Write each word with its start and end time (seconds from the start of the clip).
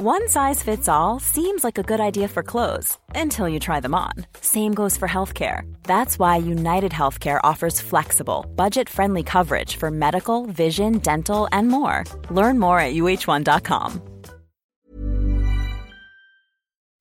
One 0.00 0.28
size 0.28 0.62
fits 0.62 0.86
all 0.86 1.18
seems 1.18 1.64
like 1.64 1.76
a 1.76 1.82
good 1.82 1.98
idea 1.98 2.28
for 2.28 2.44
clothes 2.44 2.96
until 3.16 3.48
you 3.48 3.58
try 3.58 3.80
them 3.80 3.96
on. 3.96 4.12
Same 4.40 4.72
goes 4.72 4.96
for 4.96 5.08
healthcare. 5.08 5.62
That's 5.82 6.20
why 6.20 6.36
United 6.36 6.92
Healthcare 6.92 7.40
offers 7.42 7.80
flexible, 7.80 8.46
budget 8.54 8.88
friendly 8.88 9.24
coverage 9.24 9.74
for 9.74 9.90
medical, 9.90 10.46
vision, 10.46 10.98
dental, 10.98 11.48
and 11.50 11.66
more. 11.66 12.04
Learn 12.30 12.60
more 12.60 12.78
at 12.78 12.94
uh1.com. 12.94 14.00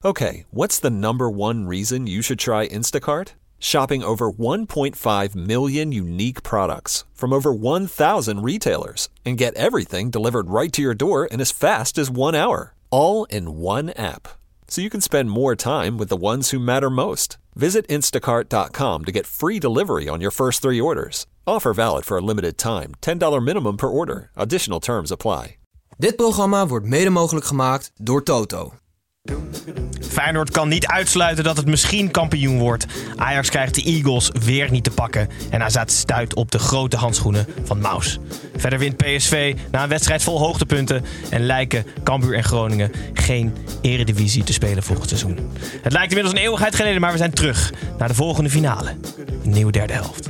Okay, 0.04 0.46
what's 0.50 0.80
the 0.80 0.90
number 0.90 1.30
one 1.30 1.68
reason 1.68 2.08
you 2.08 2.24
should 2.24 2.40
try 2.40 2.68
Instacart? 2.68 3.34
Shopping 3.60 4.02
over 4.02 4.32
1.5 4.32 5.36
million 5.36 5.92
unique 5.92 6.42
products 6.42 7.04
from 7.14 7.32
over 7.32 7.54
1,000 7.54 8.42
retailers 8.42 9.10
and 9.24 9.38
get 9.38 9.54
everything 9.54 10.10
delivered 10.10 10.50
right 10.50 10.74
to 10.74 10.82
your 10.82 10.96
door 10.96 11.28
in 11.28 11.40
as 11.40 11.52
fast 11.52 12.00
as 12.00 12.10
one 12.10 12.34
hour, 12.34 12.74
all 12.90 13.26
in 13.26 13.58
one 13.58 13.90
app. 13.92 14.28
So 14.68 14.82
you 14.82 14.90
can 14.90 15.02
spend 15.02 15.30
more 15.30 15.56
time 15.56 15.98
with 15.98 16.10
the 16.10 16.18
ones 16.18 16.52
who 16.52 16.60
matter 16.60 16.90
most. 16.90 17.38
Visit 17.56 17.88
instacart.com 17.88 19.06
to 19.06 19.12
get 19.12 19.26
free 19.26 19.60
delivery 19.60 20.08
on 20.08 20.22
your 20.22 20.32
first 20.32 20.62
three 20.62 20.80
orders. 20.80 21.26
Offer 21.46 21.74
valid 21.74 22.06
for 22.06 22.18
a 22.18 22.22
limited 22.22 22.58
time 22.58 22.94
$10 23.02 23.44
minimum 23.44 23.78
per 23.78 23.90
order. 23.90 24.32
Additional 24.36 24.80
terms 24.80 25.12
apply. 25.12 25.58
Dit 26.00 26.16
programma 26.16 26.68
wordt 26.68 26.86
mede 26.86 27.10
mogelijk 27.10 27.46
gemaakt 27.46 27.92
door 27.96 28.24
Toto. 28.24 28.74
Feyenoord 30.10 30.52
kan 30.52 30.68
niet 30.68 30.88
uitsluiten 30.88 31.44
dat 31.44 31.58
het 31.58 31.66
misschien 31.66 32.12
kampioen 32.12 32.60
wordt. 32.60 32.86
Ajax 33.16 33.50
krijgt 33.50 33.76
de 33.76 33.84
Eagles 33.84 34.32
weer 34.46 34.72
niet 34.72 34.84
te 34.84 34.92
pakken. 34.92 35.30
En 35.50 35.64
AZ 35.64 35.78
stuit 35.86 36.36
op 36.36 36.52
de 36.52 36.60
grote 36.60 36.98
handschoenen 36.98 37.46
van 37.64 37.80
Maus. 37.80 38.20
Verder 38.56 38.80
wint 38.80 38.98
PSV 38.98 39.56
na 39.72 39.84
een 39.84 39.90
wedstrijd 39.90 40.24
vol 40.24 40.40
hoogtepunten. 40.40 41.04
En 41.30 41.46
lijken 41.46 41.86
Cambuur 42.04 42.34
en 42.34 42.44
Groningen 42.44 42.92
geen 43.14 43.54
eredivisie 43.82 44.44
te 44.44 44.54
spelen 44.54 44.84
volgend 44.84 45.10
seizoen. 45.10 45.40
Het 45.82 45.94
lijkt 45.94 46.10
inmiddels 46.10 46.36
een 46.36 46.44
eeuwigheid 46.44 46.76
geleden, 46.76 47.02
maar 47.02 47.12
we 47.12 47.18
zijn 47.18 47.34
terug 47.34 47.74
naar 47.98 48.08
de 48.08 48.14
volgende 48.14 48.50
finale. 48.50 48.96
Een 49.44 49.52
nieuwe 49.52 49.72
derde 49.72 49.94
helft. 49.94 50.30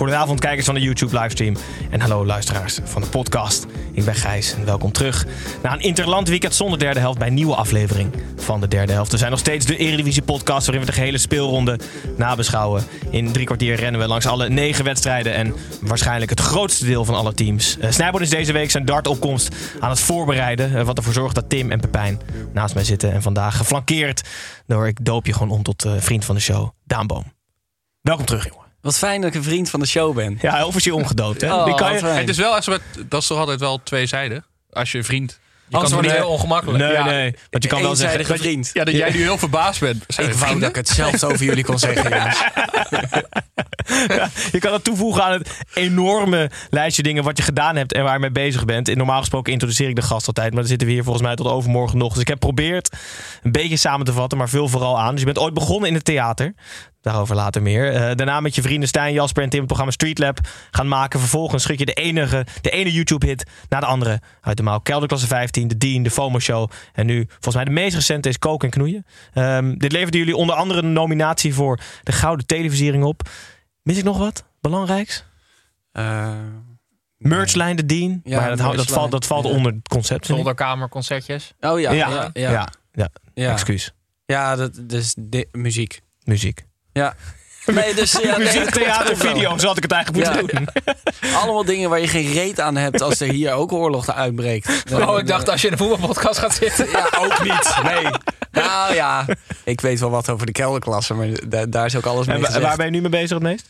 Goedenavond 0.00 0.40
kijkers 0.40 0.66
van 0.66 0.74
de 0.74 0.80
YouTube 0.80 1.18
livestream 1.18 1.56
en 1.90 2.00
hallo 2.00 2.26
luisteraars 2.26 2.78
van 2.84 3.02
de 3.02 3.08
podcast. 3.08 3.66
Ik 3.92 4.04
ben 4.04 4.14
Gijs 4.14 4.54
en 4.54 4.64
welkom 4.64 4.92
terug 4.92 5.26
na 5.62 5.72
een 5.72 5.80
interland 5.80 6.28
weekend 6.28 6.54
zonder 6.54 6.78
derde 6.78 7.00
helft 7.00 7.18
bij 7.18 7.28
een 7.28 7.34
nieuwe 7.34 7.54
aflevering 7.54 8.12
van 8.36 8.60
de 8.60 8.68
derde 8.68 8.92
helft. 8.92 9.12
We 9.12 9.18
zijn 9.18 9.30
nog 9.30 9.40
steeds 9.40 9.66
de 9.66 9.76
Eredivisie 9.76 10.22
podcast 10.22 10.66
waarin 10.66 10.84
we 10.84 10.90
de 10.90 10.96
gehele 10.96 11.18
speelronde 11.18 11.78
nabeschouwen. 12.16 12.84
In 13.10 13.32
drie 13.32 13.46
kwartier 13.46 13.74
rennen 13.74 14.00
we 14.00 14.06
langs 14.06 14.26
alle 14.26 14.48
negen 14.48 14.84
wedstrijden 14.84 15.34
en 15.34 15.54
waarschijnlijk 15.80 16.30
het 16.30 16.40
grootste 16.40 16.84
deel 16.84 17.04
van 17.04 17.14
alle 17.14 17.34
teams. 17.34 17.76
Uh, 17.80 18.20
is 18.20 18.30
deze 18.30 18.52
week 18.52 18.70
zijn 18.70 18.84
dartopkomst 18.84 19.56
aan 19.80 19.90
het 19.90 20.00
voorbereiden, 20.00 20.76
eh, 20.76 20.84
wat 20.84 20.96
ervoor 20.96 21.12
zorgt 21.12 21.34
dat 21.34 21.48
Tim 21.48 21.70
en 21.70 21.80
Pepijn 21.80 22.20
naast 22.52 22.74
mij 22.74 22.84
zitten. 22.84 23.12
En 23.12 23.22
vandaag 23.22 23.56
geflankeerd 23.56 24.28
door, 24.66 24.86
ik 24.86 25.04
doop 25.04 25.26
je 25.26 25.32
gewoon 25.32 25.50
om 25.50 25.62
tot 25.62 25.84
eh, 25.84 25.92
vriend 25.98 26.24
van 26.24 26.34
de 26.34 26.40
show, 26.40 26.68
Daan 26.84 27.06
Boom. 27.06 27.24
Welkom 28.00 28.26
terug 28.26 28.44
jongen. 28.44 28.59
Wat 28.82 28.98
fijn 28.98 29.20
dat 29.20 29.30
ik 29.30 29.36
een 29.36 29.42
vriend 29.42 29.70
van 29.70 29.80
de 29.80 29.86
show 29.86 30.14
ben. 30.14 30.38
Ja, 30.40 30.66
of 30.66 30.76
is 30.76 30.84
je 30.84 30.94
omgedoopt, 30.94 31.40
hè? 31.40 31.54
Oh, 31.54 31.64
Die 31.64 31.74
kan 31.74 31.92
je... 31.92 32.04
Het 32.04 32.28
is 32.28 32.36
wel 32.36 32.54
echt 32.56 32.64
zo 32.64 32.76
dat 33.08 33.20
is 33.20 33.26
toch 33.26 33.38
altijd 33.38 33.60
wel 33.60 33.80
twee 33.82 34.06
zijden. 34.06 34.44
Als 34.72 34.92
je 34.92 34.98
een 34.98 35.04
vriend. 35.04 35.38
Je 35.68 35.76
Anders 35.76 35.92
kan 35.94 36.02
wordt 36.02 36.06
niet 36.06 36.10
het 36.10 36.26
heel 36.26 36.38
ongemakkelijk. 36.38 36.78
Nee, 36.78 36.92
Ja. 36.92 37.04
nee. 37.04 37.34
Want 37.50 37.62
je 37.62 37.68
kan 37.68 37.82
wel 37.82 37.96
zeggen... 37.96 38.38
Vriend. 38.38 38.70
Ja, 38.72 38.84
dat 38.84 38.94
jij 38.94 39.10
nu 39.10 39.20
heel 39.20 39.38
verbaasd 39.38 39.80
bent. 39.80 40.04
Zijn 40.08 40.28
Ik 40.28 40.34
wou 40.34 40.58
dat 40.60 40.68
ik 40.68 40.76
hetzelfde 40.76 41.26
over 41.26 41.44
jullie 41.44 41.64
kon 41.64 41.78
zeggen. 41.78 42.10
jongens. 42.18 42.38
Je 44.52 44.58
kan 44.58 44.72
het 44.72 44.84
toevoegen 44.84 45.24
aan 45.24 45.32
het 45.32 45.50
enorme 45.74 46.50
lijstje 46.70 47.02
dingen 47.02 47.24
wat 47.24 47.36
je 47.36 47.42
gedaan 47.42 47.76
hebt 47.76 47.92
en 47.92 48.02
waar 48.02 48.12
je 48.12 48.18
mee 48.18 48.30
bezig 48.30 48.64
bent. 48.64 48.88
En 48.88 48.96
normaal 48.96 49.18
gesproken 49.18 49.52
introduceer 49.52 49.88
ik 49.88 49.96
de 49.96 50.02
gast 50.02 50.26
altijd, 50.26 50.48
maar 50.48 50.60
dan 50.60 50.68
zitten 50.68 50.86
we 50.86 50.92
hier 50.92 51.02
volgens 51.04 51.24
mij 51.24 51.34
tot 51.36 51.46
overmorgen 51.46 51.98
nog. 51.98 52.12
Dus 52.12 52.20
ik 52.22 52.28
heb 52.28 52.44
geprobeerd 52.44 52.96
een 53.42 53.52
beetje 53.52 53.76
samen 53.76 54.06
te 54.06 54.12
vatten, 54.12 54.38
maar 54.38 54.48
vul 54.48 54.68
vooral 54.68 55.00
aan. 55.00 55.10
Dus 55.10 55.18
je 55.20 55.26
bent 55.26 55.38
ooit 55.38 55.54
begonnen 55.54 55.88
in 55.88 55.94
het 55.94 56.04
theater. 56.04 56.54
Daarover 57.00 57.34
later 57.34 57.62
meer. 57.62 57.92
Eh, 57.92 58.14
daarna 58.16 58.40
met 58.40 58.54
je 58.54 58.62
vrienden 58.62 58.88
Stijn, 58.88 59.12
Jasper 59.12 59.42
en 59.42 59.48
Tim 59.48 59.58
het 59.58 59.66
programma 59.66 59.92
Street 59.92 60.18
Lab 60.18 60.38
gaan 60.70 60.88
maken. 60.88 61.20
Vervolgens 61.20 61.62
schud 61.62 61.78
je 61.78 61.86
de, 61.86 61.92
enige, 61.92 62.46
de 62.60 62.70
ene 62.70 62.92
YouTube-hit 62.92 63.50
naar 63.68 63.80
de 63.80 63.86
andere 63.86 64.20
uit 64.40 64.56
de 64.56 64.62
mouw. 64.62 64.78
Kelderklasse 64.78 65.26
15, 65.26 65.68
de 65.68 65.76
Dean, 65.76 66.02
de 66.02 66.10
FOMO 66.10 66.38
Show. 66.38 66.70
En 66.92 67.06
nu, 67.06 67.24
volgens 67.28 67.54
mij 67.54 67.64
de 67.64 67.70
meest 67.70 67.94
recente 67.94 68.28
is 68.28 68.38
Koken 68.38 68.68
en 68.68 68.74
Knoeien. 68.74 69.06
Ehm, 69.32 69.74
dit 69.76 69.92
leverde 69.92 70.18
jullie 70.18 70.36
onder 70.36 70.54
andere 70.54 70.82
een 70.82 70.92
nominatie 70.92 71.54
voor 71.54 71.80
de 72.02 72.12
Gouden 72.12 72.46
Televisiering 72.46 73.04
op. 73.04 73.28
Mis 73.82 73.98
ik 73.98 74.04
nog 74.04 74.18
wat 74.18 74.44
belangrijks? 74.60 75.24
Eh, 75.92 76.32
Merchlijn, 77.16 77.76
de 77.76 77.86
Dean. 77.86 78.20
Ja, 78.24 78.40
maar 78.40 78.56
dat, 78.56 78.76
dat 78.76 78.86
valt, 78.86 79.10
dat 79.10 79.26
valt 79.26 79.44
Ja. 79.44 79.50
onder 79.50 79.72
het 79.72 79.88
concept. 79.88 80.26
zolderkamerconcertjes. 80.26 81.52
oh 81.60 81.80
ja, 81.80 81.92
Ja, 81.92 82.08
ja, 82.08 82.14
ja. 82.14 82.30
ja, 82.32 82.50
ja. 82.50 82.68
ja. 82.92 83.08
ja. 83.34 83.52
Excuus. 83.52 83.94
dat 84.26 84.80
dus 84.82 85.14
de, 85.18 85.48
muziek. 85.52 86.00
Muziek. 86.24 86.68
Ja. 86.92 87.14
Nee, 87.66 87.94
dus 87.94 88.12
ja, 88.12 88.18
nee, 88.36 88.38
Muziek, 88.38 88.60
dat 88.64 88.70
klopt 88.70 88.86
theater, 88.86 89.10
ook 89.12 89.22
wel. 89.22 89.32
video. 89.34 89.58
Zo 89.58 89.66
had 89.66 89.76
ik 89.76 89.82
het 89.82 89.92
eigenlijk 89.92 90.26
Ja. 90.26 90.40
moeten 90.40 90.56
doen. 90.56 90.68
Allemaal 91.36 91.64
dingen 91.64 91.90
waar 91.90 92.00
je 92.00 92.08
geen 92.08 92.32
reet 92.32 92.60
aan 92.60 92.76
hebt 92.76 93.00
als 93.02 93.20
er 93.20 93.28
hier 93.28 93.52
ook 93.52 93.72
oorlog 93.72 94.14
uitbreekt. 94.14 94.82
Oh, 94.92 95.18
ik 95.18 95.26
dacht 95.26 95.48
als 95.48 95.60
je 95.60 95.66
in 95.66 95.72
een 95.72 95.78
voetbalpodcast 95.78 96.38
gaat 96.38 96.54
zitten. 96.54 96.88
Ja, 96.90 97.08
ook 97.18 97.42
niet. 97.42 97.74
Nee. 97.82 98.10
Nou 98.52 98.94
ja, 98.94 99.24
ik 99.64 99.80
weet 99.80 100.00
wel 100.00 100.10
wat 100.10 100.28
over 100.28 100.46
de 100.46 100.52
kelderklasse, 100.52 101.14
maar 101.14 101.28
da- 101.48 101.66
daar 101.66 101.86
is 101.86 101.96
ook 101.96 102.06
alles 102.06 102.26
mee 102.26 102.46
En 102.46 102.60
waar 102.62 102.76
ben 102.76 102.84
je 102.86 102.92
nu 102.92 103.00
mee 103.00 103.10
bezig 103.10 103.30
het 103.30 103.42
meest? 103.42 103.66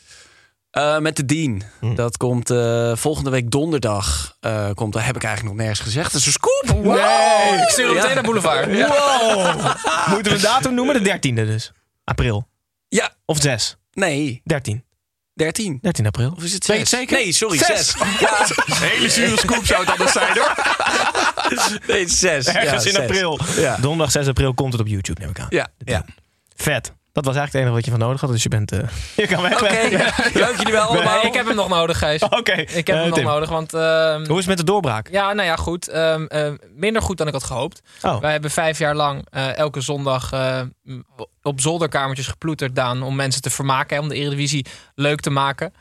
Eh, 0.70 0.98
met 0.98 1.16
de 1.16 1.24
Dean. 1.24 1.62
Hm. 1.80 1.94
Dat 1.94 2.16
komt 2.16 2.50
eh, 2.50 2.92
volgende 2.96 3.30
week 3.30 3.50
donderdag. 3.50 4.36
eh 4.40 4.68
komt, 4.74 4.92
dat 4.92 5.02
heb 5.02 5.16
ik 5.16 5.24
eigenlijk 5.24 5.54
nog 5.56 5.64
nergens 5.66 5.86
gezegd. 5.86 6.12
Dat 6.12 6.20
is 6.20 6.26
een 6.26 6.32
scoop. 6.32 6.82
Nee. 6.84 7.62
Ik 7.62 7.68
stuur 7.68 7.86
hem 7.86 7.94
Ja. 7.94 8.00
meteen 8.00 8.14
naar 8.14 8.24
Boulevard. 8.24 8.66
Wow. 8.66 9.64
Moeten 10.14 10.32
we 10.32 10.38
een 10.38 10.44
datum 10.44 10.74
noemen? 10.74 10.94
De 11.04 11.18
13e 11.18 11.34
dus. 11.46 11.72
April. 12.04 12.48
Ja, 12.90 13.14
Of 13.24 13.40
6. 13.40 13.76
nee, 13.92 14.40
13. 14.44 14.84
13. 15.34 15.78
13 15.82 16.06
april. 16.06 16.32
Of 16.36 16.42
is 16.44 16.52
het 16.52 16.66
Weet 16.66 16.78
je 16.78 16.86
6? 16.86 16.90
het 16.90 17.00
zeker? 17.00 17.24
Nee, 17.24 17.32
sorry, 17.32 17.58
Zes. 17.58 17.90
6. 17.90 17.94
Ja, 18.20 18.46
Hele 18.74 19.08
zure 19.08 19.38
scoop 19.38 19.64
zou 19.66 19.80
het 19.80 19.90
anders 19.90 20.12
zijn 20.12 20.38
hoor. 20.38 20.54
nee, 21.94 22.08
6. 22.08 22.46
Ergens 22.46 22.64
ja, 22.64 22.72
in 22.72 22.80
zes. 22.80 22.96
april. 22.98 23.40
Ja. 23.56 23.76
Donderdag 23.76 24.10
6 24.10 24.26
april 24.26 24.54
komt 24.54 24.72
het 24.72 24.80
op 24.80 24.86
YouTube, 24.86 25.20
neem 25.20 25.30
ik 25.30 25.40
aan. 25.40 25.46
Ja, 25.50 25.68
ja. 25.78 26.04
Vet. 26.56 26.92
Dat 27.24 27.34
was 27.34 27.36
eigenlijk 27.42 27.52
het 27.52 27.54
enige 27.62 27.74
wat 27.74 27.84
je 27.84 27.90
van 27.90 28.00
nodig 28.00 28.20
had. 28.20 28.30
Dus 28.30 28.42
je 28.42 28.48
bent... 28.48 28.72
eh, 28.72 28.78
je 29.16 29.26
kan 29.26 29.42
weg. 29.42 29.52
Oké, 29.62 29.68
dank 30.38 30.56
jullie 30.56 30.72
wel 30.72 30.82
allemaal. 30.82 31.16
Nee, 31.16 31.26
ik 31.26 31.34
heb 31.34 31.46
hem 31.46 31.54
nog 31.56 31.68
nodig, 31.68 31.98
Gijs. 31.98 32.22
Oké. 32.22 32.52
Ik 32.52 32.86
heb 32.86 32.88
Eh, 32.88 32.94
hem 32.94 33.04
nog 33.08 33.14
Tim. 33.18 33.24
nodig, 33.26 33.48
want... 33.48 33.74
ehm, 33.74 34.16
Hoe 34.26 34.30
is 34.32 34.36
het 34.36 34.46
met 34.46 34.56
de 34.58 34.64
doorbraak? 34.64 35.08
ja, 35.10 35.32
nou 35.32 35.48
ja, 35.48 35.56
goed. 35.56 35.88
Ehm, 35.88 36.24
ehm, 36.26 36.56
minder 36.74 37.02
goed 37.02 37.16
dan 37.18 37.26
ik 37.26 37.32
had 37.32 37.44
gehoopt. 37.44 37.80
Oh. 38.02 38.20
Wij 38.20 38.32
hebben 38.32 38.50
vijf 38.50 38.78
jaar 38.78 38.94
lang 38.94 39.26
eh, 39.30 39.56
elke 39.56 39.80
zondag 39.80 40.32
eh, 40.32 40.60
op 41.42 41.60
zolderkamertjes 41.60 42.26
geploeterd, 42.26 42.74
Daan, 42.74 43.02
om 43.02 43.16
mensen 43.16 43.42
te 43.42 43.50
vermaken, 43.50 43.96
hè, 43.96 44.02
om 44.02 44.08
de 44.08 44.14
Eredivisie 44.14 44.66
leuk 44.94 45.20
te 45.20 45.30
maken. 45.30 45.72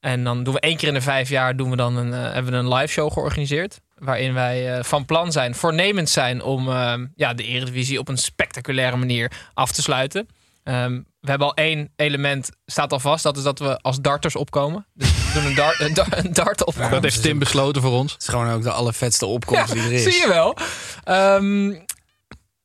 En 0.00 0.24
dan 0.24 0.42
doen 0.42 0.54
we 0.54 0.60
één 0.60 0.76
keer 0.76 0.88
in 0.88 0.94
de 0.94 1.00
vijf 1.00 1.28
jaar 1.28 1.56
doen 1.56 1.70
we 1.70 1.76
dan 1.76 1.96
een, 1.96 2.12
eh, 2.14 2.32
hebben 2.32 2.52
we 2.52 2.58
een 2.58 2.72
live 2.74 2.92
show 2.92 3.12
georganiseerd. 3.12 3.80
Waarin 3.94 4.34
wij 4.34 4.76
eh, 4.76 4.84
van 4.84 5.04
plan 5.04 5.32
zijn, 5.32 5.54
voornemens 5.54 6.12
zijn 6.12 6.42
om 6.42 6.68
eh, 6.68 6.94
ja, 7.14 7.34
de 7.34 7.44
Eredivisie 7.44 7.98
op 7.98 8.08
een 8.08 8.16
spectaculaire 8.18 8.96
manier 8.96 9.32
af 9.54 9.72
te 9.72 9.82
sluiten. 9.82 10.28
Ehm, 10.68 11.00
we 11.20 11.30
hebben 11.30 11.46
al 11.46 11.54
één 11.54 11.92
element, 11.96 12.50
staat 12.66 12.92
al 12.92 13.00
vast. 13.00 13.22
Dat 13.22 13.36
is 13.36 13.42
dat 13.42 13.58
we 13.58 13.78
als 13.80 14.00
darters 14.00 14.36
opkomen. 14.36 14.86
Dus 14.94 15.10
we 15.10 15.30
doen 15.34 15.44
een, 15.46 15.54
dart, 15.54 15.80
een, 15.80 15.94
dar- 15.94 16.18
een 16.24 16.32
dart 16.32 16.64
op. 16.64 16.74
Dat 16.90 17.02
heeft 17.02 17.22
Tim 17.22 17.38
besloten 17.38 17.82
voor 17.82 17.90
ons. 17.92 18.12
Het 18.12 18.22
is 18.22 18.28
gewoon 18.28 18.50
ook 18.52 18.62
de 18.62 18.70
allervetste 18.70 19.26
opkomst 19.26 19.72
die 19.72 19.82
er 19.82 19.92
is. 19.92 20.02
Zie 20.02 20.20
je 20.20 20.28
wel. 20.28 20.56
Ehm, 21.04 21.74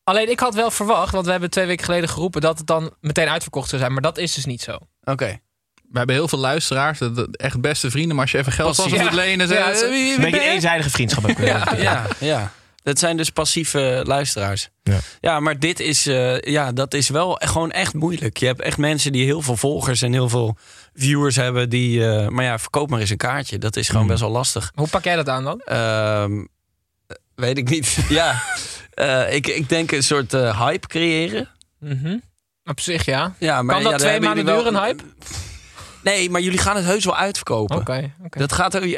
alleen 0.04 0.30
ik 0.30 0.40
had 0.40 0.54
wel 0.56 0.72
verwacht, 0.72 1.12
want 1.12 1.26
we 1.26 1.32
hebben 1.32 1.50
twee 1.50 1.66
weken 1.66 1.86
geleden 1.86 2.10
geroepen 2.10 2.42
dat 2.42 2.58
het 2.58 2.68
dan 2.68 2.94
meteen 3.00 3.30
uitverkocht 3.30 3.70
zou 3.70 3.82
zijn. 3.82 3.94
Maar 3.94 4.02
dat 4.02 4.18
is 4.18 4.34
dus 4.34 4.46
niet 4.46 4.62
zo. 4.62 4.78
Oké. 5.04 5.40
We 5.90 5.98
hebben 5.98 6.16
heel 6.16 6.28
veel 6.28 6.40
luisteraars, 6.40 7.00
echt 7.32 7.62
beste 7.62 7.92
vrienden. 7.92 8.16
Maar 8.16 8.24
als 8.24 8.32
je 8.32 8.38
even 8.38 8.52
geld 8.52 8.76
van 8.76 8.90
ze 8.90 8.96
Ja. 8.96 9.04
moet 9.04 9.14
lenen, 9.14 9.48
Ja, 9.48 9.68
het 9.68 9.90
wie 9.90 10.16
Een 10.16 10.22
beetje 10.22 10.40
eenzijdige 10.42 10.90
vriendschap. 10.90 11.38
Ja, 11.78 12.06
ja. 12.20 12.52
Dat 12.83 13.00
zijn 13.00 13.18
dus 13.18 13.30
passieve 13.30 14.01
luisteraars. 14.06 14.69
Ja. 14.83 15.00
Ja, 15.19 15.39
maar 15.39 15.59
dit 15.59 15.80
is, 15.80 16.06
eh, 16.07 16.39
ja, 16.41 16.71
dat 16.71 16.94
is 16.94 17.09
wel 17.09 17.39
gewoon 17.44 17.71
echt 17.71 17.94
moeilijk. 17.94 18.38
Je 18.38 18.45
hebt 18.45 18.62
echt 18.62 18.77
mensen 18.77 19.12
die 19.12 19.25
heel 19.25 19.41
veel 19.41 19.57
volgers 19.57 20.01
en 20.01 20.13
heel 20.13 20.30
veel 20.30 20.57
viewers 20.94 21.35
hebben. 21.35 21.69
Die, 21.69 22.07
eh, 22.09 22.27
maar 22.27 22.45
ja, 22.45 22.59
verkoop 22.59 22.89
maar 22.89 23.00
eens 23.00 23.09
een 23.09 23.18
kaartje. 23.18 23.57
Dat 23.57 23.75
is 23.75 23.88
gewoon 23.88 24.01
Mm. 24.03 24.07
best 24.07 24.21
wel 24.21 24.30
lastig. 24.31 24.71
Hoe 24.75 24.88
pak 24.88 25.03
jij 25.03 25.15
dat 25.15 25.30
aan 25.30 25.44
dan? 25.44 25.59
Ehm, 25.62 26.31
weet 27.35 27.57
ik 27.57 27.69
niet. 27.69 27.97
ja, 28.09 28.44
Eh, 28.94 29.33
ik, 29.33 29.47
ik 29.47 29.69
denk 29.69 29.91
een 29.91 30.03
soort 30.03 30.33
eh, 30.33 30.65
hype 30.65 30.88
creëren. 30.88 31.50
Mhm. 31.80 32.18
Op 32.63 32.80
zich 32.80 33.06
ja. 33.06 33.33
Ja, 33.39 33.62
maar 33.62 33.75
Kan 33.75 33.83
dat 33.83 33.91
ja, 33.91 33.97
twee 34.07 34.19
maanden 34.19 34.45
duren, 34.45 34.75
een 34.75 34.81
hype? 34.81 35.03
Nee, 36.04 36.30
maar 36.30 36.42
jullie 36.42 36.58
gaan 36.60 36.76
het 36.76 36.86
heus 36.86 37.06
wel 37.06 37.16
uitverkopen. 37.18 37.76
Oké. 37.78 38.14
Dat 38.40 38.52
gaat 38.54 38.74
je- 38.74 38.98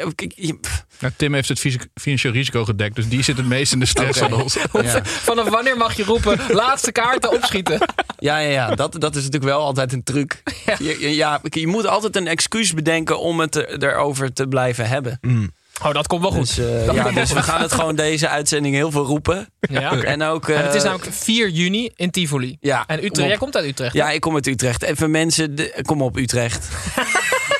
Nou, 1.00 1.12
Tim 1.16 1.34
heeft 1.34 1.48
het 1.48 1.60
financieel 1.94 2.32
risico 2.32 2.64
gedekt, 2.64 2.94
dus 2.96 3.08
die 3.08 3.22
zit 3.22 3.36
het 3.36 3.46
meest 3.46 3.72
in 3.72 3.78
de 3.78 3.86
stress 3.86 4.18
van 4.18 4.32
ons. 4.42 4.56
Ja. 4.82 5.04
Vanaf 5.04 5.48
wanneer 5.48 5.76
mag 5.76 5.96
je 5.96 6.04
roepen, 6.04 6.38
laatste 6.48 6.92
kaarten 6.92 7.32
opschieten? 7.32 7.78
Ja, 8.18 8.38
ja, 8.38 8.48
ja. 8.50 8.74
Dat, 8.74 8.92
dat 9.00 9.10
is 9.16 9.22
natuurlijk 9.24 9.52
wel 9.52 9.60
altijd 9.60 9.92
een 9.92 10.02
truc. 10.02 10.42
Je, 10.78 10.96
je- 11.00 11.14
ja, 11.14 11.40
je 11.42 11.66
moet 11.66 11.86
altijd 11.86 12.16
een 12.16 12.26
excuus 12.26 12.74
bedenken 12.74 13.20
om 13.20 13.40
het 13.40 13.54
er, 13.54 13.82
erover 13.82 14.32
te 14.32 14.46
blijven 14.48 14.88
hebben. 14.88 15.18
Oh, 15.84 15.92
dat 15.92 16.06
komt 16.06 16.22
wel 16.22 16.30
goed. 16.30 16.56
Dus, 16.56 16.58
eh, 16.58 16.92
ja, 16.94 17.10
dus 17.10 17.32
we 17.32 17.42
gaan 17.42 17.60
het 17.60 17.72
gewoon 17.72 17.96
deze 17.96 18.28
uitzending 18.28 18.74
heel 18.74 18.90
veel 18.90 19.04
roepen. 19.04 19.48
Ja. 19.60 19.92
En 20.02 20.22
ook. 20.22 20.48
En 20.48 20.64
het 20.64 20.74
is 20.74 20.82
eh, 20.82 20.88
namelijk 20.90 21.16
4 21.16 21.48
juni 21.48 21.90
in 21.96 22.10
Tivoli. 22.10 22.56
Ja, 22.60 22.84
En 22.86 22.96
Utrecht, 22.96 23.18
op. 23.18 23.26
jij 23.26 23.36
komt 23.36 23.56
uit 23.56 23.64
Utrecht. 23.66 23.92
Ja, 23.94 24.06
hè? 24.06 24.12
ik 24.12 24.20
kom 24.20 24.34
uit 24.34 24.46
Utrecht. 24.46 24.82
Even 24.82 25.10
mensen, 25.10 25.54
de- 25.54 25.78
kom 25.82 26.02
op 26.02 26.16
Utrecht. 26.16 26.68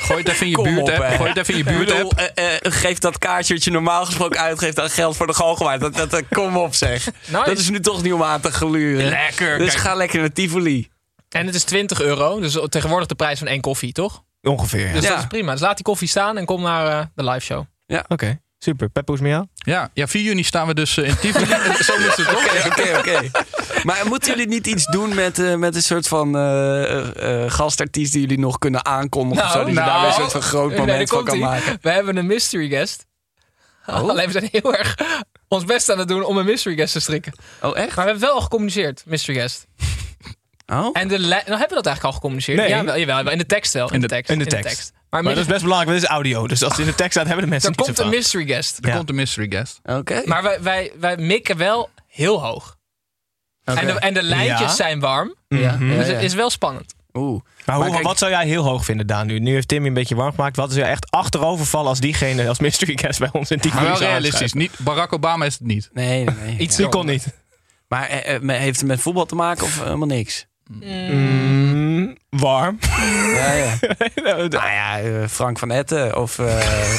Gooi 0.07 0.19
het 0.19 0.29
even 0.29 0.47
in 0.47 0.51
je 0.51 0.63
buurt, 0.63 0.81
op, 0.81 0.87
hè. 0.89 1.17
Gooi 1.17 1.29
het 1.29 1.39
even 1.39 1.53
in 1.55 1.59
je 1.59 1.65
buurt, 1.65 1.87
bedoel, 1.89 2.11
eh, 2.35 2.55
eh, 2.55 2.59
geef 2.63 2.99
dat 2.99 3.19
kaartje 3.19 3.55
wat 3.55 3.65
je 3.65 3.71
normaal 3.71 4.05
gesproken 4.05 4.41
uitgeeft 4.41 4.81
aan 4.81 4.91
geld 4.91 5.17
voor 5.17 5.27
de 5.27 5.35
galgenwaard. 5.35 5.81
Dat, 5.81 5.95
dat, 5.95 6.11
dat- 6.11 6.23
kom 6.31 6.57
op 6.57 6.75
zeg. 6.75 7.05
Nice. 7.27 7.45
Dat 7.45 7.59
is 7.59 7.71
nu 7.71 7.81
toch 7.81 8.03
niet 8.03 8.13
om 8.13 8.23
aan 8.23 8.41
te 8.41 8.51
gluren. 8.53 9.09
Lekker. 9.09 9.59
Dus 9.59 9.69
Kijk. 9.69 9.79
ga 9.81 9.95
lekker 9.95 10.21
naar 10.21 10.33
Tivoli. 10.33 10.89
En 11.29 11.47
het 11.47 11.55
is 11.55 11.65
20 11.65 12.01
euro. 12.01 12.41
Dus 12.41 12.59
tegenwoordig 12.69 13.09
de 13.09 13.15
prijs 13.15 13.39
van 13.39 13.49
één 13.49 13.61
koffie, 13.61 13.93
toch? 13.93 14.23
Ongeveer. 14.43 14.93
Dus 14.93 15.03
Ja. 15.03 15.09
dat 15.11 15.19
is 15.19 15.27
prima. 15.27 15.53
Dus 15.53 15.61
laat 15.61 15.77
die 15.77 15.85
koffie 15.85 16.09
staan 16.09 16.37
en 16.39 16.45
kom 16.45 16.63
naar 16.63 16.87
eh, 17.01 17.05
de 17.15 17.25
live 17.25 17.41
show. 17.45 17.65
Oké, 18.09 18.41
super. 18.59 18.89
Pep, 18.89 19.07
hoe 19.07 19.17
is 19.17 19.21
het 19.21 19.31
met 19.31 19.39
jou? 19.39 19.49
Ja, 19.77 19.91
ja, 19.95 20.07
4 20.07 20.23
juni 20.23 20.43
staan 20.43 20.67
we 20.67 20.75
dus 20.75 20.97
eh, 20.97 21.09
in 21.09 21.17
Tivoli. 21.17 21.47
Zo 21.89 21.99
moet 21.99 22.17
het? 22.17 22.29
Oké, 22.29 22.69
oké, 22.69 22.99
oké. 22.99 23.31
Maar 23.87 24.07
moeten 24.07 24.31
jullie 24.31 24.49
niet 24.49 24.67
iets 24.67 24.87
doen 24.87 25.15
met, 25.15 25.39
eh, 25.39 25.55
met 25.55 25.75
een 25.75 25.83
soort 25.83 26.09
van 26.09 26.37
eh, 26.37 27.45
eh, 27.45 27.51
gastartiest 27.51 28.13
die 28.13 28.21
jullie 28.21 28.39
nog 28.39 28.59
kunnen 28.59 28.85
aankondigen? 28.85 29.45
of 29.45 29.51
zo, 29.51 29.59
dat 29.59 29.69
je 29.69 29.75
daar 29.75 30.01
weer 30.01 30.09
een 30.09 30.15
soort 30.15 30.33
van 30.33 30.43
groot 30.43 30.77
moment 30.77 31.09
van 31.09 31.25
kan 31.25 31.39
maken. 31.39 31.79
We 31.81 31.91
hebben 31.91 32.17
een 32.17 32.27
mystery 32.27 32.69
guest. 32.69 33.07
Oh. 33.87 33.95
Alleen 34.11 34.27
we 34.27 34.33
zijn 34.33 34.49
heel 34.51 34.75
erg 34.75 34.95
ons 35.49 35.65
best 35.65 35.91
aan 35.91 35.99
het 35.99 36.09
doen 36.09 36.25
om 36.25 36.37
een 36.37 36.45
mystery 36.45 36.77
guest 36.77 36.93
te 36.93 37.01
strikken. 37.01 37.33
Oh, 37.63 37.77
echt? 37.77 37.97
Maar 37.97 38.05
we 38.05 38.11
hebben 38.11 38.29
wel 38.29 38.35
al 38.35 38.41
gecommuniceerd, 38.41 39.03
mystery 39.07 39.39
guest. 39.39 39.67
Oh? 40.67 40.89
En 40.93 41.09
de 41.09 41.19
nou 41.19 41.33
hebben 41.35 41.69
we 41.69 41.75
dat 41.75 41.87
eigenlijk 41.87 42.05
al 42.05 42.13
gecommuniceerd? 42.13 42.59
Nee. 42.59 42.69
Ja, 42.69 42.85
wel, 42.85 42.99
jawel, 42.99 43.23
wel, 43.23 43.33
in 43.33 43.39
de 43.39 43.47
tekst 43.47 43.73
wel. 43.73 43.93
In, 43.93 44.01
de, 44.01 44.07
tekst. 44.07 44.31
in 44.31 44.39
de 44.39 44.47
tekst. 44.47 44.93
Maar, 45.17 45.25
Maar 45.25 45.35
dat 45.35 45.45
is 45.45 45.51
best 45.51 45.63
belangrijk, 45.63 45.91
want 45.91 46.03
het 46.03 46.11
is 46.11 46.17
audio. 46.17 46.47
Dus 46.47 46.63
als 46.63 46.73
het 46.73 46.81
in 46.81 46.87
de 46.87 46.95
tekst 46.95 47.13
staat, 47.13 47.27
hebben 47.27 47.45
de 47.45 47.51
mensen 47.51 47.71
er 47.71 47.77
niet 47.77 47.87
komt 47.87 47.99
een 47.99 48.09
mystery 48.09 48.47
guest. 48.47 48.79
Er 48.83 48.89
Ja. 48.89 48.97
komt 48.97 49.09
een 49.09 49.15
mystery 49.15 49.47
guest. 49.51 49.81
Oké. 49.85 50.23
Maar 50.25 50.43
wij, 50.43 50.59
wij, 50.63 50.93
wij 51.01 51.17
mikken 51.17 51.57
wel 51.57 51.91
heel 52.09 52.43
hoog. 52.45 52.77
Oké. 53.65 53.79
En, 53.81 53.87
de, 53.87 53.93
en 53.93 54.15
de 54.15 54.23
lijntjes 54.23 54.61
Ja. 54.61 54.69
zijn 54.75 55.01
warm. 55.01 55.35
Ja, 55.49 55.59
ja, 55.59 55.77
Dus 55.77 56.07
ja. 56.07 56.13
het 56.13 56.23
is 56.23 56.35
wel 56.35 56.51
spannend. 56.51 56.95
Oeh. 57.13 57.41
Maar, 57.65 57.75
hoe, 57.77 57.85
Maar 57.85 57.93
kijk- 57.95 58.07
wat 58.07 58.19
zou 58.19 58.31
jij 58.31 58.47
heel 58.47 58.65
hoog 58.65 58.85
vinden, 58.85 59.07
Daan? 59.07 59.27
Nu, 59.27 59.39
nu 59.39 59.53
heeft 59.53 59.69
Tim 59.69 59.83
je 59.83 59.89
een 59.89 59.95
beetje 59.95 60.15
warm 60.15 60.35
gemaakt. 60.35 60.57
Wat 60.57 60.71
is 60.71 60.77
er 60.77 60.85
echt 60.85 61.11
achterovervallen 61.11 61.89
als 61.89 62.01
diegene 62.01 62.49
als 62.49 62.59
mystery 62.59 62.99
guest 62.99 63.19
bij 63.19 63.29
ons 63.33 63.51
in 63.51 63.59
die 63.59 63.75
Maar 63.75 63.85
wel 63.85 63.99
realistisch. 63.99 64.53
Niet, 64.53 64.73
Barack 64.79 65.13
Obama 65.13 65.45
is 65.45 65.53
het 65.53 65.67
niet. 65.67 65.91
Nee, 65.93 66.25
nee, 66.25 66.35
nee. 66.45 66.59
Iets 66.59 66.77
Die 66.83 66.89
kon 66.89 67.07
niet. 67.07 67.27
Maar 67.89 68.09
eh, 68.09 68.35
eh, 68.35 68.61
heeft 68.61 68.79
het 68.79 68.89
met 68.89 69.01
voetbal 69.01 69.27
te 69.27 69.35
maken 69.35 69.65
of 69.65 69.83
helemaal 69.83 70.07
niks? 70.07 70.47
Mm, 70.71 70.81
warm. 72.31 72.79
Ja, 73.35 73.53
ja. 73.53 73.79
nou 74.25 74.51
ja, 74.51 75.01
eh, 75.01 75.29
Frank 75.29 75.59
van 75.59 75.71
Etten 75.71 76.17
of... 76.17 76.39
eh, 76.39 76.97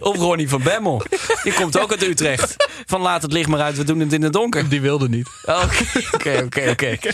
of 0.08 0.16
Ronnie 0.16 0.48
van 0.48 0.62
Bemmel. 0.62 1.02
Die 1.42 1.52
komt 1.52 1.78
ook 1.78 1.90
uit 1.90 2.02
Utrecht. 2.02 2.56
Van 2.86 3.00
laat 3.00 3.22
het 3.22 3.32
licht 3.32 3.48
maar 3.48 3.60
uit, 3.60 3.76
we 3.76 3.84
doen 3.84 4.00
het 4.00 4.12
in 4.12 4.22
het 4.22 4.32
donker. 4.32 4.68
Die 4.68 4.80
wilde 4.80 5.08
niet. 5.08 5.28
Oké, 5.44 5.84
oké, 6.12 6.70
oké, 6.70 6.70
oké. 6.70 6.90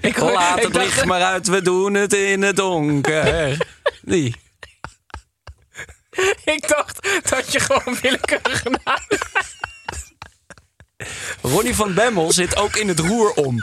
Ik, 0.00 0.18
Laat 0.18 0.56
ik 0.56 0.62
het 0.64 0.72
dacht- 0.72 0.84
licht 0.86 1.04
maar 1.04 1.22
uit, 1.22 1.46
we 1.48 1.62
doen 1.62 1.94
het 1.94 2.12
in 2.12 2.42
het 2.42 2.56
donker. 2.56 3.56
Die. 4.02 4.36
Ik 6.44 6.68
dacht 6.68 7.08
dat 7.30 7.52
je 7.52 7.60
gewoon 7.60 7.96
willekeurig 8.02 8.64
naam. 8.64 8.98
Ronnie 11.42 11.74
van 11.74 11.94
Bemmel 11.94 12.32
zit 12.32 12.56
ook 12.56 12.76
in 12.76 12.88
het 12.88 12.98
roer 12.98 13.32
om. 13.32 13.56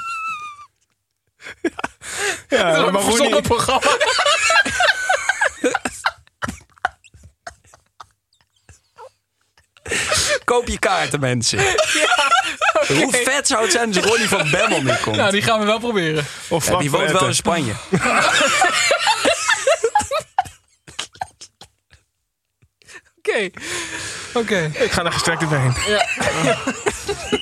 Ja, 2.50 2.76
Dat 2.76 2.92
maar 2.92 3.02
een 3.04 3.10
Rooney- 3.18 3.42
programma. 3.42 3.92
Koop 10.44 10.68
je 10.68 10.80
kaarten, 10.80 11.20
mensen. 11.20 11.60
Hoe 12.88 13.12
vet 13.24 13.48
zou 13.48 13.62
het 13.64 13.72
zijn 13.72 13.88
als 13.88 13.98
Ronnie 14.06 14.28
van 14.30 14.50
Bemmel 14.52 14.82
niet 14.82 15.00
komt? 15.00 15.16
Nou, 15.16 15.32
die 15.32 15.42
gaan 15.42 15.60
we 15.60 15.66
wel 15.66 15.80
proberen. 15.80 16.26
Of 16.48 16.68
Ja, 16.70 16.78
die 16.78 16.92
woont 16.92 17.12
wel 17.12 17.26
in. 17.26 17.36
Spanje. 17.36 17.74
Oké. 23.28 23.50
Oké. 24.34 24.72
Ik 24.74 24.92
ga 24.92 25.06
er 25.06 25.12
gestrekt 25.12 25.40
doorheen. 25.40 25.74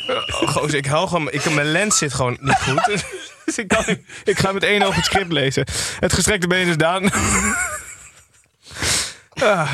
Oh, 0.08 0.48
gozer, 0.48 0.78
ik 0.78 0.86
hou 0.86 1.08
gewoon... 1.08 1.32
Ik, 1.32 1.50
mijn 1.50 1.72
lens 1.72 1.98
zit 1.98 2.14
gewoon 2.14 2.38
niet 2.42 2.58
goed. 2.62 3.06
Dus 3.46 3.58
ik, 3.58 3.68
kan, 3.68 3.86
ik 4.24 4.40
ga 4.40 4.52
met 4.52 4.64
één 4.64 4.82
oog 4.84 4.96
het 4.96 5.06
script 5.06 5.32
lezen. 5.32 5.68
Het 6.00 6.14
gestrekte 6.14 6.48
been 6.48 6.68
is 6.68 6.78
Daan. 6.78 7.10
Ah. 9.44 9.72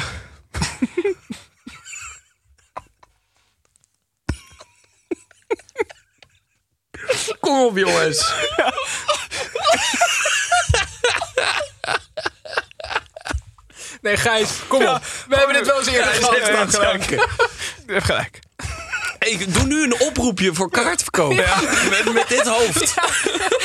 Kom 7.40 7.66
op, 7.66 7.78
jongens. 7.78 8.34
Nee, 14.02 14.18
Gijs, 14.18 14.50
kom 14.68 14.86
op. 14.88 15.02
We 15.28 15.36
hebben 15.36 15.56
dit 15.56 15.66
wel 15.68 15.78
eens 15.80 15.88
eerder 15.88 16.14
Ja, 16.14 16.28
gehad. 16.48 16.76
gelijk. 16.76 17.10
Je 17.10 17.94
hebt 17.94 18.06
gelijk. 18.06 18.40
Hey, 19.20 19.46
doe 19.48 19.64
nu 19.66 19.84
een 19.84 20.00
oproepje 20.02 20.54
voor 20.54 20.70
kaartverkoop. 20.72 21.34
Met, 21.36 22.14
met 22.14 22.28
dit 22.28 22.48
hoofd. 22.48 22.94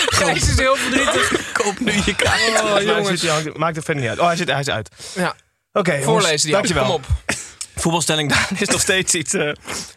Gijs 0.06 0.48
is 0.48 0.58
heel 0.58 0.76
verdrietig. 0.76 1.32
Koop 1.62 1.80
nu 1.80 1.92
je 2.04 2.14
kaart. 2.14 2.62
Oh, 2.62 2.82
jongens. 2.82 3.20
zit 3.20 3.56
Maakt 3.56 3.76
het 3.76 3.84
verder 3.84 4.02
niet 4.02 4.10
uit. 4.10 4.20
Oh, 4.20 4.26
hij, 4.26 4.36
zit, 4.36 4.50
hij 4.50 4.60
is 4.60 4.68
uit. 4.68 4.88
Ja, 5.14 5.34
Oké, 5.72 5.90
jongens, 5.90 6.06
voorlezen 6.06 6.40
die 6.46 6.52
Dankjewel. 6.52 6.84
Kom 6.84 6.92
op. 6.94 7.06
Voetbalstelling 7.74 8.30
Daan 8.30 8.58
is 8.58 8.68
nog 8.68 8.80
steeds 8.80 9.14
iets... 9.14 9.34
eh 9.34 9.52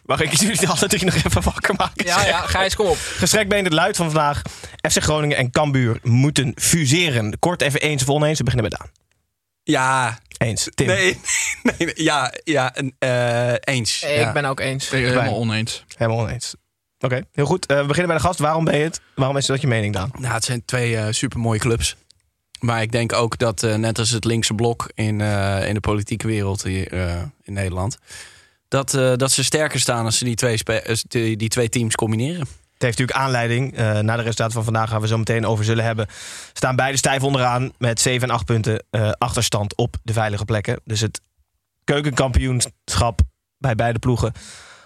waar 0.05 0.21
ik 0.21 0.33
jullie 0.33 0.67
altijd 0.67 1.01
nog 1.01 1.15
even 1.15 1.41
wakker 1.41 1.75
maken. 1.75 2.05
Ja, 2.05 2.25
ja, 2.25 2.41
Gijs, 2.41 2.75
kom 2.75 2.85
op. 2.87 2.97
Gestrekt 3.17 3.49
been 3.49 3.63
het 3.63 3.73
luid 3.73 3.95
van 3.95 4.05
vandaag. 4.11 4.41
FC 4.91 5.01
Groningen 5.03 5.37
en 5.37 5.51
Cambuur 5.51 5.99
moeten 6.03 6.51
fuseren. 6.55 7.39
Kort 7.39 7.61
even 7.61 7.79
eens 7.79 8.01
of 8.01 8.09
oneens. 8.09 8.37
We 8.37 8.43
beginnen 8.43 8.69
met 8.71 8.79
Daan. 8.79 8.89
Ja, 9.63 10.19
Eens. 10.37 10.67
Tim. 10.75 10.87
nee, 10.93 11.17
nee, 11.63 11.73
nee, 11.77 11.91
ja, 11.95 12.33
ja, 12.43 12.77
een, 12.77 12.95
eh, 12.99 13.53
eens. 13.75 14.03
Ik 14.03 14.09
Ja. 14.15 14.31
ben 14.31 14.45
ook 14.45 14.59
eens. 14.59 14.89
Nee, 14.89 15.03
helemaal 15.05 15.35
oneens. 15.35 15.85
Helemaal 15.97 16.19
oneens. 16.19 16.55
Oké, 16.99 17.21
heel 17.31 17.45
goed. 17.45 17.65
Eh, 17.65 17.79
we 17.79 17.85
beginnen 17.85 18.07
bij 18.07 18.17
de 18.17 18.23
gast. 18.27 18.39
Waarom 18.39 18.63
ben 18.63 18.77
je 18.77 18.83
het? 18.83 19.01
Waarom 19.15 19.37
is 19.37 19.45
dat 19.45 19.61
je 19.61 19.67
mening, 19.67 19.93
Daan? 19.93 20.11
Nou, 20.19 20.33
het 20.33 20.43
zijn 20.43 20.65
twee 20.65 20.97
eh 20.97 21.07
supermooie 21.09 21.59
clubs. 21.59 21.95
Maar 22.59 22.81
ik 22.81 22.91
denk 22.91 23.13
ook 23.13 23.37
dat, 23.37 23.61
net 23.61 23.99
als 23.99 24.09
het 24.09 24.23
linkse 24.25 24.53
blok 24.53 24.91
in, 24.93 25.21
eh, 25.21 25.67
in 25.67 25.73
de 25.73 25.79
politieke 25.79 26.27
wereld 26.27 26.63
hier 26.63 26.91
eh, 26.93 27.21
in 27.43 27.53
Nederland, 27.53 27.97
dat, 28.67 28.93
eh, 28.93 29.13
dat 29.15 29.31
ze 29.31 29.43
sterker 29.43 29.79
staan 29.79 30.05
als 30.05 30.17
ze 30.17 30.23
die 30.23 30.35
twee, 30.35 30.59
die, 31.07 31.37
die 31.37 31.49
twee 31.49 31.69
teams 31.69 31.95
combineren. 31.95 32.47
Het 32.79 32.87
heeft 32.87 32.97
natuurlijk 32.99 33.25
aanleiding. 33.27 33.77
eh 33.77 33.99
na 33.99 34.15
de 34.15 34.21
resultaten 34.21 34.53
van 34.53 34.63
vandaag 34.63 34.89
gaan 34.89 35.01
we 35.01 35.07
zo 35.07 35.17
meteen 35.17 35.45
over 35.45 35.65
zullen 35.65 35.83
hebben. 35.83 36.07
Staan 36.53 36.75
beide 36.75 36.97
stijf 36.97 37.23
onderaan 37.23 37.71
met 37.77 37.99
7 38.01 38.27
en 38.29 38.33
8 38.33 38.45
punten 38.45 38.83
eh, 38.89 39.11
achterstand 39.11 39.75
op 39.75 39.95
de 40.03 40.13
veilige 40.13 40.45
plekken. 40.45 40.79
Dus 40.85 40.99
het 41.01 41.21
keukenkampioenschap 41.83 43.21
bij 43.57 43.75
beide 43.75 43.99
ploegen 43.99 44.31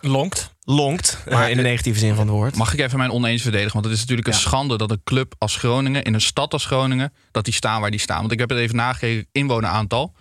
Lonkt. 0.01 0.53
lonkt. 0.63 1.21
eh, 1.25 1.33
Maar 1.33 1.50
in 1.50 1.55
de 1.57 1.63
de- 1.63 1.69
negatieve 1.69 2.00
zin 2.00 2.15
van 2.15 2.27
het 2.27 2.35
woord. 2.35 2.55
Mag 2.55 2.73
ik 2.73 2.79
even 2.79 2.97
mijn 2.97 3.12
oneens 3.12 3.41
verdedigen? 3.41 3.73
Want 3.73 3.85
het 3.85 3.93
is 3.93 4.00
natuurlijk 4.00 4.27
een 4.27 4.33
Ja. 4.33 4.39
schande 4.39 4.77
dat 4.77 4.91
een 4.91 5.01
club 5.03 5.33
als 5.38 5.55
Groningen, 5.55 6.03
in 6.03 6.13
een 6.13 6.21
stad 6.21 6.53
als 6.53 6.65
Groningen, 6.65 7.13
dat 7.31 7.45
die 7.45 7.53
staan 7.53 7.81
waar 7.81 7.91
die 7.91 8.00
staan. 8.00 8.19
Want 8.19 8.31
ik 8.31 8.39
heb 8.39 8.50
het 8.50 8.57
even 8.59 8.75
nagekeken, 8.75 9.27
inwoneraantal. 9.31 10.13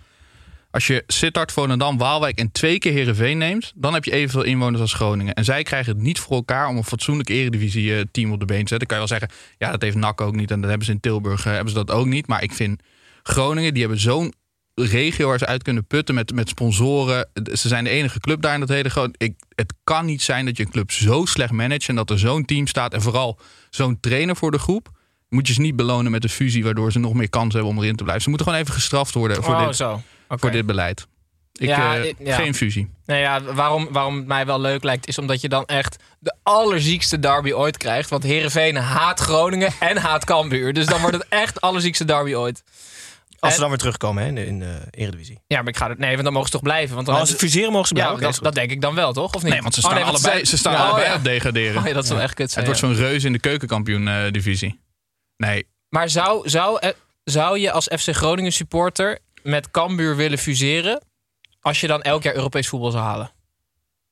Als 0.73 0.87
je 0.87 1.03
Sittard, 1.07 1.51
Volendam, 1.51 1.97
Waalwijk 1.97 2.39
en 2.39 2.51
twee 2.51 2.77
keer 2.77 2.91
Heerenveen 2.91 3.37
neemt... 3.37 3.71
dan 3.75 3.93
heb 3.93 4.05
je 4.05 4.11
evenveel 4.11 4.43
inwoners 4.43 4.81
als 4.81 4.93
Groningen. 4.93 5.33
En 5.33 5.43
zij 5.43 5.63
krijgen 5.63 5.93
het 5.93 6.01
niet 6.01 6.19
voor 6.19 6.35
elkaar 6.35 6.67
om 6.67 6.77
een 6.77 6.83
fatsoenlijk 6.83 7.29
eredivisie-team 7.29 8.31
op 8.31 8.39
de 8.39 8.45
been 8.45 8.63
te 8.63 8.67
zetten. 8.67 8.77
Dan 8.77 8.87
kan 8.87 8.97
je 8.97 9.07
wel 9.07 9.19
zeggen, 9.19 9.55
ja, 9.57 9.71
dat 9.71 9.81
heeft 9.81 9.95
NAC 9.95 10.21
ook 10.21 10.35
niet... 10.35 10.51
en 10.51 10.59
dat 10.59 10.69
hebben 10.69 10.85
ze 10.85 10.93
in 10.93 10.99
Tilburg, 10.99 11.45
eh, 11.45 11.51
hebben 11.51 11.73
ze 11.73 11.83
dat 11.83 11.91
ook 11.91 12.05
niet. 12.05 12.27
Maar 12.27 12.43
ik 12.43 12.53
vind 12.53 12.81
Groningen, 13.23 13.71
die 13.73 13.81
hebben 13.81 13.99
zo'n 13.99 14.33
regio 14.75 15.27
waar 15.27 15.37
ze 15.37 15.45
uit 15.45 15.63
kunnen 15.63 15.85
putten 15.85 16.15
met, 16.15 16.33
met 16.33 16.49
sponsoren. 16.49 17.29
Ze 17.53 17.67
zijn 17.67 17.83
de 17.83 17.89
enige 17.89 18.19
club 18.19 18.41
daar 18.41 18.53
in 18.53 18.59
dat 18.59 18.69
hele 18.69 18.89
groot. 18.89 19.15
Ik, 19.17 19.33
het 19.55 19.73
kan 19.83 20.05
niet 20.05 20.21
zijn 20.21 20.45
dat 20.45 20.57
je 20.57 20.63
een 20.63 20.71
club 20.71 20.91
zo 20.91 21.25
slecht 21.25 21.51
managt 21.51 21.89
en 21.89 21.95
dat 21.95 22.09
er 22.09 22.19
zo'n 22.19 22.45
team 22.45 22.67
staat 22.67 22.93
en 22.93 23.01
vooral 23.01 23.39
zo'n 23.69 23.99
trainer 23.99 24.35
voor 24.35 24.51
de 24.51 24.59
groep. 24.59 24.89
Moet 25.29 25.47
je 25.47 25.53
ze 25.53 25.61
niet 25.61 25.75
belonen 25.75 26.11
met 26.11 26.23
een 26.23 26.29
fusie 26.29 26.63
waardoor 26.63 26.91
ze 26.91 26.99
nog 26.99 27.13
meer 27.13 27.29
kans 27.29 27.53
hebben 27.53 27.71
om 27.71 27.77
erin 27.77 27.95
te 27.95 28.03
blijven. 28.03 28.23
Ze 28.23 28.29
moeten 28.29 28.47
gewoon 28.47 28.61
even 28.61 28.73
gestraft 28.73 29.13
worden 29.13 29.43
voor, 29.43 29.55
oh, 29.55 29.65
dit, 29.65 29.75
zo. 29.75 30.01
Voor 30.39 30.51
dit 30.51 30.65
beleid. 30.65 31.07
Ik, 31.53 31.67
Ja, 31.67 31.95
eh, 31.95 32.03
ik- 32.05 32.15
ja. 32.19 32.35
Geen 32.35 32.55
fusie. 32.55 32.89
Nou 33.05 33.19
ja, 33.19 33.41
waarom, 33.41 33.87
waarom 33.91 34.15
het 34.15 34.25
mij 34.27 34.45
wel 34.45 34.59
leuk 34.61 34.83
lijkt, 34.83 35.07
is 35.07 35.17
omdat 35.17 35.41
je 35.41 35.49
dan 35.49 35.65
echt 35.65 36.03
de 36.19 36.35
allerziekste 36.43 37.19
derby 37.19 37.51
ooit 37.51 37.77
krijgt. 37.77 38.09
Want 38.09 38.23
Herenveen 38.23 38.75
haat 38.75 39.19
Groningen 39.19 39.71
en 39.89 39.97
haat 39.97 40.25
Cambuur. 40.25 40.73
Dus 40.73 40.85
dan 40.85 41.01
wordt 41.01 41.15
het 41.15 41.25
echt 41.29 41.61
allerziekste 41.61 42.05
derby 42.05 42.33
ooit. 42.33 42.63
Als 43.39 43.51
En- 43.51 43.51
ze 43.51 43.59
dan 43.59 43.69
weer 43.69 43.77
terugkomen 43.79 44.23
hè, 44.23 44.29
in 44.29 44.35
de, 44.35 44.45
in 44.45 44.59
de 44.59 44.79
Eredivisie. 44.91 45.39
Ja, 45.47 45.57
maar 45.57 45.67
ik 45.67 45.77
ga 45.77 45.89
het. 45.89 45.97
Nee, 45.97 46.11
want 46.11 46.23
dan 46.23 46.33
mogen 46.33 46.47
ze 46.47 46.53
toch 46.53 46.61
blijven. 46.63 46.95
Want 46.95 47.07
dan 47.07 47.19
als 47.19 47.29
ze 47.29 47.35
fuseren 47.35 47.71
mogen 47.71 47.87
ze 47.87 47.95
Ja, 47.95 48.01
blijven? 48.01 48.21
dat, 48.23 48.33
Oké, 48.35 48.43
dat 48.43 48.55
denk 48.55 48.71
ik 48.71 48.81
dan 48.81 48.95
wel, 48.95 49.13
toch? 49.13 49.33
Of 49.33 49.43
niet? 49.43 49.51
Nee, 49.51 49.61
want 49.61 49.73
ze 49.73 49.79
Oh, 49.79 49.85
staan 49.85 49.95
nee, 50.01 50.11
want 50.11 50.23
allebei, 50.23 50.45
ze 50.45 50.57
staan 50.57 50.73
Ja, 50.73 50.79
allebei 50.79 51.03
oh, 51.03 51.09
ja. 51.11 51.15
op 51.17 51.23
degraderen. 51.23 51.81
Oh, 51.81 51.87
ja, 51.87 51.93
dat 51.93 52.03
is 52.03 52.09
wel 52.09 52.21
echt 52.21 52.33
kut. 52.33 52.41
Het 52.43 52.51
zijn, 52.51 52.65
wordt 52.65 52.79
ja. 52.79 52.87
zo'n 52.87 52.95
reus 52.95 53.23
in 53.23 53.31
de 53.31 53.39
keukenkampioen-divisie. 53.39 54.79
nee, 55.37 55.67
Maar 55.89 56.09
zou, 56.09 56.49
zou, 56.49 56.79
eh, 56.79 56.89
zou 57.23 57.59
je 57.59 57.71
als 57.71 57.85
FC 57.99 58.15
Groningen 58.15 58.51
supporter 58.51 59.19
met 59.43 59.71
Cambuur 59.71 60.15
willen 60.15 60.37
fuseren... 60.37 61.03
als 61.61 61.81
je 61.81 61.87
dan 61.87 62.01
elk 62.01 62.23
jaar 62.23 62.35
Europees 62.35 62.67
voetbal 62.67 62.91
zou 62.91 63.03
halen? 63.03 63.31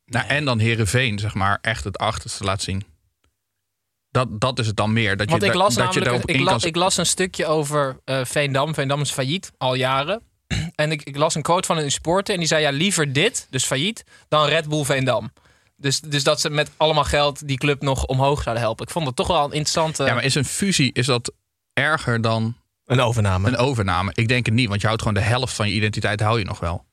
Nou, 0.06 0.28
en 0.28 0.46
dan 0.46 0.60
Herenveen, 0.60 1.20
zeg 1.20 1.34
maar, 1.34 1.58
echt 1.62 1.84
het 1.84 1.98
achterste 1.98 2.44
laat 2.44 2.62
zien. 2.62 2.84
Dat, 4.10 4.42
dat 4.42 4.60
is 4.60 4.68
het 4.68 4.76
dan 4.76 4.94
meer. 4.94 5.18
Dat 5.18 5.30
Want 5.30 5.42
je, 5.42 5.48
ik 5.48 5.54
da- 5.54 5.60
las 5.60 5.76
dat 5.76 5.94
je 5.94 6.00
namelijk 6.00 6.30
ik, 6.30 6.36
in 6.36 6.44
la- 6.44 6.52
kan 6.52 6.62
ik 6.64 6.76
las 6.76 6.98
een 6.98 7.06
stukje 7.06 7.46
over 7.46 8.00
eh, 8.06 8.26
Veendam. 8.26 8.74
Veendam 8.74 9.02
is 9.02 9.12
failliet, 9.12 9.52
al 9.58 9.74
jaren. 9.74 10.22
En 10.76 10.92
ik, 10.92 11.04
ik 11.04 11.18
las 11.18 11.36
een 11.36 11.42
quote 11.42 11.68
van 11.68 11.78
een 11.78 11.92
supporter 11.92 12.34
en 12.34 12.40
die 12.40 12.48
zei... 12.50 12.62
ja, 12.62 12.70
liever 12.70 13.14
dit, 13.14 13.48
dus 13.50 13.66
failliet, 13.66 14.04
dan 14.28 14.48
Red 14.48 14.70
Bull 14.70 14.84
Veendam. 14.84 15.34
Dus, 15.76 16.00
dus 16.00 16.24
dat 16.24 16.42
ze 16.42 16.50
met 16.50 16.72
allemaal 16.78 17.04
geld 17.04 17.48
die 17.48 17.58
club 17.58 17.82
nog 17.82 18.06
omhoog 18.06 18.42
zouden 18.42 18.64
helpen. 18.64 18.86
Ik 18.86 18.92
vond 18.92 19.06
het 19.06 19.16
toch 19.16 19.28
wel 19.28 19.44
een 19.44 19.52
interessante... 19.52 20.04
Ja, 20.04 20.14
maar 20.14 20.24
is 20.24 20.36
een 20.36 20.46
fusie 20.46 20.94
is 20.94 21.06
dat 21.06 21.34
erger 21.74 22.22
dan 22.22 22.56
Een 22.92 23.02
overname. 23.02 23.48
een 23.48 23.58
overname? 23.58 24.12
Ik 24.14 24.28
denk 24.28 24.46
het 24.46 24.56
niet, 24.56 24.68
want 24.70 24.82
je 24.82 24.88
houdt 24.88 25.02
gewoon 25.02 25.18
de 25.18 25.28
helft 25.28 25.54
van 25.54 25.68
je 25.68 25.74
identiteit 25.74 26.20
hou 26.20 26.40
je 26.40 26.46
nog 26.46 26.60
wel. 26.60 26.86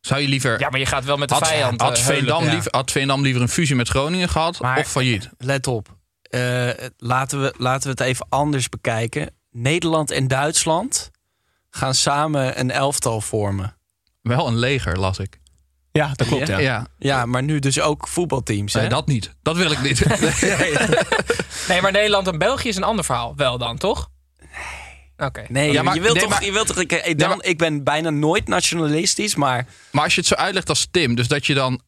Zou 0.00 0.20
je 0.20 0.28
liever... 0.28 0.60
Ja, 0.60 0.68
maar 0.70 0.80
je 0.80 0.86
gaat 0.86 1.04
wel 1.04 1.16
met 1.16 1.28
de 1.28 1.34
had, 1.34 1.48
vijand 1.48 1.80
had, 1.80 1.96
eh, 1.98 2.04
Veendam 2.04 2.44
liever, 2.44 2.70
had 2.74 2.90
Veendam 2.90 3.22
liever 3.22 3.42
een 3.42 3.48
fusie 3.48 3.76
met 3.76 3.88
Groningen 3.88 4.28
gehad 4.28 4.60
Maar- 4.60 4.78
of 4.78 4.86
failliet? 4.88 5.30
Let 5.38 5.66
op. 5.66 5.96
Eh, 6.22 6.68
laten, 6.96 7.40
we, 7.42 7.54
laten 7.58 7.82
we 7.82 7.88
het 7.90 8.00
even 8.00 8.26
anders 8.28 8.68
bekijken. 8.68 9.30
Nederland 9.50 10.10
en 10.10 10.28
Duitsland 10.28 11.10
gaan 11.70 11.94
samen 11.94 12.60
een 12.60 12.70
elftal 12.70 13.20
vormen. 13.20 13.76
Wel 14.22 14.46
een 14.46 14.56
leger, 14.58 14.98
las 14.98 15.18
ik. 15.18 15.38
Ja, 15.92 16.12
dat 16.14 16.26
klopt. 16.26 16.46
Ja. 16.46 16.58
Ja, 16.58 16.86
Ja, 16.98 17.26
maar 17.26 17.42
nu 17.42 17.58
dus 17.58 17.80
ook 17.80 18.08
voetbalteams. 18.08 18.72
Nee, 18.72 18.82
hè? 18.82 18.88
dat 18.88 19.06
niet. 19.06 19.34
Dat 19.42 19.56
wil 19.56 19.70
ik 19.70 19.80
niet. 19.82 20.04
Nee, 21.68 21.80
maar 21.80 21.92
Nederland 21.92 22.26
en 22.26 22.38
België 22.38 22.68
is 22.68 22.76
een 22.76 22.82
ander 22.82 23.04
verhaal. 23.04 23.36
Wel 23.36 23.58
dan, 23.58 23.78
toch? 23.78 24.10
Nee. 24.40 24.83
Oké. 25.16 25.44
Nee, 25.48 25.72
Ja, 25.72 25.82
maar- 25.82 25.94
je 25.94 26.00
wilt 26.00 26.12
nee, 26.14 26.22
toch, 26.22 26.32
maar- 26.32 26.44
je 26.44 26.52
wilt 26.52 26.66
toch 26.66 26.78
ik, 26.78 26.92
ik, 26.92 27.18
dan, 27.18 27.28
Ja, 27.28 27.34
maar- 27.36 27.44
ik 27.44 27.58
ben 27.58 27.84
bijna 27.84 28.10
nooit 28.10 28.48
nationalistisch, 28.48 29.34
maar 29.34 29.66
maar 29.90 30.04
als 30.04 30.14
je 30.14 30.20
het 30.20 30.28
zo 30.28 30.34
uitlegt 30.34 30.68
als 30.68 30.88
Tim, 30.90 31.14
dus 31.14 31.28
dat 31.28 31.46
je 31.46 31.54
dan 31.54 31.80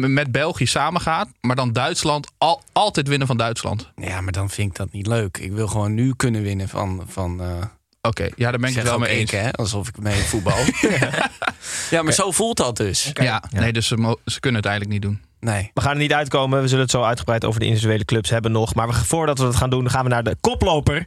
met 0.00 0.32
België 0.32 0.66
samengaat, 0.66 1.28
maar 1.40 1.56
dan 1.56 1.72
Duitsland 1.72 2.30
al, 2.38 2.62
altijd 2.72 3.08
winnen 3.08 3.26
van 3.26 3.36
Duitsland. 3.36 3.90
ja, 3.96 4.20
maar 4.20 4.32
dan 4.32 4.50
vind 4.50 4.70
ik 4.70 4.76
dat 4.76 4.92
niet 4.92 5.06
leuk. 5.06 5.38
Ik 5.38 5.52
wil 5.52 5.66
gewoon 5.66 5.94
nu 5.94 6.14
kunnen 6.16 6.42
winnen 6.42 6.68
van. 6.68 7.04
van 7.08 7.40
eh, 7.42 7.64
Oké, 8.02 8.22
ja, 8.36 8.50
daar 8.50 8.58
ben 8.60 8.68
ik 8.70 8.74
het 8.76 8.84
wel 8.84 8.98
mee 8.98 9.10
ik, 9.14 9.18
eens. 9.20 9.30
hè, 9.30 9.52
alsof 9.52 9.88
ik 9.88 9.98
mee 9.98 10.22
voetbal. 10.22 10.58
ja, 11.90 12.02
maar 12.02 12.12
zo 12.12 12.30
voelt 12.30 12.56
dat 12.56 12.76
dus. 12.76 13.10
Ja, 13.12 13.42
nee, 13.50 13.72
dus 13.72 13.86
ze, 13.86 14.18
ze 14.24 14.40
kunnen 14.40 14.60
het 14.62 14.70
eigenlijk 14.70 15.02
niet 15.02 15.10
doen. 15.10 15.22
Nee. 15.44 15.70
We 15.74 15.80
gaan 15.80 15.92
er 15.92 15.98
niet 15.98 16.12
uitkomen. 16.12 16.60
We 16.60 16.68
zullen 16.68 16.82
het 16.82 16.92
zo 16.92 17.02
uitgebreid 17.02 17.44
over 17.44 17.60
de 17.60 17.66
individuele 17.66 18.04
clubs 18.04 18.30
hebben 18.30 18.52
nog. 18.52 18.74
Maar 18.74 18.94
voordat 18.94 19.38
we 19.38 19.44
dat 19.44 19.56
gaan 19.56 19.70
doen, 19.70 19.90
gaan 19.90 20.04
we 20.04 20.10
naar 20.10 20.24
de 20.24 20.36
koploper. 20.40 21.04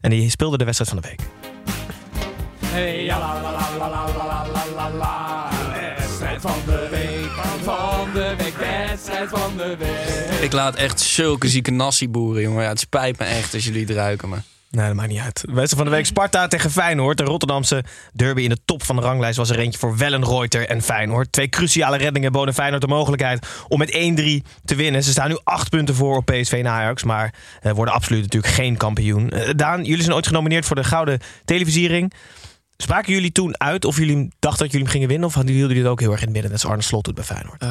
En 0.00 0.10
die 0.10 0.30
speelde 0.30 0.58
de 0.58 0.64
wedstrijd 0.64 0.90
van 0.90 1.00
de 1.02 1.08
week. 1.08 1.20
Hey, 2.64 3.04
ja, 3.04 3.18
la, 3.18 3.40
la, 3.42 3.50
la, 3.50 3.78
la, 3.78 3.88
la, 3.88 4.46
la, 4.76 4.90
la, 4.90 5.50
van 6.40 6.60
de 6.66 6.88
week, 6.90 7.30
van 7.62 8.12
de 8.12 8.34
week, 8.38 8.56
wedstrijd 8.56 9.28
van 9.28 9.56
de 9.56 9.76
week. 9.78 10.40
Ik 10.40 10.52
laat 10.52 10.74
echt 10.74 11.00
zulke 11.00 11.48
zieke 11.48 11.70
nassi 11.70 12.08
boeren, 12.08 12.42
jongen. 12.42 12.62
Ja, 12.62 12.68
het 12.68 12.80
spijt 12.80 13.18
me 13.18 13.24
echt 13.24 13.54
als 13.54 13.64
jullie 13.64 13.86
het 13.86 13.90
ruiken, 13.90 14.28
maar... 14.28 14.42
Nee, 14.78 14.86
dat 14.86 14.96
maakt 14.96 15.08
niet 15.08 15.20
uit. 15.20 15.42
Wedstrijd 15.46 15.74
van 15.74 15.84
de 15.84 15.90
week 15.90 16.06
Sparta 16.06 16.48
tegen 16.48 16.70
Feyenoord. 16.70 17.16
De 17.16 17.24
Rotterdamse 17.24 17.84
derby 18.12 18.42
in 18.42 18.48
de 18.48 18.58
top 18.64 18.82
van 18.82 18.96
de 18.96 19.02
ranglijst 19.02 19.36
was 19.36 19.50
er 19.50 19.58
eentje 19.58 19.78
voor 19.78 19.96
Wellenreuter 19.96 20.68
en 20.68 20.82
Feyenoord. 20.82 21.32
Twee 21.32 21.48
cruciale 21.48 21.96
reddingen 21.96 22.32
boden 22.32 22.54
Feyenoord 22.54 22.82
de 22.82 22.88
mogelijkheid 22.88 23.46
om 23.68 23.78
met 23.78 23.90
1-3 23.90 23.94
te 24.64 24.74
winnen. 24.74 25.04
Ze 25.04 25.10
staan 25.10 25.28
nu 25.28 25.38
acht 25.44 25.70
punten 25.70 25.94
voor 25.94 26.16
op 26.16 26.24
PSV 26.24 26.52
en 26.52 26.68
Ajax, 26.68 27.04
maar 27.04 27.34
eh, 27.60 27.72
worden 27.72 27.94
absoluut 27.94 28.22
natuurlijk 28.22 28.52
geen 28.54 28.76
kampioen. 28.76 29.30
Eh, 29.30 29.50
Daan, 29.56 29.84
jullie 29.84 30.02
zijn 30.02 30.14
ooit 30.14 30.26
genomineerd 30.26 30.66
voor 30.66 30.76
de 30.76 30.84
Gouden 30.84 31.20
Televisiering. 31.44 32.12
Spraken 32.76 33.12
jullie 33.12 33.32
toen 33.32 33.60
uit 33.60 33.84
of 33.84 33.96
jullie 33.96 34.32
dachten 34.38 34.62
dat 34.62 34.70
jullie 34.70 34.86
hem 34.86 34.94
gingen 34.94 35.08
winnen? 35.08 35.28
Of 35.28 35.34
hadden 35.34 35.54
jullie 35.54 35.78
het 35.78 35.86
ook 35.86 36.00
heel 36.00 36.10
erg 36.10 36.20
in 36.20 36.24
het 36.24 36.34
midden, 36.34 36.50
net 36.50 36.60
zoals 36.60 36.74
Arne 36.74 36.88
Slot 36.88 37.04
doet 37.04 37.14
bij 37.14 37.24
Feyenoord? 37.24 37.64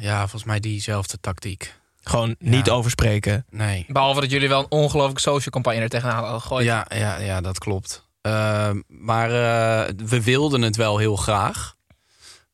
Ja, 0.00 0.18
volgens 0.18 0.44
mij 0.44 0.60
diezelfde 0.60 1.18
tactiek. 1.20 1.74
Gewoon 2.08 2.34
niet 2.38 2.70
over 2.70 2.90
spreken. 2.90 3.46
Nee. 3.50 3.84
Behalve 3.88 4.20
dat 4.20 4.30
jullie 4.30 4.48
wel 4.48 4.60
een 4.60 4.70
ongelooflijke 4.70 5.20
social 5.20 5.50
campagne 5.50 5.80
er 5.80 5.88
tegenaan 5.88 6.22
hadden 6.22 6.40
gegooid. 6.40 6.64
Ja, 6.64 6.86
ja, 6.94 7.18
ja, 7.18 7.40
dat 7.40 7.58
klopt. 7.58 8.06
Eh, 8.20 8.70
maar 8.86 9.30
eh, 9.30 9.94
we 9.96 10.22
wilden 10.22 10.62
het 10.62 10.76
wel 10.76 10.98
heel 10.98 11.16
graag. 11.16 11.76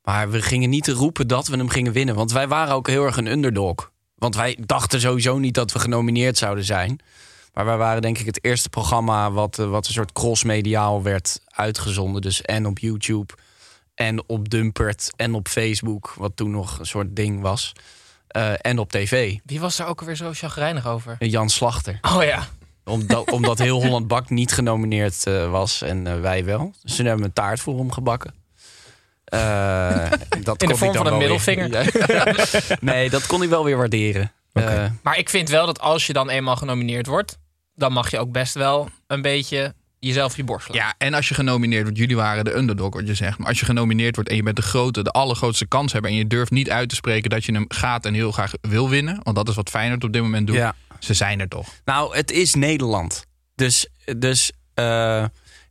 Maar 0.02 0.30
we 0.30 0.42
gingen 0.42 0.70
niet 0.70 0.88
roepen 0.88 1.28
dat 1.28 1.46
we 1.46 1.56
hem 1.56 1.68
gingen 1.68 1.92
winnen. 1.92 2.14
Want 2.14 2.32
wij 2.32 2.49
waren 2.49 2.75
ook 2.75 2.88
heel 2.88 3.04
erg 3.04 3.16
een 3.16 3.26
underdog. 3.26 3.92
Want 4.14 4.37
wij 4.37 4.58
dachten 4.66 5.00
sowieso 5.00 5.38
niet 5.38 5.54
dat 5.54 5.73
we 5.73 5.78
genomineerd 5.78 6.38
zouden 6.38 6.64
zijn. 6.64 7.00
Maar 7.52 7.64
wij 7.64 7.76
waren 7.76 8.02
denk 8.02 8.18
ik 8.18 8.26
het 8.26 8.44
eerste 8.44 8.68
programma 8.68 9.30
wat, 9.30 9.58
eh, 9.58 9.70
wat 9.70 9.87
een 9.87 9.92
soort 9.92 10.12
crossmediaal 10.12 11.02
werd 11.02 11.40
uitgezonden. 11.46 12.23
Dus 12.23 12.42
en 12.42 12.66
op 12.66 12.78
YouTube 12.78 13.34
en 13.94 14.28
op 14.28 14.49
Dumpert 14.49 15.12
en 15.16 15.34
op 15.34 15.49
Facebook. 15.49 16.14
Wat 16.16 16.37
toen 16.37 16.50
nog 16.50 16.78
een 16.78 16.87
soort 16.87 17.16
ding 17.16 17.40
was. 17.40 17.73
Eh, 18.34 18.52
en 18.60 18.78
op 18.78 18.90
tv. 18.90 19.36
Wie 19.44 19.60
was 19.60 19.76
daar 19.76 19.88
ook 19.88 20.00
alweer 20.00 20.16
zo 20.16 20.30
chagrijnig 20.32 20.86
over? 20.86 21.16
Jan 21.18 21.48
Slachter. 21.50 21.98
Oh 22.16 22.22
ja. 22.22 22.46
Omdat, 22.84 23.30
omdat 23.36 23.58
heel 23.58 23.82
Holland 23.82 24.08
Bak 24.08 24.30
niet 24.30 24.52
genomineerd 24.52 25.26
eh, 25.26 25.50
was 25.50 25.82
en 25.82 26.06
eh, 26.06 26.20
wij 26.20 26.44
wel. 26.44 26.72
Dus 26.82 26.96
toen 26.96 27.04
hebben 27.06 27.22
we 27.22 27.28
een 27.28 27.34
taart 27.34 27.60
voor 27.60 27.78
hem 27.78 27.92
gebakken. 27.92 28.34
Eh, 29.24 30.10
dat 30.42 30.62
In 30.62 30.68
de 30.68 30.76
vorm 30.76 30.90
ik 30.90 30.96
van 30.96 31.06
een 31.06 31.18
weer- 31.18 31.28
middelvinger. 31.28 31.86
nee, 32.80 33.10
dat 33.10 33.26
kon 33.26 33.40
hij 33.40 33.48
wel 33.48 33.64
weer 33.64 33.76
waarderen. 33.76 34.32
Eh, 34.52 34.84
Maar 35.02 35.18
ik 35.18 35.28
vind 35.30 35.48
wel 35.48 35.66
dat 35.66 35.80
als 35.80 36.06
je 36.06 36.12
dan 36.12 36.30
eenmaal 36.30 36.56
genomineerd 36.56 37.06
wordt, 37.06 37.38
dan 37.74 37.92
mag 37.92 38.10
je 38.10 38.18
ook 38.18 38.32
best 38.32 38.54
wel 38.54 38.88
een 39.06 39.22
beetje 39.22 39.74
jezelf 40.04 40.37
je 40.37 40.44
borst. 40.44 40.73
Ja, 40.73 40.94
en 40.99 41.14
als 41.14 41.28
je 41.28 41.34
genomineerd 41.34 41.82
wordt, 41.82 41.99
jullie 41.99 42.16
waren 42.16 42.44
de 42.44 42.56
underdog, 42.56 42.94
wat 42.94 43.06
je 43.06 43.14
zegt. 43.14 43.38
Maar 43.38 43.49
als 43.49 43.58
je 43.61 43.64
genomineerd 43.64 44.14
wordt 44.14 44.30
en 44.30 44.37
je 44.37 44.42
bent 44.42 44.56
de 44.56 44.62
grote, 44.62 45.02
de 45.02 45.11
allergrootste 45.11 45.66
kans 45.66 45.92
hebben. 45.92 46.11
en 46.11 46.16
je 46.16 46.26
durft 46.26 46.50
niet 46.50 46.70
uit 46.70 46.88
te 46.88 46.94
spreken 46.94 47.30
dat 47.30 47.44
je 47.44 47.52
hem 47.52 47.64
gaat 47.68 48.06
en 48.06 48.14
heel 48.14 48.32
graag 48.32 48.52
wil 48.61 48.88
winnen. 48.88 49.20
Want 49.23 49.37
dat 49.37 49.49
is 49.49 49.54
wat 49.54 49.70
Feyenoord 49.70 50.04
op 50.04 50.12
dit 50.12 50.23
moment 50.23 50.46
doet. 50.46 50.56
Ja. 50.56 50.75
Ze 50.99 51.14
zijn 51.14 51.40
er 51.40 51.49
toch. 51.49 51.68
Nou, 51.84 52.16
het 52.16 52.30
is 52.30 52.54
Nederland. 52.54 53.26
Dus, 53.54 53.88
dus 54.16 54.52
eh, 54.75 55.25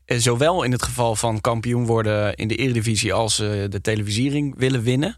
zowel 0.06 0.64
in 0.64 0.72
het 0.72 0.84
geval 0.84 1.16
van 1.16 1.42
kampioen 1.42 1.86
worden 1.86 2.36
in 2.36 2.48
de 2.48 2.56
Eredivisie 2.56 3.14
als 3.14 3.40
eh, 3.40 3.50
de 3.70 3.82
televisiering 3.82 4.54
willen 4.58 4.84
winnen. 4.84 5.18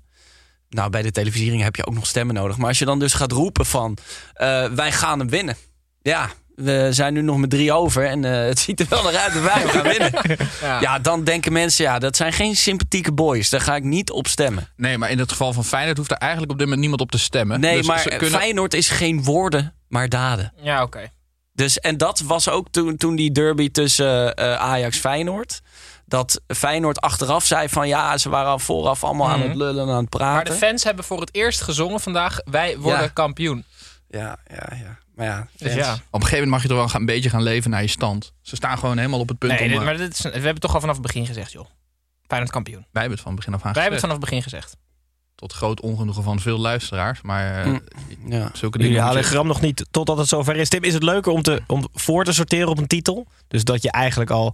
Nou, 0.70 0.90
bij 0.90 1.02
de 1.02 1.12
televisiering 1.12 1.62
heb 1.62 1.76
je 1.76 1.86
ook 1.86 1.94
nog 1.94 2.06
stemmen 2.06 2.36
nodig. 2.36 2.58
Maar 2.58 2.68
als 2.68 2.80
je 2.80 2.86
dan 2.86 3.00
dus 3.00 3.14
gaat 3.14 3.32
roepen 3.32 3.66
van 3.66 3.98
eh, 4.34 4.66
wij 4.66 4.92
gaan 4.92 5.20
hem 5.20 5.30
winnen. 5.30 5.56
Ja, 6.02 6.30
we 6.56 6.88
zijn 6.92 7.14
nu 7.14 7.22
nog 7.22 7.38
met 7.38 7.50
drie 7.50 7.74
over 7.74 8.06
en 8.06 8.26
eh, 8.26 8.48
het 8.48 8.60
ziet 8.60 8.80
er 8.80 8.86
wel 8.90 9.04
naar 9.04 9.16
uit 9.18 9.34
dat 9.34 9.44
wij 9.44 9.68
gaan 9.68 9.84
winnen. 9.84 10.12
Ja. 10.62 10.82
Ja, 10.82 11.00
dan 11.00 11.24
denken 11.24 11.54
mensen, 11.54 11.86
ja, 11.86 12.00
dat 12.00 12.16
zijn 12.16 12.34
geen 12.34 12.56
sympathieke 12.56 13.12
boys. 13.14 13.50
Daar 13.50 13.62
ga 13.62 13.76
ik 13.76 13.84
niet 13.84 14.12
op 14.12 14.28
stemmen. 14.28 14.68
Nee, 14.76 14.98
maar 14.98 15.10
in 15.10 15.20
het 15.20 15.32
geval 15.32 15.54
van 15.54 15.66
Feyenoord 15.66 15.98
hoeft 15.98 16.12
er 16.12 16.18
eigenlijk 16.18 16.52
op 16.52 16.58
dit 16.58 16.66
moment 16.68 16.82
niemand 16.88 17.02
op 17.02 17.12
te 17.12 17.20
stemmen. 17.20 17.60
Nee, 17.60 17.78
Dus 17.78 17.88
maar 17.88 18.00
ze 18.00 18.10
kunnen... 18.10 18.40
Feyenoord 18.40 18.74
is 18.74 18.90
geen 18.90 19.24
woorden, 19.24 19.74
maar 19.88 20.10
daden. 20.10 20.54
Ja, 20.62 20.84
oké. 20.84 21.08
Dus, 21.54 21.80
en 21.80 21.98
dat 21.98 22.20
was 22.20 22.50
ook 22.50 22.68
toen, 22.72 22.98
toen 22.98 23.16
die 23.16 23.32
derby 23.32 23.72
tussen 23.72 24.36
eh, 24.36 24.56
Ajax 24.56 24.98
Feyenoord. 24.98 25.62
Dat 26.06 26.42
Feyenoord 26.48 27.02
achteraf 27.02 27.46
zei 27.46 27.70
van 27.70 27.88
ja, 27.88 28.18
ze 28.18 28.30
waren 28.30 28.52
al 28.52 28.60
vooraf 28.60 29.04
allemaal 29.04 29.30
aan 29.30 29.40
Mhm. 29.40 29.48
het 29.48 29.58
lullen 29.58 29.88
en 29.88 29.94
aan 29.94 30.04
het 30.04 30.14
Maar 30.14 30.22
praten. 30.34 30.54
de 30.54 30.60
fans 30.66 30.84
hebben 30.84 31.06
voor 31.06 31.20
het 31.20 31.30
eerst 31.36 31.62
gezongen 31.62 32.00
vandaag, 32.00 32.40
wij 32.46 32.78
worden 32.78 33.02
Ja. 33.02 33.08
kampioen. 33.08 33.64
Ja, 34.10 34.38
ja, 34.48 34.68
ja. 34.84 34.98
Maar 35.16 35.26
ja, 35.26 35.48
Dus 35.58 35.74
ja. 35.74 35.94
Op 35.94 36.00
een 36.00 36.22
gegeven 36.22 36.32
moment 36.32 36.50
mag 36.52 36.62
je 36.62 36.68
toch 36.68 36.78
wel 36.78 36.88
gaan, 36.90 37.00
een 37.00 37.06
beetje 37.06 37.30
gaan 37.30 37.44
leven 37.44 37.70
naar 37.72 37.82
je 37.82 37.88
stand. 37.88 38.34
Ze 38.42 38.56
staan 38.56 38.78
gewoon 38.78 38.98
helemaal 38.98 39.20
op 39.20 39.28
het 39.30 39.38
punt 39.38 39.52
Nee, 39.52 39.62
om... 39.62 39.68
dit- 39.70 39.78
eh, 39.80 39.86
maar 39.86 39.98
dit 39.98 40.14
is, 40.14 40.22
we 40.22 40.30
hebben 40.30 40.50
het 40.52 40.62
toch 40.62 40.74
al 40.74 40.80
vanaf 40.80 40.96
het 40.96 41.06
begin 41.06 41.26
gezegd, 41.26 41.52
joh. 41.52 41.66
Feyenoord 42.28 42.52
kampioen. 42.54 42.80
Wij 42.92 43.02
hebben 43.02 43.12
het 43.12 43.22
van 43.22 43.36
begin 43.36 43.54
af 43.54 43.64
aan 43.64 43.74
Wij 43.74 43.82
hebben 43.82 44.00
het 44.02 44.10
vanaf 44.10 44.22
het 44.22 44.30
begin 44.30 44.44
gezegd. 44.44 44.78
Tot 45.36 45.54
groot 45.54 45.82
ongenoegen 45.82 46.24
van 46.24 46.40
veel 46.40 46.58
luisteraars. 46.58 47.22
Maar 47.22 47.60
eh, 47.62 47.66
Mm. 47.66 47.82
Ja. 48.28 48.50
zulke 48.54 48.78
Jullie 48.78 48.92
dingen... 48.94 49.02
halen 49.08 49.22
je- 49.22 49.28
gram 49.28 49.48
nog 49.48 49.62
niet 49.62 49.86
totdat 49.92 50.18
het 50.18 50.28
zover 50.28 50.56
is. 50.56 50.70
Tim, 50.70 50.84
is 50.84 50.94
het 50.94 51.04
leuker 51.04 51.32
om, 51.32 51.42
te, 51.42 51.62
om 51.68 51.88
voor 51.94 52.24
te 52.24 52.34
sorteren 52.34 52.68
op 52.68 52.78
een 52.78 52.88
titel? 52.88 53.28
Dus 53.48 53.64
dat 53.64 53.82
je 53.84 53.92
eigenlijk 53.92 54.32
al 54.32 54.54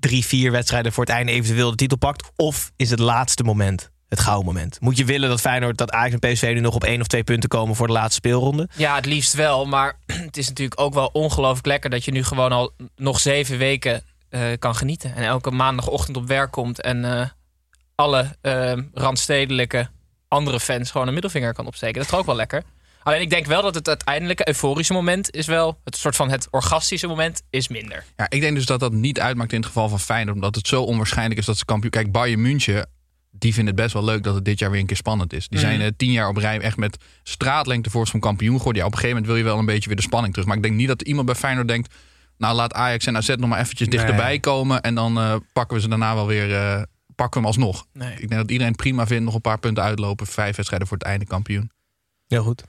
drie, 0.00 0.24
vier 0.26 0.50
wedstrijden 0.50 0.92
voor 0.92 1.04
het 1.04 1.12
einde 1.12 1.32
eventueel 1.32 1.70
de 1.70 1.76
titel 1.76 1.96
pakt? 1.98 2.30
Of 2.36 2.72
is 2.76 2.90
het 2.90 2.98
laatste 2.98 3.42
moment 3.42 3.90
het 4.08 4.20
gouden 4.20 4.46
moment? 4.46 4.80
Moet 4.80 4.96
je 4.96 5.04
willen 5.04 5.28
dat 5.28 5.40
Feyenoord, 5.40 5.78
dat 5.78 5.90
Ajax 5.90 6.12
en 6.20 6.32
PSV 6.32 6.50
nu 6.54 6.60
nog 6.60 6.74
op 6.74 6.84
één 6.84 7.00
of 7.00 7.06
twee 7.06 7.24
punten 7.24 7.48
komen 7.48 7.76
voor 7.76 7.86
de 7.86 7.92
laatste 7.92 8.14
speelronde? 8.14 8.68
Ja, 8.76 8.94
het 8.94 9.06
liefst 9.06 9.34
wel. 9.34 9.66
Maar 9.66 9.98
het 10.26 10.36
is 10.36 10.48
natuurlijk 10.48 10.80
ook 10.80 10.94
wel 10.94 11.10
ongelooflijk 11.12 11.66
lekker 11.66 11.90
dat 11.90 12.04
je 12.04 12.12
nu 12.12 12.24
gewoon 12.24 12.52
al 12.52 12.72
nog 12.96 13.20
zeven 13.20 13.58
weken 13.58 14.02
eh, 14.28 14.40
kan 14.58 14.74
genieten. 14.74 15.14
En 15.14 15.24
elke 15.24 15.50
maandagochtend 15.50 16.16
op 16.16 16.26
werk 16.26 16.50
komt 16.50 16.80
en 16.80 17.04
eh, 17.04 17.28
alle 17.94 18.36
eh, 18.40 18.72
randstedelijke 18.92 19.88
andere 20.28 20.60
fans 20.60 20.90
gewoon 20.90 21.06
een 21.06 21.12
middelvinger 21.12 21.52
kan 21.52 21.66
opsteken. 21.66 21.94
Dat 21.94 22.04
is 22.04 22.10
toch 22.10 22.20
ook 22.20 22.26
wel 22.26 22.36
lekker. 22.36 22.62
Alleen 23.02 23.20
ik 23.20 23.30
denk 23.30 23.46
wel 23.46 23.62
dat 23.62 23.74
het 23.74 23.88
uiteindelijke 23.88 24.48
euforische 24.48 24.92
moment 24.92 25.34
is 25.34 25.46
wel... 25.46 25.78
het 25.84 25.96
soort 25.96 26.16
van 26.16 26.30
het 26.30 26.48
orgastische 26.50 27.06
moment 27.06 27.42
is 27.50 27.68
minder. 27.68 28.04
Ja, 28.16 28.26
ik 28.28 28.40
denk 28.40 28.56
dus 28.56 28.66
dat 28.66 28.80
dat 28.80 28.92
niet 28.92 29.20
uitmaakt 29.20 29.52
in 29.52 29.58
het 29.58 29.66
geval 29.66 29.88
van 29.88 30.00
Feyenoord. 30.00 30.34
Omdat 30.34 30.54
het 30.54 30.66
zo 30.66 30.82
onwaarschijnlijk 30.82 31.40
is 31.40 31.46
dat 31.46 31.58
ze 31.58 31.64
kampioen... 31.64 31.90
Kijk, 31.90 32.12
Bayern 32.12 32.40
München, 32.40 32.88
die 33.38 33.54
vinden 33.54 33.74
het 33.74 33.82
best 33.82 33.94
wel 33.94 34.04
leuk 34.04 34.22
dat 34.22 34.34
het 34.34 34.44
dit 34.44 34.58
jaar 34.58 34.70
weer 34.70 34.80
een 34.80 34.86
keer 34.86 34.96
spannend 34.96 35.32
is. 35.32 35.48
Die 35.48 35.58
zijn 35.58 35.76
Mhm. 35.78 35.86
eh, 35.86 35.92
tien 35.96 36.12
jaar 36.12 36.28
op 36.28 36.36
rij 36.36 36.60
echt 36.60 36.76
met 36.76 36.96
straatlengte 37.22 37.90
voorsprong 37.90 38.24
kampioen 38.24 38.56
geworden. 38.58 38.80
Ja, 38.82 38.86
op 38.88 38.92
een 38.94 38.98
gegeven 38.98 39.22
moment 39.22 39.36
wil 39.36 39.44
je 39.46 39.50
wel 39.52 39.58
een 39.60 39.72
beetje 39.74 39.86
weer 39.88 39.96
de 39.96 40.02
spanning 40.02 40.32
terug. 40.32 40.48
Maar 40.48 40.56
ik 40.56 40.62
denk 40.62 40.74
niet 40.74 40.88
dat 40.88 41.02
iemand 41.02 41.26
bij 41.26 41.34
Feyenoord 41.34 41.68
denkt... 41.68 41.94
nou, 42.38 42.54
laat 42.54 42.72
Ajax 42.74 43.06
en 43.06 43.16
AZ 43.16 43.28
nog 43.28 43.48
maar 43.48 43.60
eventjes 43.60 43.88
Nee. 43.88 43.98
dichterbij 43.98 44.38
komen... 44.38 44.82
en 44.82 44.94
dan 44.94 45.18
eh, 45.18 45.36
pakken 45.52 45.76
we 45.76 45.82
ze 45.82 45.88
daarna 45.88 46.14
wel 46.14 46.26
weer... 46.26 46.54
eh, 46.54 46.82
pakken 47.14 47.40
we 47.42 47.46
hem 47.48 47.56
alsnog. 47.56 47.86
Nee. 47.92 48.12
Ik 48.12 48.18
denk 48.28 48.30
dat 48.40 48.50
iedereen 48.50 48.74
prima 48.74 49.06
vindt 49.06 49.24
nog 49.24 49.34
een 49.34 49.40
paar 49.40 49.58
punten 49.58 49.82
uitlopen. 49.84 50.26
Vijf 50.26 50.56
wedstrijden 50.56 50.88
voor 50.88 50.96
het 50.96 51.06
einde 51.06 51.24
kampioen. 51.26 51.70
Heel 52.26 52.42
goed. 52.42 52.62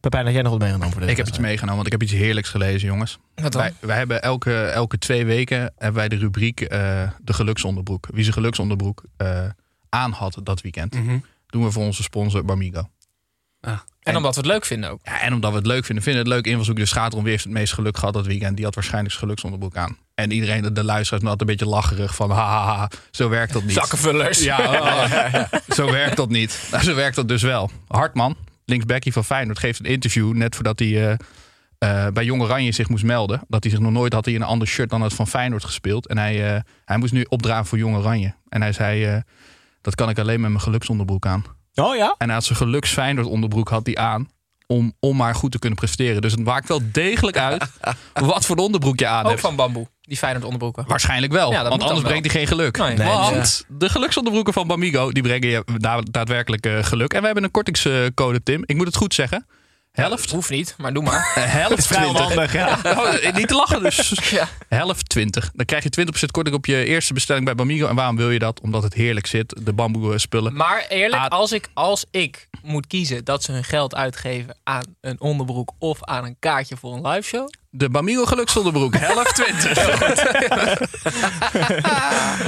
Pepijn, 0.00 0.24
had 0.24 0.32
jij 0.34 0.42
nog 0.42 0.50
wat 0.52 0.60
meegenomen 0.60 0.90
voor 0.90 1.00
deze 1.00 1.12
Ik 1.12 1.18
heb 1.18 1.26
iets 1.28 1.38
meegenomen, 1.38 1.74
want 1.74 1.86
ik 1.86 1.92
heb 1.92 2.02
iets 2.02 2.12
heerlijks 2.12 2.48
gelezen, 2.48 2.88
jongens. 2.88 3.18
Wat 3.34 3.52
dan? 3.52 3.60
Wij, 3.62 3.72
wij 3.80 3.96
hebben 3.96 4.22
elke, 4.22 4.62
elke 4.64 4.98
twee 4.98 5.24
weken 5.24 5.58
hebben 5.60 5.94
wij 5.94 6.08
de 6.08 6.16
rubriek 6.16 6.60
eh, 6.60 7.10
de 7.22 7.32
geluksonderbroek. 7.32 8.06
Wie 8.12 8.22
zijn 8.22 8.34
geluksonderbroek 8.34 9.02
eh 9.16 9.44
aan 9.90 10.12
had 10.12 10.40
dat 10.42 10.60
weekend. 10.60 10.94
Mhm. 10.94 11.18
Doen 11.46 11.64
we 11.64 11.70
voor 11.70 11.84
onze 11.84 12.02
sponsor 12.02 12.44
Bamigo. 12.44 12.88
En 14.00 14.16
omdat 14.16 14.34
we 14.34 14.40
het 14.40 14.50
leuk 14.50 14.64
vinden 14.64 14.90
ook. 14.90 15.00
Ja, 15.02 15.20
en 15.20 15.32
omdat 15.34 15.50
we 15.50 15.56
het 15.56 15.66
leuk 15.66 15.84
vinden, 15.84 16.04
vinden 16.04 16.22
het 16.22 16.32
leuk 16.32 16.46
invalshoek. 16.46 16.76
De 16.76 16.86
schaterom 16.86 17.22
wie 17.22 17.32
heeft 17.32 17.44
het 17.44 17.52
meest 17.52 17.72
geluk 17.72 17.96
gehad 17.96 18.14
dat 18.14 18.26
weekend. 18.26 18.56
Die 18.56 18.64
had 18.64 18.74
waarschijnlijk 18.74 19.14
zijn 19.14 19.24
geluksonderbroek 19.24 19.76
aan. 19.76 19.96
En 20.14 20.30
iedereen, 20.30 20.62
de, 20.62 20.72
de 20.72 20.84
luisteraars, 20.84 21.24
had 21.24 21.40
een 21.40 21.46
beetje 21.46 21.66
lacherig 21.66 22.14
van... 22.14 22.30
haha, 22.30 22.90
zo 23.10 23.28
werkt 23.28 23.52
dat 23.52 23.62
niet. 23.62 23.72
Zakkenvullers. 23.72 24.42
Ja, 24.42 24.58
oh, 24.58 25.42
zo 25.76 25.90
werkt 25.90 26.16
dat 26.16 26.28
niet. 26.28 26.68
Nou, 26.70 26.84
zo 26.84 26.94
werkt 26.94 27.16
dat 27.16 27.28
dus 27.28 27.42
wel. 27.42 27.70
Hartman, 27.88 28.36
linksbackie 28.64 29.12
van 29.12 29.24
Feyenoord, 29.24 29.58
geeft 29.58 29.80
een 29.80 29.86
interview... 29.86 30.32
net 30.32 30.54
voordat 30.54 30.78
hij 30.78 31.10
eh, 31.10 31.16
eh, 31.80 32.06
bij 32.12 32.24
Jong 32.24 32.42
Oranje 32.42 32.72
zich 32.72 32.88
moest 32.88 33.04
melden. 33.04 33.40
Dat 33.48 33.62
hij 33.62 33.72
zich 33.72 33.80
nog 33.80 33.92
nooit 33.92 34.12
had 34.12 34.24
hij 34.24 34.34
in 34.34 34.40
een 34.40 34.46
ander 34.46 34.68
shirt 34.68 34.90
dan 34.90 35.02
het 35.02 35.14
van 35.14 35.26
Feyenoord 35.26 35.64
gespeeld. 35.64 36.06
En 36.06 36.18
hij, 36.18 36.54
eh, 36.54 36.60
hij 36.84 36.96
moest 36.96 37.12
nu 37.12 37.26
opdraven 37.28 37.66
voor 37.66 37.78
Jong 37.78 37.96
Oranje. 37.96 38.34
En 38.48 38.62
hij 38.62 38.72
zei, 38.72 39.04
eh, 39.04 39.16
dat 39.80 39.94
kan 39.94 40.08
ik 40.08 40.18
alleen 40.18 40.40
met 40.40 40.50
mijn 40.50 40.62
geluksonderbroek 40.62 41.26
aan. 41.26 41.44
Oh 41.74 41.96
ja? 41.96 42.14
En 42.18 42.30
had 42.30 42.44
zijn 42.44 42.58
geluks 42.58 42.90
Feyenoord 42.92 43.26
onderbroek 43.26 43.68
had 43.68 43.86
hij 43.86 43.96
aan... 43.96 44.28
Om, 44.66 44.92
om 45.00 45.16
maar 45.16 45.34
goed 45.34 45.52
te 45.52 45.58
kunnen 45.58 45.78
presteren. 45.78 46.22
Dus 46.22 46.32
het 46.32 46.44
maakt 46.44 46.68
wel 46.68 46.80
degelijk 46.92 47.36
uit 47.38 47.64
wat 48.14 48.46
voor 48.46 48.56
onderbroek 48.56 48.98
je 48.98 49.06
aan 49.06 49.22
Ook 49.24 49.28
hebt. 49.30 49.40
van 49.40 49.56
bamboe, 49.56 49.86
die 50.00 50.16
Feyenoord 50.16 50.44
onderbroeken. 50.44 50.84
Waarschijnlijk 50.86 51.32
wel, 51.32 51.52
Ja, 51.52 51.68
want 51.68 51.82
anders 51.82 52.00
brengt 52.02 52.24
hij 52.24 52.34
geen 52.34 52.46
geluk. 52.46 52.78
Nee. 52.78 52.96
Nee, 52.96 53.06
want 53.08 53.64
de 53.68 53.88
geluksonderbroeken 53.88 54.52
van 54.52 54.66
Bamigo 54.66 55.10
die 55.12 55.22
brengen 55.22 55.48
je 55.48 55.64
da- 55.76 56.00
daadwerkelijk 56.10 56.66
eh, 56.66 56.84
geluk. 56.84 57.12
En 57.12 57.20
we 57.20 57.26
hebben 57.26 57.44
een 57.44 57.50
kortingscode, 57.50 58.42
Tim. 58.42 58.62
Ik 58.66 58.76
moet 58.76 58.86
het 58.86 58.96
goed 58.96 59.14
zeggen. 59.14 59.46
Helft. 59.92 60.30
Hoeft 60.30 60.50
niet, 60.50 60.74
maar 60.78 60.92
doe 60.92 61.02
maar. 61.02 61.32
Eh, 61.34 61.44
helft 61.52 61.86
Vrij 61.86 62.02
20. 62.02 62.20
onhandig, 62.22 62.52
ja. 62.52 62.78
Oh, 62.98 63.34
niet 63.34 63.48
te 63.48 63.54
lachen 63.54 63.82
dus. 63.82 64.12
Ja. 64.30 64.48
Helft 64.68 65.08
20. 65.08 65.50
Dan 65.54 65.66
krijg 65.66 65.82
je 65.82 66.06
20% 66.26 66.26
korting 66.30 66.56
op 66.56 66.66
je 66.66 66.84
eerste 66.84 67.12
bestelling 67.14 67.44
bij 67.44 67.54
Bamigo. 67.54 67.86
En 67.88 67.94
waarom 67.94 68.16
wil 68.16 68.30
je 68.30 68.38
dat? 68.38 68.60
Omdat 68.60 68.82
het 68.82 68.94
heerlijk 68.94 69.26
zit. 69.26 69.54
De 69.64 69.72
bamboe 69.72 70.12
eh, 70.12 70.18
spullen. 70.18 70.54
Maar 70.56 70.86
eerlijk, 70.88 71.22
Ah. 71.22 71.28
als 71.28 71.52
ik, 71.52 71.68
als 71.74 72.04
ik 72.10 72.48
moet 72.62 72.86
kiezen 72.86 73.24
dat 73.24 73.42
ze 73.42 73.52
hun 73.52 73.64
geld 73.64 73.94
uitgeven 73.94 74.56
aan 74.64 74.84
een 75.00 75.20
onderbroek 75.20 75.72
of 75.78 76.04
aan 76.04 76.24
een 76.24 76.36
kaartje 76.38 76.76
voor 76.76 76.94
een 76.94 77.06
live 77.06 77.28
show. 77.28 77.48
De 77.72 77.90
Bamigo 77.90 78.24
geluksonderbroek. 78.24 78.94
Helft 78.96 79.34
20. 79.34 79.78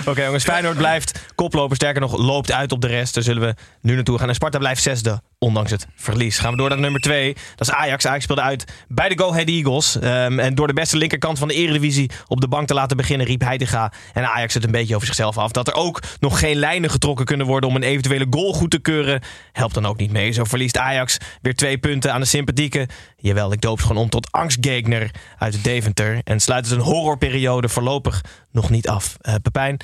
Oké 0.09 0.25
jongens, 0.25 0.45
Feyenoord 0.45 0.77
blijft 0.77 1.33
koploper. 1.35 1.77
Sterker 1.77 2.01
nog, 2.01 2.17
loopt 2.17 2.53
uit 2.53 2.73
op 2.73 2.81
de 2.81 2.87
rest. 2.87 3.15
Daar 3.15 3.23
zullen 3.23 3.43
we 3.43 3.55
nu 3.81 3.95
naartoe 3.95 4.19
gaan. 4.19 4.29
En 4.29 4.35
Sparta 4.35 4.59
blijft 4.59 4.83
zesde, 4.83 5.21
ondanks 5.39 5.71
het 5.71 5.87
verlies. 5.97 6.39
Gaan 6.39 6.51
we 6.51 6.57
door 6.57 6.69
naar 6.69 6.79
nummer 6.79 7.01
twee. 7.01 7.35
Dat 7.55 7.69
is 7.69 7.75
Ajax. 7.75 8.07
Ajax 8.07 8.23
speelde 8.23 8.43
uit 8.43 8.73
bij 8.89 9.09
de 9.09 9.19
Go 9.19 9.31
Ahead 9.31 9.49
Eagles. 9.49 9.99
Ehm, 9.99 10.39
en 10.39 10.55
door 10.55 10.67
de 10.67 10.73
beste 10.73 10.97
linkerkant 10.97 11.39
van 11.39 11.49
de 11.49 11.55
eredivisie 11.55 12.11
op 12.27 12.41
de 12.41 12.49
bank 12.49 12.67
te 12.67 12.75
laten 12.75 12.97
beginnen... 12.97 13.27
riep 13.27 13.41
Heidega 13.41 13.93
en 14.13 14.29
Ajax 14.29 14.55
het 14.55 14.65
een 14.65 14.71
beetje 14.71 14.95
over 14.95 15.07
zichzelf 15.07 15.39
af. 15.39 15.51
Dat 15.51 15.69
er 15.69 15.75
ook 15.75 16.03
nog 16.21 16.39
geen 16.39 16.57
lijnen 16.57 16.91
getrokken 16.91 17.25
kunnen 17.25 17.47
worden... 17.47 17.71
om 17.71 17.77
een 17.77 17.83
eventuele 17.83 18.27
goal 18.31 18.53
goed 18.53 18.71
te 18.71 18.79
keuren, 18.79 19.23
helpt 19.53 19.75
dan 19.75 19.87
ook 19.87 19.99
niet 19.99 20.13
mee. 20.13 20.33
Zo 20.33 20.45
verliest 20.45 20.79
Ajax 20.79 21.19
weer 21.43 21.55
twee 21.55 21.79
punten 21.79 22.13
aan 22.13 22.21
de 22.21 22.27
sympathieke... 22.27 22.89
jawel, 23.17 23.53
ik 23.53 23.61
doop 23.61 23.81
ze 23.81 23.87
gewoon 23.87 24.03
om 24.03 24.11
tot 24.11 24.33
angstgegner 24.33 25.11
uit 25.39 25.65
Deventer. 25.65 26.21
En 26.25 26.41
sluit 26.41 26.65
het 26.65 26.75
een 26.75 26.85
horrorperiode 26.85 27.69
voorlopig 27.69 28.25
nog 28.51 28.71
niet 28.71 28.89
af. 28.89 29.17
Eh, 29.21 29.35
Pepijn, 29.43 29.77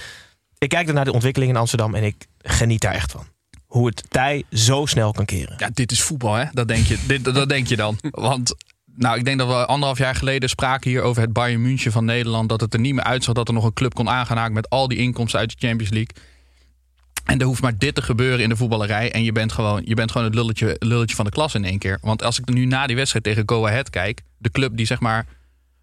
ik 0.58 0.68
kijk 0.68 0.86
dan 0.86 0.94
naar 0.94 1.04
de 1.04 1.12
ontwikkeling 1.12 1.50
in 1.50 1.56
Amsterdam 1.56 1.94
en 1.94 2.04
ik 2.04 2.26
geniet 2.38 2.80
daar 2.80 2.94
echt 2.94 3.10
van. 3.10 3.26
Hoe 3.66 3.86
het 3.86 4.04
tij 4.08 4.44
zo 4.52 4.86
snel 4.86 5.12
kan 5.12 5.24
keren. 5.24 5.54
Ja, 5.58 5.70
dit 5.72 5.92
is 5.92 6.02
voetbal, 6.02 6.34
hè? 6.34 6.44
Dat 6.52 6.68
denk 6.68 6.86
je, 6.86 6.98
dit, 7.06 7.24
dat 7.24 7.48
denk 7.48 7.66
je 7.66 7.76
dan. 7.76 7.98
Want 8.10 8.54
nou, 8.98 9.18
ik 9.18 9.24
denk 9.24 9.38
dat 9.38 9.48
we 9.48 9.66
anderhalf 9.66 9.98
jaar 9.98 10.14
geleden 10.14 10.48
spraken 10.48 10.90
hier 10.90 11.02
over 11.02 11.22
het 11.22 11.32
Bayern 11.32 11.62
München 11.62 11.92
van 11.92 12.04
Nederland. 12.04 12.48
Dat 12.48 12.60
het 12.60 12.74
er 12.74 12.80
niet 12.80 12.94
meer 12.94 13.04
uitzag 13.04 13.34
dat 13.34 13.48
er 13.48 13.54
nog 13.54 13.64
een 13.64 13.72
club 13.72 13.94
kon 13.94 14.08
aangaan 14.08 14.36
haken 14.36 14.54
met 14.54 14.70
al 14.70 14.88
die 14.88 14.98
inkomsten 14.98 15.40
uit 15.40 15.50
de 15.50 15.66
Champions 15.66 15.92
League. 15.92 16.24
En 17.28 17.38
er 17.38 17.46
hoeft 17.46 17.62
maar 17.62 17.78
dit 17.78 17.94
te 17.94 18.02
gebeuren 18.02 18.40
in 18.40 18.48
de 18.48 18.56
voetballerij. 18.56 19.12
En 19.12 19.24
je 19.24 19.32
bent 19.32 19.52
gewoon, 19.52 19.82
je 19.84 19.94
bent 19.94 20.10
gewoon 20.10 20.26
het 20.26 20.36
lulletje, 20.36 20.76
lulletje 20.78 21.16
van 21.16 21.24
de 21.24 21.30
klas 21.30 21.54
in 21.54 21.64
één 21.64 21.78
keer. 21.78 21.98
Want 22.00 22.22
als 22.22 22.38
ik 22.38 22.48
nu 22.48 22.64
na 22.64 22.86
die 22.86 22.96
wedstrijd 22.96 23.24
tegen 23.24 23.42
Go 23.46 23.66
Ahead 23.66 23.90
kijk. 23.90 24.22
De 24.38 24.50
club 24.50 24.76
die 24.76 24.86
zeg 24.86 25.00
maar 25.00 25.26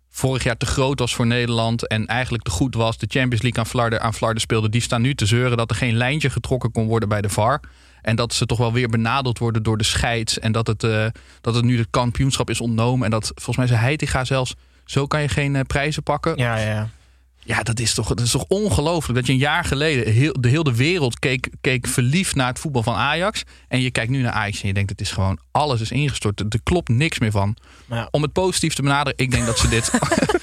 vorig 0.10 0.44
jaar 0.44 0.58
te 0.58 0.66
groot 0.66 1.00
was 1.00 1.16
voor 1.16 1.26
Nederland. 1.26 1.88
En 1.88 2.06
eigenlijk 2.06 2.44
te 2.44 2.52
goed 2.52 2.76
was. 2.76 2.98
De 2.98 3.08
Champions 3.10 3.42
League 3.42 3.60
aan 3.60 3.70
Flarden, 3.70 4.02
aan 4.02 4.14
Flarden 4.14 4.42
speelde. 4.42 4.70
Die 4.70 4.82
staan 4.82 5.02
nu 5.02 5.16
te 5.16 5.26
zeuren 5.26 5.58
dat 5.58 5.70
er 5.70 5.76
geen 5.76 5.96
lijntje 5.96 6.30
getrokken 6.30 6.72
kon 6.72 6.88
worden 6.88 7.10
bij 7.10 7.22
de 7.22 7.30
VAR. 7.30 7.60
En 8.02 8.16
dat 8.16 8.34
ze 8.34 8.46
toch 8.46 8.58
wel 8.58 8.74
weer 8.74 8.90
benadeld 8.90 9.40
worden 9.40 9.64
door 9.64 9.78
de 9.78 9.84
scheids. 9.84 10.40
En 10.40 10.52
dat 10.52 10.68
het, 10.68 10.84
eh, 10.84 11.06
dat 11.42 11.56
het 11.56 11.66
nu 11.66 11.78
het 11.78 11.88
kampioenschap 11.90 12.50
is 12.50 12.62
ontnomen. 12.62 13.06
En 13.06 13.12
dat 13.12 13.32
volgens 13.36 13.58
mij 13.58 13.68
zei 13.68 13.80
Heitinga 13.80 14.24
zelfs... 14.24 14.56
zo 14.86 15.08
kan 15.08 15.22
je 15.22 15.28
geen 15.28 15.56
eh, 15.56 15.62
prijzen 15.62 16.04
pakken. 16.04 16.38
Ja, 16.38 16.58
ja. 16.58 16.90
Ja, 17.46 17.64
dat 17.64 17.80
is 17.80 17.94
toch, 17.94 18.08
dat 18.08 18.20
is 18.20 18.32
toch 18.32 18.46
ongelooflijk. 18.48 19.18
Dat 19.18 19.28
je 19.28 19.34
een 19.34 19.40
jaar 19.40 19.64
geleden 19.64 20.14
heel, 20.14 20.34
de 20.40 20.48
hele 20.48 20.74
wereld 20.74 21.20
keek, 21.20 21.50
keek 21.62 21.88
verliefd 21.88 22.36
naar 22.36 22.48
het 22.48 22.60
voetbal 22.60 22.84
van 22.84 22.96
Ajax. 22.96 23.44
En 23.68 23.82
je 23.82 23.92
kijkt 23.92 24.12
nu 24.12 24.22
naar 24.22 24.32
Ajax 24.32 24.62
en 24.62 24.68
je 24.68 24.74
denkt, 24.74 24.90
het 24.90 25.02
is 25.02 25.12
gewoon, 25.12 25.40
alles 25.52 25.82
is 25.82 25.92
ingestort. 25.92 26.40
Er 26.40 26.60
klopt 26.64 26.90
niks 26.90 27.20
meer 27.20 27.32
van. 27.32 27.58
Ja. 27.90 28.08
Om 28.12 28.22
het 28.22 28.32
positief 28.32 28.74
te 28.74 28.82
benaderen, 28.82 29.20
ik 29.20 29.32
denk 29.32 29.46
dat 29.46 29.58
ze 29.58 29.68
dit, 29.68 29.92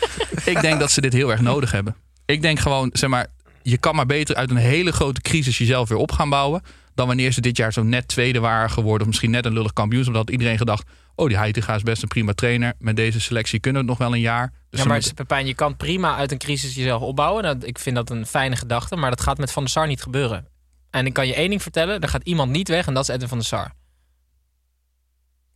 ik 0.54 0.60
denk 0.60 0.80
dat 0.80 0.90
ze 0.90 1.00
dit 1.00 1.12
heel 1.12 1.30
erg 1.30 1.40
nodig 1.40 1.72
hebben. 1.72 1.96
Ik 2.26 2.42
denk 2.42 2.58
gewoon, 2.58 2.90
zeg 2.92 3.10
maar, 3.10 3.26
je 3.62 3.78
kan 3.78 3.94
maar 3.94 4.06
beter 4.06 4.36
uit 4.36 4.50
een 4.50 4.56
hele 4.56 4.92
grote 4.92 5.20
crisis 5.20 5.58
jezelf 5.58 5.88
weer 5.88 5.98
op 5.98 6.12
gaan 6.12 6.30
bouwen. 6.30 6.62
Dan 6.94 7.06
wanneer 7.06 7.32
ze 7.32 7.40
dit 7.40 7.56
jaar 7.56 7.72
zo 7.72 7.82
net 7.82 8.08
tweede 8.08 8.40
waren 8.40 8.70
geworden. 8.70 9.00
Of 9.00 9.06
misschien 9.06 9.30
net 9.30 9.44
een 9.44 9.52
lullig 9.52 9.72
kampioenschap. 9.72 10.14
Dat 10.14 10.24
had 10.24 10.32
iedereen 10.32 10.58
gedacht, 10.58 10.88
oh 11.14 11.28
die 11.28 11.36
Heitinga 11.36 11.74
is 11.74 11.82
best 11.82 12.02
een 12.02 12.08
prima 12.08 12.32
trainer. 12.32 12.74
Met 12.78 12.96
deze 12.96 13.20
selectie 13.20 13.60
kunnen 13.60 13.82
we 13.82 13.88
het 13.88 13.98
nog 13.98 14.08
wel 14.08 14.16
een 14.16 14.22
jaar. 14.22 14.52
Dus 14.70 14.80
ja, 14.80 14.86
maar 14.86 15.02
Pepijn, 15.14 15.46
je 15.46 15.54
kan 15.54 15.76
prima 15.76 16.16
uit 16.16 16.32
een 16.32 16.38
crisis 16.38 16.74
jezelf 16.74 17.02
opbouwen. 17.02 17.42
Nou, 17.42 17.56
ik 17.60 17.78
vind 17.78 17.96
dat 17.96 18.10
een 18.10 18.26
fijne 18.26 18.56
gedachte, 18.56 18.96
maar 18.96 19.10
dat 19.10 19.20
gaat 19.20 19.38
met 19.38 19.52
Van 19.52 19.62
der 19.62 19.72
Sar 19.72 19.86
niet 19.86 20.02
gebeuren. 20.02 20.46
En 20.90 21.06
ik 21.06 21.12
kan 21.12 21.26
je 21.26 21.34
één 21.34 21.48
ding 21.48 21.62
vertellen, 21.62 22.00
er 22.00 22.08
gaat 22.08 22.24
iemand 22.24 22.50
niet 22.50 22.68
weg 22.68 22.86
en 22.86 22.94
dat 22.94 23.02
is 23.02 23.14
Edwin 23.14 23.28
van 23.28 23.38
der 23.38 23.46
Sar. 23.46 23.72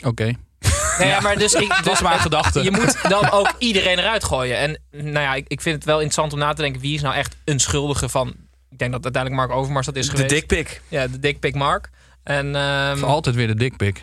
Oké. 0.04 0.32
Nee, 0.98 1.08
ja, 1.08 1.20
maar 1.20 1.38
dus 1.38 1.54
ik, 1.54 1.68
Dat 1.76 1.84
was 1.84 2.02
mijn 2.02 2.18
gedachte. 2.18 2.62
Je 2.62 2.70
moet 2.70 3.08
dan 3.08 3.30
ook 3.30 3.54
iedereen 3.58 3.98
eruit 3.98 4.24
gooien. 4.24 4.58
En 4.58 4.80
nou 4.90 5.20
ja, 5.20 5.34
ik, 5.34 5.44
ik 5.48 5.60
vind 5.60 5.74
het 5.74 5.84
wel 5.84 5.94
interessant 5.94 6.32
om 6.32 6.38
na 6.38 6.52
te 6.52 6.62
denken 6.62 6.80
wie 6.80 6.94
is 6.94 7.02
nou 7.02 7.14
echt 7.14 7.36
een 7.44 7.60
schuldige 7.60 8.08
van. 8.08 8.34
Ik 8.76 8.82
denk 8.82 8.94
dat 8.94 9.04
uiteindelijk 9.04 9.46
Mark 9.46 9.58
Overmars 9.58 9.86
dat 9.86 9.96
is 9.96 10.04
De 10.06 10.10
geweest. 10.10 10.30
dikpik. 10.30 10.82
Ja, 10.88 11.06
de 11.06 11.18
dickpick 11.18 11.54
Mark. 11.54 11.90
En 12.22 12.56
ehm, 12.56 13.04
Altijd 13.04 13.34
weer 13.34 13.46
de 13.46 13.54
dikpik. 13.54 14.02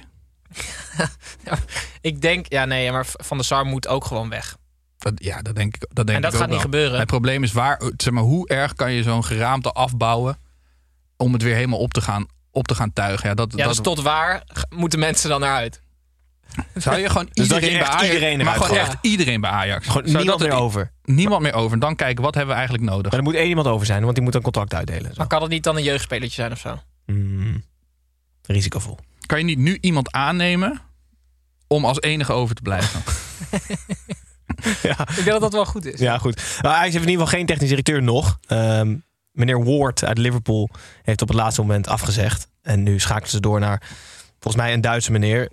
ik 2.01 2.21
denk, 2.21 2.45
ja 2.49 2.65
nee, 2.65 2.91
maar 2.91 3.05
Van 3.07 3.38
der 3.38 3.45
Sar 3.45 3.65
moet 3.65 3.88
ook 3.88 4.05
gewoon 4.05 4.29
weg. 4.29 4.57
Dat, 4.97 5.13
ja, 5.15 5.41
dat 5.41 5.55
denk 5.55 5.75
ik. 5.75 5.86
Dat 5.93 6.07
denk 6.07 6.17
En 6.17 6.21
dat 6.23 6.33
ik 6.33 6.36
ook 6.38 6.41
gaat 6.41 6.49
niet 6.53 6.62
wel. 6.62 6.71
gebeuren. 6.71 6.99
Het 6.99 7.07
probleem 7.07 7.43
is 7.43 7.51
waar, 7.51 7.81
zeg 7.97 8.13
maar, 8.13 8.23
hoe 8.23 8.47
erg 8.47 8.73
kan 8.73 8.91
je 8.91 9.03
zo'n 9.03 9.23
geraamte 9.23 9.71
afbouwen 9.71 10.38
om 11.17 11.33
het 11.33 11.41
weer 11.41 11.55
helemaal 11.55 11.79
op 11.79 11.93
te 11.93 12.01
gaan, 12.01 12.25
op 12.51 12.67
te 12.67 12.75
gaan 12.75 12.93
tuigen? 12.93 13.29
Ja, 13.29 13.36
dat, 13.36 13.51
Ja, 13.51 13.57
dat, 13.57 13.67
dus 13.67 13.83
tot 13.83 14.01
waar 14.01 14.43
moeten 14.69 14.99
mensen 14.99 15.29
dan 15.29 15.39
naar 15.39 15.55
uit? 15.55 15.81
Zou 16.75 16.97
je 16.97 17.10
gewoon 17.10 17.29
Dus 17.34 17.47
je 17.47 17.53
iedereen 17.53 17.77
bij 17.77 17.88
Ajax, 17.88 18.03
iedereen 18.13 18.43
maar 18.43 18.53
gewoon 18.56 18.77
echt 18.77 18.95
iedereen 19.01 19.41
bij 19.41 19.49
Ajax. 19.49 19.88
Gewoon 19.88 20.08
Zou 20.08 20.17
niemand 20.17 20.39
dat 20.39 20.47
meer 20.49 20.58
er- 20.58 20.63
over. 20.63 20.91
Niemand 21.03 21.41
meer 21.41 21.53
over. 21.53 21.73
En 21.73 21.79
dan 21.79 21.95
kijken 21.95 22.23
wat 22.23 22.34
hebben 22.36 22.51
we 22.53 22.60
eigenlijk 22.60 22.89
nodig. 22.89 23.12
Maar 23.12 23.19
er 23.19 23.25
moet 23.25 23.36
één 23.36 23.47
iemand 23.49 23.67
over 23.67 23.86
zijn, 23.86 24.03
want 24.03 24.15
die 24.15 24.23
moet 24.23 24.36
een 24.36 24.41
contract 24.41 24.73
uitdelen. 24.73 25.10
Zo. 25.10 25.17
Maar 25.17 25.27
kan 25.27 25.41
het 25.41 25.51
niet 25.51 25.63
dan 25.63 25.75
een 25.77 25.84
jeugdspelertje 25.84 26.41
zijn 26.41 26.51
of 26.51 26.60
zo? 26.60 26.79
Mm, 27.06 27.63
risicovol. 28.45 28.99
Kan 29.25 29.38
je 29.38 29.43
niet 29.43 29.58
nu 29.58 29.77
iemand 29.82 30.12
aannemen 30.12 30.82
om 31.67 31.86
als 31.86 32.01
enige 32.01 32.34
over 32.34 32.56
te 32.56 32.62
blijven? 32.62 33.01
Ja. 34.82 34.99
Ik 34.99 35.15
denk 35.15 35.25
dat 35.29 35.41
dat 35.41 35.53
wel 35.53 35.65
goed 35.65 35.86
is. 35.86 35.99
Ja, 35.99 36.17
goed. 36.17 36.41
Nou, 36.62 36.73
hij 36.75 36.84
heeft 36.84 36.95
in 36.95 37.01
ieder 37.01 37.13
geval 37.15 37.27
geen 37.38 37.45
technisch 37.45 37.69
directeur 37.69 38.03
nog. 38.03 38.38
Ehm, 38.47 38.95
meneer 39.32 39.63
Ward 39.63 40.03
uit 40.03 40.17
Liverpool 40.17 40.69
heeft 41.01 41.21
op 41.21 41.27
het 41.27 41.38
laatste 41.38 41.62
moment 41.62 41.88
afgezegd. 41.88 42.47
En 42.62 42.84
nu 42.84 42.99
schakelen 42.99 43.29
ze 43.29 43.39
door 43.39 43.60
naar, 43.60 43.82
volgens 44.39 44.63
mij, 44.63 44.73
een 44.73 44.82
Duitse 44.82 45.12
meneer. 45.12 45.51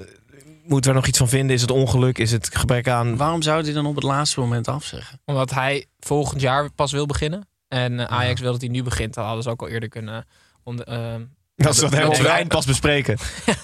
Moeten 0.63 0.91
we 0.91 0.97
er 0.97 1.01
nog 1.03 1.07
iets 1.07 1.19
van 1.19 1.29
vinden? 1.29 1.57
Is 1.57 1.61
het 1.61 1.71
ongeluk? 1.71 2.19
Is 2.19 2.33
het 2.33 2.57
gebrek 2.57 2.89
aan... 2.89 3.17
Waarom 3.17 3.43
zou 3.43 3.63
hij 3.63 3.73
dan 3.73 3.87
op 3.87 3.95
het 3.95 4.05
laatste 4.05 4.41
moment 4.41 4.69
afzeggen? 4.69 5.21
Omdat 5.25 5.51
hij 5.51 5.87
volgend 5.99 6.41
jaar 6.41 6.73
pas 6.73 6.93
wil 6.93 7.07
beginnen. 7.07 7.49
En 7.69 8.01
eh, 8.01 8.07
Ajax 8.07 8.41
wil 8.41 8.53
dat 8.53 8.61
hij 8.61 8.71
nu 8.71 8.83
begint. 8.83 9.15
Dat 9.15 9.25
hadden 9.25 9.43
ze 9.43 9.51
ook 9.51 9.63
al 9.63 9.69
eerder 9.69 9.89
kunnen... 9.89 10.27
Ehm, 10.65 11.23
Dat 11.65 11.75
is 11.75 11.81
wat 11.81 12.05
op 12.05 12.13
het 12.17 12.27
eind 12.27 12.49
pas 12.49 12.67
bespreken. 12.67 13.19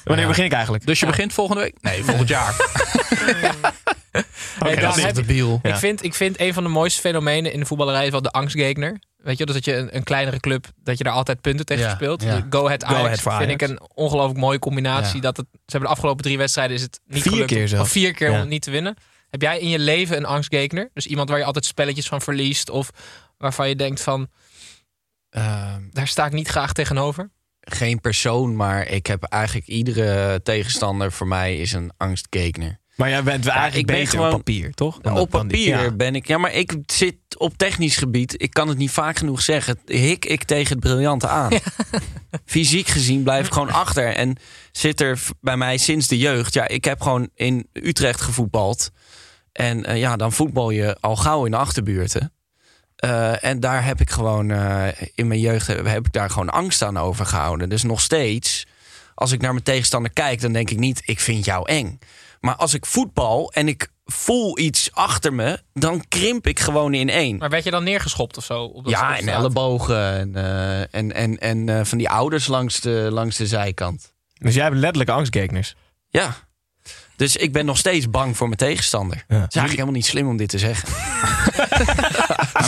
Wanneer 0.04 0.26
begin 0.26 0.44
ik 0.44 0.52
eigenlijk? 0.52 0.86
Dus 0.86 1.00
je 1.00 1.06
begint 1.06 1.32
volgende 1.32 1.62
week? 1.62 1.74
Nee, 1.80 2.04
volgend 2.04 2.28
jaar. 2.28 2.54
Hey, 4.58 4.76
dat 4.76 4.96
is 4.96 5.02
heb- 5.02 5.14
debiel. 5.14 5.58
Ja. 5.62 5.70
Ik, 5.70 5.76
vind, 5.76 6.02
ik 6.04 6.14
vind 6.14 6.40
een 6.40 6.54
van 6.54 6.62
de 6.62 6.68
mooiste 6.68 7.00
fenomenen 7.00 7.52
in 7.52 7.60
de 7.60 7.66
voetballerij 7.66 8.04
is 8.04 8.10
wel 8.10 8.22
de 8.22 8.30
angstgegner. 8.30 8.98
Weet 9.16 9.38
je, 9.38 9.46
dus 9.46 9.54
dat 9.54 9.64
je 9.64 9.74
een, 9.76 9.96
een 9.96 10.02
kleinere 10.02 10.40
club, 10.40 10.66
dat 10.82 10.98
je 10.98 11.04
daar 11.04 11.12
altijd 11.12 11.40
punten 11.40 11.66
tegen 11.66 11.84
Ja, 11.84 11.94
speelt. 11.94 12.22
ja. 12.22 12.46
Go 12.50 12.64
Ahead 12.66 12.84
Go 12.84 12.88
Ajax 12.90 13.04
Ahead 13.04 13.20
voor 13.20 13.32
vind 13.32 13.44
Ajax. 13.44 13.62
ik 13.62 13.68
een 13.68 13.80
ongelooflijk 13.94 14.38
mooie 14.40 14.58
combinatie. 14.58 15.14
Ja. 15.14 15.20
Dat 15.20 15.36
het, 15.36 15.46
ze 15.52 15.58
hebben 15.66 15.88
de 15.88 15.94
afgelopen 15.94 16.24
drie 16.24 16.38
wedstrijden 16.38 16.76
is 16.76 16.82
het 16.82 17.00
niet 17.06 17.22
Vier 17.22 17.32
gelukt. 17.32 17.50
keer 17.52 17.86
vier 17.86 18.12
keer 18.14 18.30
om 18.40 18.48
niet 18.48 18.62
te 18.62 18.70
winnen. 18.70 18.96
Heb 19.30 19.42
jij 19.42 19.58
in 19.58 19.68
je 19.68 19.78
leven 19.78 20.16
een 20.16 20.24
angstgegner? 20.26 20.90
Dus 20.94 21.06
iemand 21.06 21.28
waar 21.28 21.38
je 21.38 21.44
altijd 21.44 21.64
spelletjes 21.64 22.06
van 22.08 22.20
verliest 22.20 22.70
of 22.70 22.90
waarvan 23.38 23.68
je 23.68 23.76
denkt 23.76 24.00
van, 24.00 24.28
Ehm, 25.30 25.80
daar 25.90 26.08
sta 26.08 26.26
ik 26.26 26.32
niet 26.32 26.48
graag 26.48 26.72
tegenover? 26.72 27.30
Geen 27.70 28.00
persoon, 28.00 28.56
maar 28.56 28.88
ik 28.88 29.06
heb 29.06 29.22
eigenlijk 29.22 29.66
iedere 29.66 30.42
tegenstander 30.42 31.12
voor 31.12 31.26
mij 31.26 31.56
is 31.56 31.72
een 31.72 31.90
angstgekner. 31.96 32.78
Maar 32.96 33.08
jij 33.08 33.22
bent 33.22 33.46
eigenlijk 33.46 33.76
ik 33.78 33.86
ben 33.86 33.96
beter 33.96 34.10
gewoon- 34.10 34.30
op 34.30 34.36
papier, 34.36 34.74
toch? 34.74 34.98
Dan 35.00 35.18
op 35.18 35.30
dan 35.30 35.46
papier 35.46 35.82
ja. 35.82 35.90
ben 35.90 36.14
ik. 36.14 36.26
Ja, 36.26 36.38
maar 36.38 36.52
ik 36.52 36.76
zit 36.86 37.16
op 37.38 37.56
technisch 37.56 37.96
gebied. 37.96 38.42
Ik 38.42 38.50
kan 38.50 38.68
het 38.68 38.78
niet 38.78 38.90
vaak 38.90 39.16
genoeg 39.16 39.40
zeggen. 39.40 39.78
Hik 39.86 40.24
ik 40.24 40.44
tegen 40.44 40.70
het 40.70 40.80
briljante 40.80 41.28
aan. 41.28 41.52
Fysiek 42.44 42.86
gezien 42.86 43.22
blijf 43.22 43.46
ik 43.46 43.52
gewoon 43.52 43.72
achter. 43.72 44.14
En 44.14 44.36
zit 44.72 45.00
er 45.00 45.20
bij 45.40 45.56
mij 45.56 45.76
sinds 45.76 46.08
de 46.08 46.18
jeugd. 46.18 46.54
Ja, 46.54 46.68
ik 46.68 46.84
heb 46.84 47.00
gewoon 47.00 47.28
in 47.34 47.68
Utrecht 47.72 48.20
gevoetbald. 48.20 48.90
En 49.52 49.84
eh, 49.84 49.98
ja, 49.98 50.16
dan 50.16 50.32
voetbal 50.32 50.70
je 50.70 50.96
al 51.00 51.16
gauw 51.16 51.44
in 51.44 51.50
de 51.50 51.56
achterbuurten. 51.56 52.32
Eh, 52.96 53.44
en 53.44 53.60
daar 53.60 53.84
heb 53.84 54.00
ik 54.00 54.10
gewoon 54.10 54.50
eh, 54.50 54.86
in 55.14 55.26
mijn 55.26 55.40
jeugd 55.40 55.66
heb, 55.66 55.86
heb 55.86 56.06
ik 56.06 56.12
daar 56.12 56.30
gewoon 56.30 56.50
angst 56.50 56.82
aan 56.82 56.98
overgehouden. 56.98 57.68
Dus 57.68 57.82
nog 57.82 58.00
steeds, 58.00 58.66
als 59.14 59.32
ik 59.32 59.40
naar 59.40 59.52
mijn 59.52 59.64
tegenstander 59.64 60.12
kijk, 60.12 60.40
dan 60.40 60.52
denk 60.52 60.70
ik 60.70 60.78
niet, 60.78 61.02
ik 61.04 61.20
vind 61.20 61.44
jou 61.44 61.68
eng. 61.68 61.98
Maar 62.40 62.56
als 62.56 62.74
ik 62.74 62.86
voetbal 62.86 63.52
en 63.52 63.68
ik 63.68 63.88
voel 64.04 64.58
iets 64.58 64.92
achter 64.92 65.32
me, 65.32 65.60
dan 65.72 66.04
krimp 66.08 66.46
ik 66.46 66.60
gewoon 66.60 66.94
in 66.94 67.08
één. 67.08 67.36
Maar 67.36 67.50
werd 67.50 67.64
je 67.64 67.70
dan 67.70 67.84
neergeschopt 67.84 68.36
of 68.36 68.44
zo? 68.44 68.62
Op 68.62 68.88
Ja, 68.88 69.12
de 69.12 69.20
en 69.20 69.28
ellebogen 69.28 70.18
en, 70.18 70.34
eh, 70.34 70.80
en, 70.80 71.12
en, 71.12 71.38
en 71.38 71.68
eh, 71.68 71.84
van 71.84 71.98
die 71.98 72.08
ouders 72.08 72.46
langs 72.46 72.80
de, 72.80 73.08
langs 73.10 73.36
de 73.36 73.46
zijkant. 73.46 74.12
Dus 74.38 74.54
jij 74.54 74.64
hebt 74.64 74.76
letterlijk 74.76 75.10
angstgegners. 75.10 75.74
Ja. 76.08 76.36
Dus 77.16 77.36
ik 77.36 77.52
ben 77.52 77.64
nog 77.64 77.78
steeds 77.78 78.10
bang 78.10 78.36
voor 78.36 78.46
mijn 78.46 78.58
tegenstander. 78.58 79.16
Het 79.16 79.26
is 79.28 79.36
eigenlijk 79.36 79.70
helemaal 79.70 79.92
niet 79.92 80.06
slim 80.06 80.28
om 80.28 80.36
dit 80.36 80.48
te 80.48 80.58
zeggen. 80.58 80.88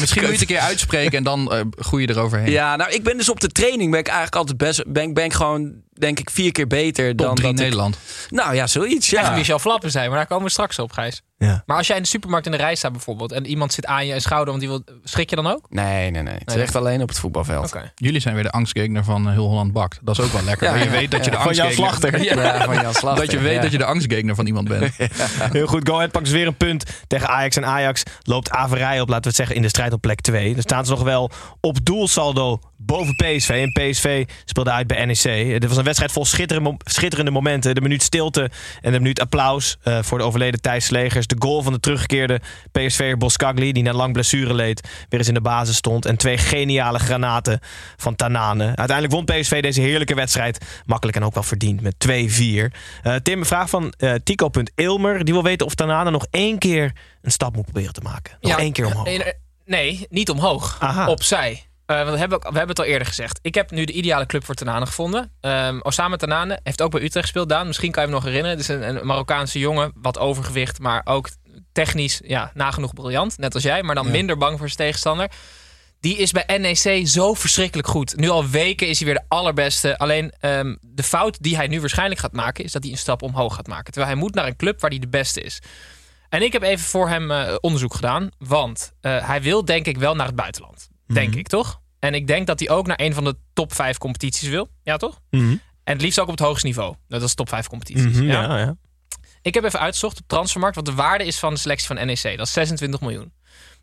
Misschien 0.01 0.23
moet 0.23 0.31
je 0.31 0.39
het 0.39 0.51
een 0.51 0.57
keer 0.57 0.67
uitspreken 0.67 1.19
en 1.19 1.25
dan 1.25 1.53
eh 1.53 1.61
groei 1.71 2.07
je 2.07 2.11
eroverheen. 2.11 2.51
Ja, 2.51 2.77
nou, 2.77 2.93
ik 2.93 3.03
ben 3.03 3.17
dus 3.17 3.29
op 3.29 3.41
de 3.41 3.49
training 3.49 3.91
ben 3.91 4.01
ik 4.01 4.07
eigenlijk 4.07 4.37
altijd 4.37 4.57
best. 4.57 4.93
Ben, 4.93 5.15
ben 5.15 5.25
ik 5.25 5.33
gewoon, 5.33 5.75
denk 5.99 6.21
ik, 6.21 6.31
vier 6.31 6.53
keer 6.53 6.67
beter 6.67 7.09
Top 7.09 7.27
dan 7.27 7.35
drie 7.35 7.47
dat 7.47 7.55
ik- 7.59 7.63
Nederland. 7.65 7.99
nou 8.31 8.55
ja, 8.55 8.67
zoiets. 8.67 9.11
Ja. 9.11 9.31
Michel 9.35 9.59
Flappen 9.59 9.91
zijn, 9.91 10.09
maar 10.09 10.19
daar 10.19 10.27
komen 10.27 10.45
we 10.45 10.51
straks 10.51 10.79
op, 10.79 10.93
Gijs. 10.93 11.23
Ja. 11.39 11.63
Maar 11.67 11.77
als 11.77 11.87
jij 11.87 11.97
in 11.97 12.03
de 12.03 12.09
supermarkt 12.09 12.47
in 12.47 12.53
de 12.53 12.59
rij 12.59 12.75
staat 12.75 12.93
bijvoorbeeld 12.93 13.33
en 13.33 13.47
iemand 13.47 13.73
zit 13.73 13.87
aan 13.87 14.07
je 14.07 14.21
schouder, 14.21 14.49
want 14.49 14.61
die 14.61 14.69
wil, 14.69 14.83
schrik 15.05 15.31
je 15.31 15.37
dan 15.37 15.47
ook? 15.47 15.67
Nee, 15.69 16.11
nee, 16.11 16.23
nee. 16.23 16.35
Het 16.35 16.49
is 16.49 16.55
Nee. 16.55 16.63
echt 16.63 16.77
alleen 16.77 17.03
op 17.03 17.09
het 17.09 17.19
voetbalveld. 17.19 17.75
Jullie 17.95 18.21
zijn 18.21 18.35
weer 18.35 18.43
de 18.43 18.51
angstgegner 18.51 19.05
van 19.05 19.27
eh, 19.27 19.33
Heel 19.33 19.47
Holland 19.49 19.73
Bakt. 19.73 19.99
Dat 20.03 20.19
is 20.19 20.25
ook 20.25 20.33
wel 20.33 20.43
lekker. 20.43 20.69
Ja, 20.77 20.83
je 20.83 20.91
weet 20.91 21.11
dat 21.11 21.25
je 21.25 21.31
de 21.31 21.37
angstgegner... 21.37 21.73
Slachter. 21.77 22.23
Ja, 22.23 22.65
van 22.65 22.75
Jan 22.75 22.95
Slachter. 22.95 23.25
Dat 23.25 23.33
je 23.35 23.39
weet 23.41 23.55
ja. 23.55 23.61
dat 23.61 23.71
je 23.73 23.79
de 23.79 23.85
angstgegner 23.85 24.35
van 24.35 24.47
iemand 24.47 24.69
bent. 24.69 24.93
Heel 25.53 25.67
goed, 25.67 25.89
Go 25.89 25.95
Ahead 25.95 26.11
pakt 26.13 26.25
dus 26.25 26.35
weer 26.35 26.47
een 26.47 26.57
punt 26.57 26.85
tegen 27.07 27.29
Ajax. 27.29 27.57
En 27.57 27.67
Ajax 27.67 28.03
loopt 28.23 28.51
averij 28.51 29.01
op, 29.01 29.09
laten 29.09 29.23
we 29.23 29.29
het 29.29 29.37
zeggen, 29.37 29.57
in 29.57 29.63
de 29.63 29.69
strijd 29.69 29.93
op 29.93 30.01
plek 30.01 30.21
2. 30.21 30.53
Dan 30.53 30.63
staan 30.63 30.85
ze 30.85 30.91
nog 30.91 31.03
wel 31.03 31.31
op 31.61 31.85
doelsaldo 31.85 32.61
boven 32.88 33.14
PSV. 33.14 33.48
En 33.48 33.72
PSV 33.72 34.24
speelde 34.44 34.70
uit 34.70 34.87
bij 34.87 35.05
NEC. 35.05 35.22
Dit 35.61 35.66
was 35.68 35.77
een 35.77 35.85
wedstrijd 35.85 36.12
vol 36.12 36.24
schitterende, 36.24 36.74
schitterende 36.85 37.31
momenten. 37.31 37.74
De 37.74 37.81
minuut 37.81 38.03
stilte 38.03 38.51
en 38.81 38.92
de 38.92 38.98
minuut 38.98 39.20
applaus 39.20 39.77
eh, 39.83 39.98
voor 40.03 40.18
de 40.18 40.24
overleden 40.24 40.61
Thijs 40.61 40.85
Slegers. 40.85 41.27
De 41.27 41.37
goal 41.38 41.62
van 41.62 41.72
de 41.72 41.81
teruggekeerde 41.81 42.40
PSV'er 42.72 43.16
Boskagli, 43.16 43.72
die 43.72 43.83
na 43.83 43.92
lang 43.92 44.12
blessure 44.12 44.55
leed, 44.55 44.88
weer 45.09 45.18
eens 45.18 45.29
in 45.29 45.35
de 45.35 45.40
basis 45.40 45.77
stond. 45.77 46.07
En 46.07 46.16
twee 46.16 46.38
geniale 46.38 46.98
granaten 46.98 47.61
van 47.96 48.16
Tanane. 48.16 48.64
Uiteindelijk 48.64 49.12
won 49.12 49.24
PSV 49.24 49.62
deze 49.62 49.81
heerlijke 49.81 50.14
wedstrijd 50.14 50.64
makkelijk 50.87 51.16
en 51.16 51.24
ook 51.24 51.35
wel 51.35 51.42
verdiend 51.42 51.81
met 51.81 51.94
2-4. 51.98 52.72
Eh, 53.03 53.14
Tim, 53.14 53.38
een 53.38 53.46
vraag 53.46 53.70
van 53.70 53.92
eh 53.98 54.14
Tico.Ilmer. 54.24 55.24
Die 55.24 55.35
wil 55.35 55.42
weten 55.42 55.66
of 55.66 55.74
Tanane 55.74 56.11
nog 56.11 56.27
één 56.31 56.59
keer 56.59 56.92
een 57.22 57.31
stap 57.31 57.55
moet 57.57 57.64
proberen 57.64 57.92
te 57.92 58.01
maken. 58.01 58.37
Nog 58.40 58.53
Ja, 58.53 58.59
één 58.59 58.72
keer 58.72 58.87
omhoog. 58.87 59.09
Nee, 59.64 60.07
niet 60.11 60.31
omhoog. 60.31 60.77
Aha. 60.81 61.09
Opzij. 61.09 61.68
Eh, 61.88 61.96
want 61.96 62.11
we 62.11 62.18
hebben, 62.18 62.38
we 62.38 62.46
hebben 62.46 62.68
het 62.68 62.79
al 62.79 62.85
eerder 62.85 63.07
gezegd. 63.07 63.38
Ik 63.42 63.55
heb 63.55 63.70
nu 63.70 63.85
de 63.85 63.92
ideale 63.92 64.27
club 64.27 64.44
voor 64.44 64.55
Tanane 64.55 64.87
gevonden. 64.87 65.33
Ehm 65.40 65.79
Osama 65.83 66.16
Tanane 66.16 66.61
heeft 66.62 66.83
ook 66.83 66.90
bij 66.90 67.03
Utrecht 67.03 67.24
gespeeld. 67.24 67.48
Daan, 67.48 67.66
misschien 67.66 67.90
kan 67.90 68.03
je 68.03 68.09
hem 68.09 68.18
nog 68.18 68.27
herinneren. 68.27 68.59
Het 68.59 68.68
is 68.68 68.74
een, 68.74 68.96
een 68.96 69.07
Marokkaanse 69.07 69.59
jongen, 69.59 69.92
wat 69.94 70.18
overgewicht, 70.18 70.79
maar 70.79 71.01
ook 71.05 71.29
technisch 71.72 72.20
ja, 72.24 72.51
nagenoeg 72.55 72.94
briljant. 72.94 73.38
Net 73.38 73.55
als 73.55 73.62
jij, 73.62 73.83
maar 73.83 73.94
dan 73.94 74.11
minder 74.11 74.37
bang 74.37 74.59
voor 74.59 74.66
zijn 74.66 74.79
tegenstander. 74.79 75.31
Die 76.01 76.16
is 76.16 76.33
bij 76.33 76.59
NEC 76.59 77.07
zo 77.07 77.35
verschrikkelijk 77.35 77.88
goed. 77.88 78.16
Nu 78.16 78.29
al 78.29 78.48
weken 78.48 78.88
is 78.88 78.98
hij 78.98 79.07
weer 79.07 79.18
de 79.18 79.24
allerbeste. 79.29 79.98
Alleen 79.98 80.33
ehm, 80.40 80.77
de 80.81 81.03
fout 81.03 81.37
die 81.40 81.57
hij 81.57 81.66
nu 81.66 81.81
waarschijnlijk 81.81 82.20
gaat 82.20 82.33
maken... 82.33 82.64
is 82.64 82.72
dat 82.72 82.83
hij 82.83 82.92
een 82.92 82.98
stap 82.98 83.22
omhoog 83.22 83.55
gaat 83.55 83.66
maken. 83.66 83.92
Terwijl 83.92 84.12
hij 84.12 84.20
moet 84.20 84.35
naar 84.35 84.46
een 84.46 84.57
club 84.57 84.81
waar 84.81 84.90
hij 84.90 84.98
de 84.98 85.09
beste 85.09 85.40
is. 85.40 85.62
En 86.29 86.42
ik 86.42 86.53
heb 86.53 86.62
even 86.62 86.87
voor 86.87 87.09
hem 87.09 87.31
eh, 87.31 87.55
onderzoek 87.61 87.94
gedaan. 87.94 88.31
Want 88.38 88.92
eh, 89.01 89.29
hij 89.29 89.42
wil 89.42 89.64
denk 89.64 89.87
ik 89.87 89.98
wel 89.98 90.14
naar 90.14 90.27
het 90.27 90.37
buitenland. 90.37 90.88
Denk 91.14 91.35
ik, 91.35 91.47
toch? 91.49 91.81
En 91.99 92.14
ik 92.14 92.27
denk 92.27 92.47
dat 92.47 92.59
hij 92.59 92.68
ook 92.71 92.87
naar 92.87 93.01
een 93.01 93.14
van 93.14 93.25
de 93.25 93.37
top 93.53 93.73
5 93.75 93.99
competities 93.99 94.49
wil. 94.49 94.68
Ja, 94.83 94.97
toch? 94.97 95.21
Mhm. 95.31 95.51
En 95.85 95.92
het 95.92 96.03
liefst 96.03 96.18
ook 96.18 96.27
op 96.27 96.38
het 96.38 96.47
hoogste 96.47 96.66
niveau. 96.66 96.94
Dat 97.09 97.23
is 97.23 97.35
top 97.35 97.49
5 97.49 97.68
competities. 97.68 98.12
Mhm, 98.16 98.23
ja. 98.25 98.42
ja, 98.42 98.59
ja. 98.59 98.77
Ik 99.42 99.55
heb 99.55 99.64
even 99.64 99.81
uitgezocht 99.81 100.18
op 100.21 100.25
Transfermarkt 100.29 100.77
wat 100.77 100.85
de 100.85 100.94
waarde 100.94 101.25
is 101.25 101.38
van 101.38 101.55
de 101.55 101.61
selectie 101.61 101.87
van 101.87 102.07
NEC. 102.07 102.37
Dat 102.37 102.47
is 102.47 102.53
26 102.53 103.01
miljoen. 103.01 103.33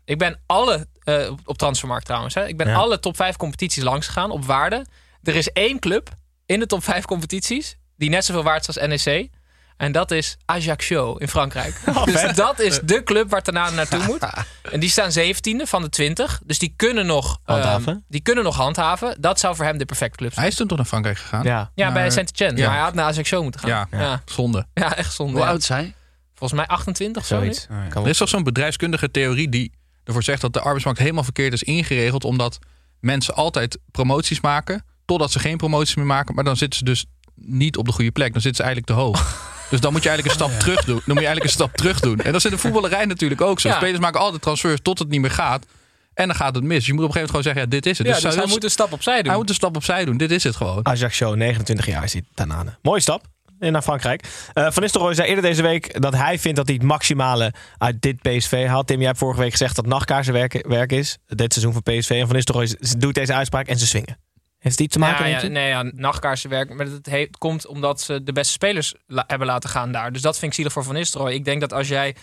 Ik 0.04 0.18
ben 0.18 0.40
alle, 0.46 0.86
eh, 1.02 1.30
op- 1.44 1.58
Transfermarkt 1.58 2.04
trouwens, 2.06 2.34
hè, 2.34 2.46
ik 2.48 2.56
ben 2.56 2.66
alle 2.74 3.00
top 3.00 3.16
5 3.16 3.36
competities 3.36 3.82
langs 3.82 4.06
gegaan 4.06 4.30
op 4.30 4.44
waarde. 4.44 4.86
Er 5.22 5.34
is 5.34 5.50
één 5.52 5.78
club 5.78 6.08
in 6.46 6.58
de 6.58 6.66
top 6.66 6.84
5 6.84 7.04
competities 7.04 7.76
die 7.96 8.10
net 8.10 8.24
zoveel 8.24 8.42
waard 8.42 8.68
is 8.68 8.78
als 8.78 9.04
NEC. 9.04 9.28
En 9.76 9.92
dat 9.92 10.10
is 10.10 10.36
Ajaccio 10.44 11.14
in 11.16 11.28
Frankrijk. 11.28 11.80
dus 12.04 12.34
dat 12.34 12.60
is 12.60 12.80
de 12.82 13.02
club 13.02 13.30
waar 13.30 13.42
Tanane 13.42 13.76
naartoe 13.76 14.02
moet. 14.06 14.18
En 14.72 14.80
die 14.80 14.90
staan 14.90 15.10
17e 15.10 15.62
van 15.62 15.82
de 15.82 15.88
20. 15.88 16.40
Dus 16.44 16.58
die 16.58 16.72
kunnen 16.76 17.06
nog 17.06 17.38
Handhaven. 17.44 17.92
ehm, 17.92 17.98
die 18.08 18.20
kunnen 18.20 18.44
nog 18.44 18.56
handhaven. 18.56 19.16
Dat 19.20 19.40
zou 19.40 19.56
voor 19.56 19.64
hem 19.64 19.78
de 19.78 19.84
perfecte 19.84 20.16
club 20.16 20.28
zijn. 20.30 20.40
Hij 20.40 20.50
is 20.50 20.56
toen 20.58 20.66
toch 20.66 20.76
naar 20.76 20.86
Frankrijk 20.86 21.18
gegaan? 21.18 21.42
Ja. 21.44 21.70
Ja, 21.74 21.92
bij 21.92 22.02
Maar- 22.02 22.12
Saint-Etienne. 22.12 22.56
Ja. 22.58 22.66
Maar 22.66 22.74
hij 22.74 22.84
had 22.84 22.94
naar 22.94 23.04
Ajaccio 23.06 23.42
moeten 23.42 23.60
gaan. 23.60 23.70
Ja, 23.70 23.86
Ja, 23.90 24.00
ja. 24.00 24.22
zonde. 24.24 24.66
echt 24.74 25.12
zonde. 25.14 25.32
Hoe 25.32 25.40
ja. 25.42 25.48
oud 25.48 25.62
zijn? 25.62 25.94
Volgens 26.34 26.60
mij 26.60 26.68
28 26.68 27.22
of 27.22 27.28
zo 27.28 27.34
nu. 27.36 27.40
Zoiets. 27.40 27.66
Kan 27.88 28.02
Er 28.04 28.08
is 28.08 28.16
toch 28.18 28.28
zo'n 28.28 28.42
bedrijfskundige 28.42 29.10
theorie 29.10 29.48
die 29.48 29.72
ervoor 30.04 30.22
zegt 30.22 30.40
dat 30.40 30.52
de 30.52 30.60
arbeidsmarkt 30.60 30.98
helemaal 31.00 31.24
verkeerd 31.24 31.52
is 31.52 31.62
ingeregeld. 31.62 32.24
Omdat 32.24 32.58
mensen 33.00 33.34
altijd 33.34 33.78
promoties 33.90 34.40
maken. 34.40 34.84
Totdat 35.04 35.32
ze 35.32 35.38
geen 35.38 35.56
promoties 35.56 35.94
meer 35.94 36.06
maken. 36.06 36.34
Maar 36.34 36.44
dan 36.44 36.56
zitten 36.56 36.78
ze 36.78 36.84
dus 36.84 37.04
niet 37.34 37.76
op 37.76 37.84
de 37.86 37.92
goede 37.92 38.10
plek. 38.10 38.32
Dan 38.32 38.40
zitten 38.42 38.64
ze 38.64 38.70
eigenlijk 38.70 38.98
te 38.98 39.04
hoog. 39.04 39.54
Dus 39.70 39.80
dan 39.80 39.92
moet 39.92 40.02
je 40.02 40.08
eigenlijk 40.08 40.40
een 40.40 40.44
stap 40.46 40.60
terug 40.60 40.84
doen. 40.84 40.94
Dan 40.94 41.14
moet 41.14 41.22
je 41.22 41.26
eigenlijk 41.26 41.44
een 41.44 41.52
stap 41.64 41.76
terug 41.76 42.00
doen. 42.00 42.18
En 42.18 42.24
dat 42.32 42.34
is 42.34 42.44
in 42.44 42.50
de 42.50 42.58
voetballerij 42.58 43.04
natuurlijk 43.04 43.40
ook 43.40 43.60
zo. 43.60 43.68
Ja. 43.68 43.74
Spelers 43.76 43.98
maken 43.98 44.20
altijd 44.20 44.42
transfers 44.42 44.80
tot 44.82 44.98
het 44.98 45.08
niet 45.08 45.20
meer 45.20 45.30
gaat. 45.30 45.66
En 46.14 46.26
dan 46.26 46.36
gaat 46.36 46.54
het 46.54 46.64
mis. 46.64 46.86
Je 46.86 46.92
moet 46.92 47.02
op 47.04 47.08
een 47.08 47.14
gegeven 47.14 47.34
moment 47.34 47.36
gewoon 47.36 47.42
zeggen, 47.42 47.62
ja, 47.62 47.68
dit 47.68 47.86
is 47.86 47.98
het. 47.98 48.06
Ja, 48.06 48.12
Dus 48.12 48.22
dus 48.22 48.34
hij 48.34 48.46
moet 48.46 48.64
een 48.64 48.70
stap 48.70 48.92
opzij 48.92 49.16
doen. 49.16 49.26
hij 49.28 49.36
moet 49.36 49.48
een 49.48 49.54
stap 49.54 49.76
opzij 49.76 50.04
doen. 50.04 50.16
Dit 50.16 50.30
is 50.30 50.44
het 50.44 50.56
gewoon. 50.56 50.84
Ajaccio, 50.86 51.34
29 51.34 51.86
jaar 51.86 52.04
is 52.04 52.12
hij, 52.12 52.22
Tanane. 52.34 52.78
Mooie 52.82 53.00
stap. 53.00 53.24
Naar 53.58 53.82
Frankrijk. 53.82 54.24
Eh, 54.52 54.66
Van 54.70 54.82
Nistelrooy 54.82 55.14
zei 55.14 55.28
eerder 55.28 55.44
deze 55.44 55.62
week 55.62 56.00
dat 56.00 56.14
hij 56.14 56.38
vindt 56.38 56.56
dat 56.56 56.66
hij 56.66 56.74
het 56.76 56.84
maximale 56.84 57.52
uit 57.78 58.02
dit 58.02 58.22
PSV 58.22 58.66
haalt. 58.66 58.86
Tim, 58.86 58.96
jij 58.98 59.06
hebt 59.06 59.18
vorige 59.18 59.40
week 59.40 59.50
gezegd 59.50 59.76
dat 59.76 59.86
nachtkaarsen 59.86 60.32
werk, 60.32 60.64
werk 60.68 60.92
is. 60.92 61.18
Dit 61.26 61.52
seizoen 61.52 61.72
van 61.72 61.82
PSV. 61.82 62.10
En 62.10 62.26
Van 62.26 62.34
Nistelrooy 62.36 62.76
doet 62.98 63.14
deze 63.14 63.34
uitspraak 63.34 63.66
en 63.66 63.78
ze 63.78 63.86
swingen. 63.86 64.18
Heeft 64.66 64.78
het 64.78 64.86
iets 64.86 64.96
te 64.96 64.98
maken 64.98 65.28
ja, 65.28 65.32
met 65.32 65.42
ja, 65.42 65.48
nee, 65.48 65.68
ja, 65.68 65.82
nachtkaarsenwerk. 65.82 66.74
Maar 66.74 66.86
het 66.86 67.06
he- 67.06 67.28
komt 67.38 67.66
omdat 67.66 68.00
ze 68.00 68.22
de 68.22 68.32
beste 68.32 68.52
spelers 68.52 68.94
la- 69.06 69.24
hebben 69.26 69.46
laten 69.46 69.70
gaan 69.70 69.92
daar. 69.92 70.12
Dus 70.12 70.22
dat 70.22 70.38
vind 70.38 70.50
ik 70.50 70.56
zielig 70.56 70.72
voor 70.72 70.84
Van 70.84 70.94
Nistelrooy. 70.94 71.32
Ik 71.32 71.44
denk 71.44 71.60
dat 71.60 71.72
als 71.72 71.88
jij 71.88 72.16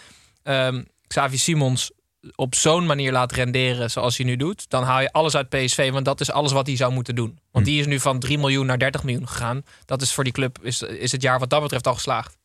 ehm 0.43 0.83
Xavi 1.07 1.37
Simons 1.37 1.91
op 2.35 2.55
zo'n 2.55 2.85
manier 2.85 3.11
laat 3.11 3.31
renderen 3.31 3.91
zoals 3.91 4.17
hij 4.17 4.25
nu 4.25 4.35
doet... 4.35 4.69
dan 4.69 4.83
haal 4.83 5.01
je 5.01 5.11
alles 5.11 5.35
uit 5.35 5.49
PSV, 5.49 5.91
want 5.91 6.05
dat 6.05 6.21
is 6.21 6.31
alles 6.31 6.51
wat 6.51 6.67
hij 6.67 6.75
zou 6.75 6.93
moeten 6.93 7.15
doen. 7.15 7.39
Want 7.51 7.65
die 7.65 7.79
is 7.79 7.85
nu 7.85 7.99
van 7.99 8.19
3 8.19 8.37
miljoen 8.37 8.65
naar 8.65 8.79
30 8.79 9.03
miljoen 9.03 9.27
gegaan. 9.27 9.63
Dat 9.85 10.01
is 10.01 10.13
voor 10.13 10.23
die 10.23 10.33
club 10.33 10.59
is, 10.61 10.81
is 10.81 11.11
het 11.11 11.21
jaar 11.21 11.39
wat 11.39 11.49
dat 11.49 11.61
betreft 11.61 11.87
al 11.87 11.93
geslaagd. 11.93 12.37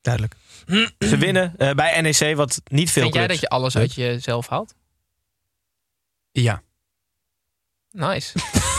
Duidelijk. 0.00 0.34
Ze 1.10 1.16
winnen 1.16 1.54
eh, 1.56 1.70
bij 1.70 2.00
NEC, 2.00 2.36
wat 2.36 2.60
niet 2.64 2.90
veel 2.90 3.02
Vind 3.02 3.14
jij 3.14 3.26
dat 3.26 3.40
je 3.40 3.48
alles 3.48 3.76
uit 3.76 3.94
jezelf 3.94 4.48
haalt? 4.48 4.74
Ja. 6.32 6.62
Nice. 7.90 8.32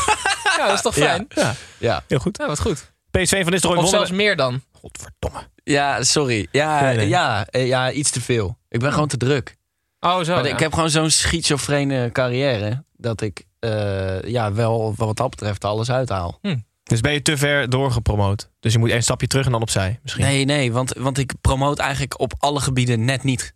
ja, 0.57 0.65
dat 0.65 0.75
is 0.75 0.81
toch 0.81 0.93
fijn? 0.93 1.25
Ja, 1.29 1.55
Ja. 1.77 2.03
heel 2.07 2.19
goed. 2.19 2.37
Ja, 2.37 2.47
wat 2.47 2.59
goed. 2.59 2.93
PSV 3.11 3.41
van 3.41 3.51
Nistelrooy 3.51 3.83
Of 3.83 3.89
zelfs 3.89 4.11
meer 4.11 4.35
dan. 4.35 4.61
Godverdomme. 4.71 5.39
Ja, 5.63 6.03
sorry. 6.03 6.47
Ja, 6.51 6.81
Nee, 6.81 6.95
nee. 6.95 7.07
Ja, 7.07 7.45
eh, 7.45 7.67
ja, 7.67 7.91
iets 7.91 8.11
te 8.11 8.21
veel. 8.21 8.57
Ik 8.69 8.79
ben 8.79 8.93
gewoon 8.93 9.07
te 9.07 9.17
druk. 9.17 9.55
Oh, 9.99 10.21
zo. 10.21 10.33
Maar 10.35 10.45
ja. 10.45 10.53
Ik 10.53 10.59
heb 10.59 10.73
gewoon 10.73 10.89
zo'n 10.89 11.09
schizofrene 11.09 12.09
carrière. 12.11 12.83
Dat 12.97 13.21
ik 13.21 13.45
eh, 13.59 14.21
ja, 14.21 14.53
wel 14.53 14.93
wat 14.97 15.17
dat 15.17 15.29
betreft 15.29 15.65
alles 15.65 15.91
uithaal. 15.91 16.39
Dus 16.83 17.01
ben 17.01 17.13
je 17.13 17.21
te 17.21 17.37
ver 17.37 17.69
doorgepromoot. 17.69 18.49
Dus 18.59 18.73
je 18.73 18.79
moet 18.79 18.89
één 18.89 19.03
stapje 19.03 19.27
terug 19.27 19.45
en 19.45 19.51
dan 19.51 19.61
opzij 19.61 19.99
misschien. 20.03 20.23
Nee, 20.25 20.45
nee, 20.45 20.71
want, 20.71 20.93
want 20.93 21.17
ik 21.17 21.33
promoot 21.41 21.79
eigenlijk 21.79 22.19
op 22.19 22.33
alle 22.37 22.59
gebieden 22.59 23.05
net 23.05 23.23
niet. 23.23 23.53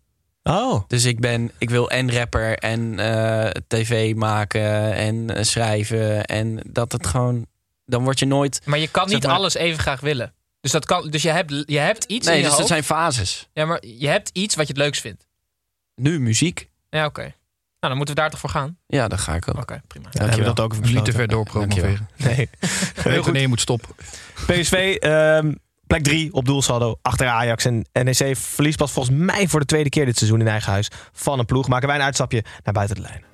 Oh. 0.50 0.82
Dus 0.86 1.04
ik 1.04 1.20
ben, 1.20 1.50
ik 1.58 1.70
wil 1.70 1.90
en 1.90 2.12
rapper 2.12 2.58
en 2.58 2.98
eh, 2.98 3.50
tv 3.66 4.14
maken 4.14 4.94
en 4.94 5.34
eh, 5.36 5.42
schrijven. 5.42 6.24
En 6.24 6.60
dat 6.66 6.92
het 6.92 7.06
gewoon, 7.06 7.46
dan 7.84 8.02
word 8.04 8.18
je 8.18 8.26
nooit. 8.26 8.60
Maar 8.64 8.78
je 8.78 8.88
kan 8.88 9.08
niet 9.08 9.22
maar- 9.22 9.34
alles 9.36 9.54
even 9.54 9.78
graag 9.78 10.00
willen. 10.00 10.34
Dus, 10.60 10.72
dat 10.72 10.84
kan, 10.84 11.10
dus 11.10 11.22
je, 11.22 11.30
hebt, 11.30 11.62
je 11.66 11.78
hebt 11.78 12.04
iets 12.04 12.26
in 12.26 12.32
Nee, 12.32 12.36
je 12.36 12.48
dus 12.48 12.50
dat 12.50 12.58
hoofd. 12.58 12.68
zijn 12.72 12.84
fases. 12.84 13.48
Ja, 13.52 13.64
maar 13.64 13.84
je 13.86 14.08
hebt 14.08 14.30
iets 14.32 14.54
wat 14.54 14.66
je 14.66 14.72
het 14.72 14.82
leukst 14.82 15.00
vindt. 15.00 15.26
Nu 15.94 16.20
muziek. 16.20 16.70
Ja, 16.90 17.04
oké. 17.06 17.20
Nou, 17.20 17.32
dan 17.80 17.96
moeten 17.96 18.14
we 18.14 18.20
daar 18.20 18.30
toch 18.30 18.40
voor 18.40 18.50
gaan? 18.50 18.78
Ja, 18.86 19.08
daar 19.08 19.18
ga 19.18 19.34
ik 19.34 19.48
ook. 19.48 19.56
Oké, 19.60 19.80
prima. 19.86 20.08
Ja, 20.12 20.18
dan 20.18 20.28
hebben 20.28 20.46
we 20.48 20.54
dat 20.54 20.64
ook 20.64 20.72
even 20.72 20.94
Niet 20.94 21.04
te 21.04 21.12
ver 21.12 21.28
doorpromoveren. 21.28 22.08
Nee. 22.16 22.34
Nee, 22.36 22.48
Heel 22.94 23.22
goed. 23.22 23.32
nee, 23.32 23.42
je 23.42 23.48
moet 23.48 23.60
stoppen. 23.60 23.90
PSV, 24.46 24.96
ehm, 25.00 25.52
plek 25.90 26.02
3 26.02 26.32
op 26.32 26.44
doelsaldo 26.44 26.98
achter 27.02 27.26
Ajax. 27.26 27.64
En 27.64 27.86
NEC 27.92 28.36
verliest 28.36 28.78
pas 28.78 28.92
volgens 28.92 29.16
mij 29.16 29.48
voor 29.48 29.60
de 29.60 29.66
tweede 29.66 29.88
keer 29.88 30.04
dit 30.04 30.16
seizoen 30.16 30.40
in 30.40 30.48
eigen 30.48 30.72
huis 30.72 30.90
van 31.12 31.38
een 31.38 31.44
ploeg. 31.44 31.68
Maken 31.68 31.86
wij 31.88 31.96
een 31.96 32.02
uitstapje 32.02 32.44
naar 32.64 32.74
buiten 32.74 32.96
de 32.96 33.02
lijn. 33.02 33.24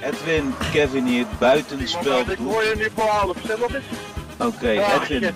Edwin, 0.00 0.54
Kevin 0.72 1.06
hier, 1.06 1.26
buitenspel. 1.38 2.20
Ik 2.20 2.38
hoor 2.38 2.62
je 2.62 2.74
nu 2.76 2.88
voor 2.94 3.08
half? 3.08 3.36
Oké, 4.38 4.68
Edwin. 4.68 5.34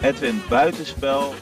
Edwin, 0.00 0.42
buitenspel. 0.48 1.34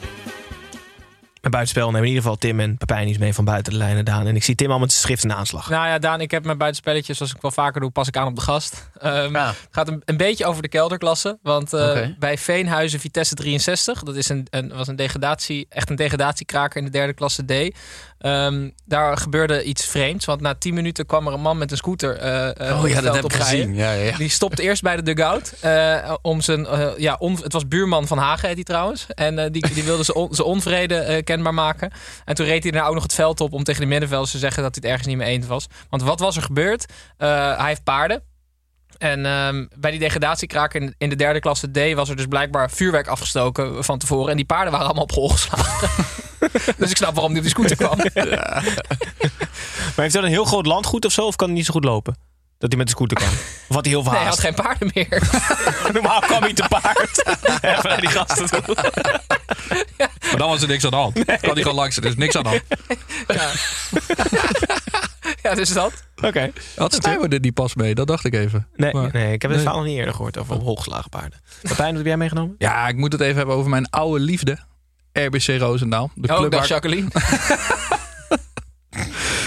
Met 1.41 1.51
buitenspel 1.51 1.85
nemen 1.85 2.01
in 2.01 2.07
ieder 2.07 2.21
geval 2.23 2.37
Tim 2.37 2.59
en 2.59 2.77
Pepijn 2.77 3.07
iets 3.07 3.17
mee 3.17 3.33
van 3.33 3.45
buiten 3.45 3.71
de 3.73 3.77
lijnen, 3.79 4.05
Daan. 4.05 4.27
En 4.27 4.35
ik 4.35 4.43
zie 4.43 4.55
Tim 4.55 4.71
al 4.71 4.79
met 4.79 4.91
zijn 4.91 5.03
schrift 5.03 5.23
in 5.23 5.33
aanslag. 5.33 5.69
Nou 5.69 5.87
ja, 5.87 5.99
Daan, 5.99 6.21
ik 6.21 6.31
heb 6.31 6.45
mijn 6.45 6.57
buitenspelletjes, 6.57 7.17
zoals 7.17 7.33
ik 7.33 7.41
wel 7.41 7.51
vaker 7.51 7.81
doe, 7.81 7.89
pas 7.89 8.07
ik 8.07 8.17
aan 8.17 8.27
op 8.27 8.35
de 8.35 8.41
gast. 8.41 8.89
Ehm, 8.97 9.33
Ja. 9.33 9.47
Het 9.47 9.67
gaat 9.71 9.87
een, 9.87 10.01
een 10.05 10.17
beetje 10.17 10.45
over 10.45 10.61
de 10.61 10.67
kelderklasse. 10.67 11.39
Want 11.41 11.73
eh, 11.73 12.07
bij 12.19 12.37
Veenhuizen 12.37 12.99
Vitesse 12.99 13.35
63, 13.35 14.03
dat 14.03 14.15
is 14.15 14.29
een, 14.29 14.47
een, 14.49 14.73
was 14.73 14.87
een 14.87 14.95
degradatie, 14.95 15.65
echt 15.69 15.89
een 15.89 15.95
degradatiekraker 15.95 16.77
in 16.79 16.85
de 16.85 16.91
derde 16.91 17.13
klasse 17.13 17.45
D. 17.45 17.75
Ehm, 18.19 18.69
daar 18.85 19.17
gebeurde 19.17 19.63
iets 19.63 19.85
vreemds. 19.85 20.25
Want 20.25 20.41
na 20.41 20.53
10 20.55 20.73
minuten 20.73 21.05
kwam 21.05 21.27
er 21.27 21.33
een 21.33 21.41
man 21.41 21.57
met 21.57 21.71
een 21.71 21.77
scooter. 21.77 22.15
eh, 22.17 22.69
eh, 22.69 22.83
Oh 22.83 22.89
ja, 22.89 23.01
dat 23.01 23.15
heb 23.15 23.23
ik 23.25 23.33
gezien. 23.33 23.75
Ja, 23.75 23.91
ja, 23.91 24.03
ja. 24.03 24.17
Die 24.17 24.29
stopte 24.29 24.61
eerst 24.61 24.81
bij 24.81 24.95
de 24.95 25.03
dugout. 25.03 25.53
eh 25.61 26.13
om 26.21 26.41
zijn, 26.41 26.67
ja, 26.97 27.15
on- 27.19 27.39
het 27.43 27.53
was 27.53 27.67
buurman 27.67 28.07
van 28.07 28.17
Hagen, 28.17 28.47
heet 28.47 28.55
hij 28.55 28.63
trouwens. 28.63 29.05
En 29.15 29.51
die, 29.51 29.73
die 29.73 29.83
wilde 29.83 30.03
zijn, 30.03 30.17
on- 30.17 30.41
onvrede 30.41 31.21
kenbaar 31.23 31.53
maken. 31.53 31.91
En 32.25 32.35
toen 32.35 32.45
reed 32.45 32.63
hij 32.63 32.71
daarna 32.71 32.87
ook 32.87 32.93
nog 32.93 33.03
het 33.03 33.13
veld 33.13 33.41
op 33.41 33.53
om 33.53 33.63
tegen 33.63 33.81
de 33.81 33.87
middenvelders 33.87 34.31
te 34.31 34.37
zeggen 34.37 34.63
dat 34.63 34.75
hij 34.75 34.81
het 34.83 34.91
ergens 34.91 35.07
niet 35.07 35.17
mee 35.17 35.29
eens 35.35 35.47
was. 35.47 35.67
Want 35.89 36.01
wat 36.03 36.19
was 36.19 36.35
er 36.35 36.41
gebeurd? 36.41 36.85
Hij 37.17 37.67
heeft 37.67 37.83
paarden. 37.83 38.21
En 38.99 39.25
ehm, 39.25 39.65
bij 39.77 39.91
die 39.91 39.99
degradatiekraak 39.99 40.73
in, 40.73 40.95
de 40.97 41.15
derde 41.15 41.39
klasse 41.39 41.71
D 41.71 41.93
was 41.93 42.09
er 42.09 42.15
dus 42.15 42.25
blijkbaar 42.25 42.71
vuurwerk 42.71 43.07
afgestoken 43.07 43.83
van 43.83 43.97
tevoren. 43.97 44.29
En 44.31 44.35
die 44.35 44.45
paarden 44.45 44.71
waren 44.71 44.85
allemaal 44.85 45.03
op 45.03 45.11
hol 45.11 45.29
geslagen. 45.29 45.89
dus 46.77 46.89
ik 46.89 46.97
snap 46.97 47.13
waarom 47.13 47.33
die 47.33 47.41
op 47.41 47.47
die 47.47 47.55
scooter 47.55 47.75
kwam. 47.75 47.97
Maar 49.95 50.07
heeft 50.07 50.13
dan 50.13 50.23
een 50.23 50.29
heel 50.29 50.45
groot 50.45 50.65
landgoed 50.65 51.05
of 51.05 51.11
zo? 51.11 51.25
Of 51.25 51.35
kan 51.35 51.47
hij 51.47 51.57
niet 51.57 51.65
zo 51.65 51.73
goed 51.73 51.83
lopen? 51.83 52.17
Dat 52.59 52.69
hij 52.69 52.77
met 52.77 52.87
de 52.87 52.93
scooter 52.93 53.17
kan? 53.17 53.27
Of 53.67 53.75
had 53.75 53.85
hij 53.85 53.93
heel 53.93 54.03
veel 54.03 54.11
Nee, 54.11 54.21
hij 54.21 54.29
haast? 54.29 54.41
had 54.43 54.55
geen 54.55 54.63
paarden 54.65 54.91
meer. 54.93 55.21
Normaal 55.93 56.19
kwam 56.19 56.41
hij 56.41 56.53
te 56.53 56.65
paard. 56.69 57.23
Even 57.77 57.89
naar 57.89 57.99
die 57.99 58.09
gasten 58.09 58.45
toe. 58.49 58.75
Maar 60.21 60.37
dan 60.37 60.49
was 60.49 60.61
er 60.61 60.67
niks 60.67 60.83
aan 60.85 60.89
de 60.91 60.95
hand. 60.95 61.13
Kan 61.25 61.35
hij 61.53 61.61
gewoon 61.61 61.73
langs, 61.75 61.97
er 61.97 62.05
is 62.05 62.15
niks 62.15 62.35
aan 62.35 62.43
de 62.43 62.49
hand. 62.49 62.61
ja. 63.39 63.49
ja, 65.49 65.55
dus 65.55 65.73
dat. 65.73 65.93
Oké. 66.21 66.51
Had 66.75 66.93
Stuyven 66.93 67.29
er 67.29 67.39
niet 67.39 67.53
pas 67.53 67.75
mee? 67.75 67.95
Dat 67.95 68.07
dacht 68.07 68.25
ik 68.25 68.33
even. 68.33 68.67
Nee, 68.75 68.93
Maar- 68.93 69.09
nee, 69.13 69.33
ik 69.33 69.41
heb 69.41 69.51
het 69.51 69.51
Nee. 69.51 69.59
verhaal 69.59 69.77
nog 69.77 69.85
niet 69.87 69.97
eerder 69.97 70.13
gehoord 70.13 70.37
over 70.37 70.55
op 70.55 70.61
hooggeslagen 70.63 71.09
paarden. 71.09 71.41
Pepijn, 71.61 71.87
wat 71.87 71.97
heb 71.97 72.05
jij 72.05 72.17
meegenomen? 72.17 72.55
Ja, 72.57 72.87
ik 72.87 72.95
moet 72.95 73.11
het 73.11 73.21
even 73.21 73.37
hebben 73.37 73.55
over 73.55 73.69
mijn 73.69 73.89
oude 73.89 74.19
liefde. 74.23 74.57
RBC 75.13 75.47
Roosendaal. 75.59 76.11
De 76.15 76.27
Oh, 76.33 76.37
club 76.37 76.53
waar 76.53 76.67
Jacqueline. 76.67 77.07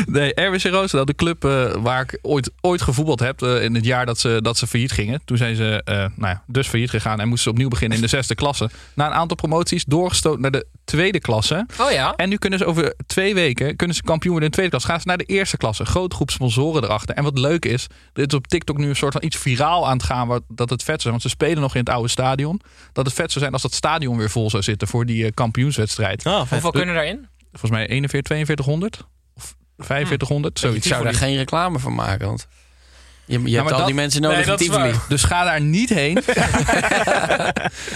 Nee, 0.06 0.32
RWC 0.34 0.62
Roosendaal, 0.62 1.04
de 1.06 1.14
club 1.14 1.44
eh, 1.44 1.72
waar 1.74 2.02
ik 2.02 2.18
ooit, 2.22 2.50
ooit 2.60 2.82
gevoetbald 2.82 3.20
heb. 3.20 3.42
eh, 3.42 3.62
in 3.62 3.74
het 3.74 3.84
jaar 3.84 4.06
dat 4.06 4.18
ze, 4.18 4.38
dat 4.42 4.56
ze 4.56 4.66
failliet 4.66 4.92
gingen. 4.92 5.20
Toen 5.24 5.36
zijn 5.36 5.56
ze 5.56 5.82
eh, 5.84 5.96
nou 5.96 6.10
ja, 6.32 6.42
dus 6.46 6.68
failliet 6.68 6.90
gegaan 6.90 7.20
en 7.20 7.28
moesten 7.28 7.44
ze 7.44 7.50
opnieuw 7.50 7.68
beginnen 7.68 7.96
in 7.96 8.02
de 8.02 8.08
zesde 8.08 8.34
klasse. 8.34 8.70
Na 8.94 9.06
een 9.06 9.12
aantal 9.12 9.36
promoties 9.36 9.84
doorgestoten 9.84 10.40
naar 10.40 10.50
de 10.50 10.66
tweede 10.84 11.20
klasse. 11.20 11.66
Oh 11.80 11.90
ja. 11.90 12.14
En 12.16 12.28
nu 12.28 12.36
kunnen 12.36 12.58
ze 12.58 12.64
over 12.64 12.94
twee 13.06 13.34
weken 13.34 13.76
kunnen 13.76 13.96
ze 13.96 14.02
kampioen 14.02 14.32
worden 14.32 14.50
in 14.50 14.50
de 14.50 14.56
tweede 14.56 14.70
klasse. 14.70 14.88
Gaan 14.90 15.00
ze 15.00 15.06
naar 15.08 15.18
de 15.18 15.34
eerste 15.34 15.56
klasse. 15.56 15.84
Grote 15.84 16.14
groep 16.16 16.30
sponsoren 16.30 16.82
erachter. 16.84 17.14
En 17.14 17.22
wat 17.24 17.38
leuk 17.38 17.64
is, 17.64 17.86
er 18.12 18.26
is 18.26 18.34
op 18.34 18.46
TikTok 18.46 18.78
nu 18.78 18.88
een 18.88 18.96
soort 18.96 19.12
van 19.12 19.22
iets 19.24 19.36
viraal 19.36 19.86
aan 19.86 19.96
het 19.96 20.02
gaan. 20.06 20.26
Wat, 20.28 20.42
dat 20.48 20.70
het 20.70 20.82
vet 20.82 20.86
zou 20.86 21.00
zijn. 21.00 21.10
Want 21.12 21.22
ze 21.22 21.28
spelen 21.28 21.60
nog 21.60 21.74
in 21.74 21.80
het 21.80 21.88
oude 21.88 22.08
stadion. 22.08 22.60
Dat 22.92 23.04
het 23.06 23.14
vet 23.14 23.28
zou 23.28 23.40
zijn 23.40 23.52
als 23.52 23.62
dat 23.62 23.74
stadion 23.74 24.16
weer 24.16 24.30
vol 24.30 24.50
zou 24.50 24.62
zitten 24.62 24.88
voor 24.88 25.06
die 25.06 25.32
kampioenswedstrijd. 25.32 26.26
Oh, 26.26 26.38
vet. 26.40 26.48
Hoeveel 26.48 26.70
kunnen 26.70 26.94
daarin? 26.94 27.26
Volgens 27.50 27.70
mij 27.70 27.86
41, 27.88 28.36
4200 28.36 28.96
of 28.96 29.06
4500. 29.84 30.58
Hmm. 30.60 30.68
Zoiets. 30.68 30.86
Ik 30.86 30.92
zou 30.92 31.04
daar 31.04 31.14
geen 31.14 31.36
reclame 31.36 31.78
van 31.78 31.94
maken. 31.94 32.26
Want 32.26 32.46
je, 33.24 33.42
je 33.42 33.56
hebt 33.56 33.70
al 33.72 33.76
dat- 33.78 33.86
die 33.86 33.94
mensen 33.94 34.22
nodig 34.22 34.46
Nee, 34.58 34.88
in. 34.88 34.94
Dus 35.08 35.24
ga 35.24 35.44
daar 35.44 35.60
niet 35.60 35.88
heen. 35.88 36.18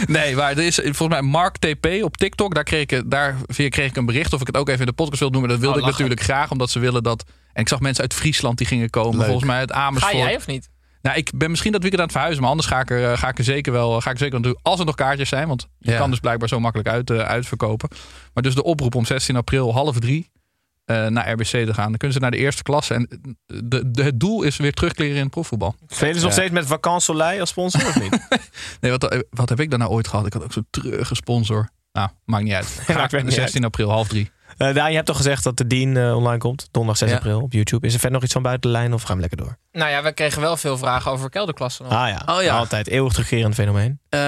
nee, 0.07 0.35
maar 0.37 0.51
er 0.51 0.59
is 0.59 0.75
volgens 0.75 1.09
mij 1.09 1.23
Mark 1.23 1.57
TP 1.57 1.87
op 2.03 2.17
TikTok. 2.17 2.55
Daar 2.55 2.65
kreeg, 2.65 2.83
ik, 2.87 3.03
daar 3.11 3.37
via 3.47 3.69
kreeg 3.69 3.89
ik 3.91 3.97
een 3.97 4.07
bericht 4.07 4.33
of 4.33 4.41
ik 4.41 4.47
het 4.47 4.57
ook 4.57 4.69
even 4.69 4.81
in 4.81 4.87
de 4.87 4.93
podcast 4.93 5.21
wil 5.21 5.31
doen. 5.31 5.41
Maar 5.41 5.51
dat 5.51 5.61
wilde 5.61 5.81
Oh, 5.81 5.85
ik 5.85 5.91
natuurlijk 5.91 6.21
graag, 6.23 6.51
omdat 6.51 6.71
ze 6.71 6.79
willen 6.79 7.03
dat. 7.03 7.25
En 7.53 7.63
ik 7.63 7.69
zag 7.69 7.81
mensen 7.81 8.03
uit 8.03 8.15
Friesland 8.15 8.59
die 8.59 8.67
gingen 8.67 8.91
komen. 8.91 9.17
Leuk. 9.17 9.25
Volgens 9.27 9.47
mij 9.47 9.59
uit 9.59 9.73
Ga 9.73 9.79
Amersfoort. 9.79 10.17
jij 10.17 10.37
of 10.37 10.47
niet? 10.47 10.69
Nou, 11.03 11.19
ik 11.19 11.31
ben 11.35 11.51
misschien 11.51 11.73
dat 11.73 11.81
weekend 11.81 12.01
aan 12.01 12.07
het 12.09 12.17
verhuizen, 12.17 12.43
maar 12.43 12.51
anders 12.53 12.69
ga 12.69 12.81
ik 12.81 12.91
er, 12.91 13.13
eh, 13.13 13.19
ga 13.19 13.29
ik 13.29 13.39
er 13.39 13.45
zeker 13.45 13.73
wel 13.73 14.01
ga 14.01 14.11
ik 14.11 14.17
er 14.17 14.19
zeker 14.23 14.37
aan 14.37 14.43
doen. 14.43 14.59
Als 14.63 14.79
er 14.81 14.87
nog 14.87 14.95
kaartjes 14.95 15.29
zijn, 15.29 15.49
want 15.49 15.69
je 15.79 15.91
Ja. 15.91 15.99
kan 15.99 16.11
dus 16.11 16.21
blijkbaar 16.21 16.49
zo 16.49 16.61
makkelijk 16.61 16.89
uit, 16.89 17.11
eh, 17.11 17.19
uitverkopen. 17.19 17.89
Maar 18.35 18.43
dus 18.43 18.55
de 18.55 18.63
oproep 18.63 18.95
om 18.95 19.05
16 19.05 19.37
april 19.37 19.73
half 19.73 19.99
drie 19.99 20.31
eh, 20.87 21.07
naar 21.07 21.31
RBC 21.33 21.47
te 21.47 21.75
gaan. 21.75 21.89
Dan 21.89 21.97
kunnen 21.97 22.13
ze 22.17 22.19
naar 22.23 22.31
de 22.31 22.37
eerste 22.37 22.63
klasse. 22.63 22.95
En 22.95 23.09
de, 23.47 23.91
de, 23.91 24.03
het 24.03 24.21
doel 24.21 24.43
is 24.43 24.57
weer 24.57 24.73
terugkeren 24.73 25.15
in 25.17 25.23
het 25.23 25.31
profvoetbal. 25.31 25.75
Spelen 25.89 26.15
ze 26.15 26.21
nog 26.21 26.29
Ja. 26.31 26.37
steeds 26.37 26.53
met 26.53 26.67
Vacances 26.67 27.05
Soleil 27.05 27.41
als 27.41 27.49
sponsor 27.51 27.87
of 27.87 28.01
niet? 28.01 28.19
Nee, 28.81 28.91
wat, 28.91 29.25
wat 29.31 29.49
heb 29.49 29.61
ik 29.61 29.71
daar 29.71 29.79
nou 29.79 29.91
ooit 29.91 30.09
gehad? 30.09 30.27
Ik 30.27 30.33
had 30.33 30.45
ook 30.45 30.53
zo'n 30.53 30.67
treurige 30.71 31.15
sponsor. 31.15 31.69
Nou, 31.93 32.09
maakt 32.25 32.45
niet 32.45 32.53
uit. 32.53 32.67
Ga 32.87 32.95
Maakt 32.95 33.13
ik 33.13 33.25
niet 33.25 33.33
16 33.33 33.65
april, 33.65 33.91
half 33.91 34.09
drie. 34.09 34.31
Daan, 34.57 34.89
je 34.89 34.95
hebt 34.95 35.07
toch 35.07 35.17
gezegd 35.17 35.45
dat 35.45 35.57
de 35.57 35.67
Dean 35.67 35.97
eh, 35.97 36.17
online 36.17 36.39
komt? 36.39 36.69
Donderdag 36.71 36.99
6 36.99 37.11
Ja. 37.11 37.17
april 37.17 37.41
op 37.41 37.53
YouTube. 37.53 37.87
Is 37.87 37.93
er 37.93 37.99
verder 37.99 38.15
nog 38.17 38.25
iets 38.25 38.33
van 38.33 38.43
buiten 38.43 38.71
de 38.71 38.77
lijn 38.77 38.93
of 38.95 39.03
gaan 39.03 39.15
we 39.15 39.21
lekker 39.21 39.39
door? 39.39 39.59
Nou 39.73 39.91
ja, 39.91 40.03
we 40.03 40.13
kregen 40.13 40.41
wel 40.41 40.57
veel 40.57 40.79
vragen 40.79 41.11
over 41.11 41.31
kelderklassen. 41.31 41.85
nog. 41.85 41.93
Ah 41.95 42.09
ja, 42.09 42.35
Oh 42.37 42.43
ja. 42.43 42.57
altijd 42.57 42.89
eeuwig 42.89 43.13
terugkerend 43.13 43.55
fenomeen. 43.55 44.01
Eh, 44.09 44.19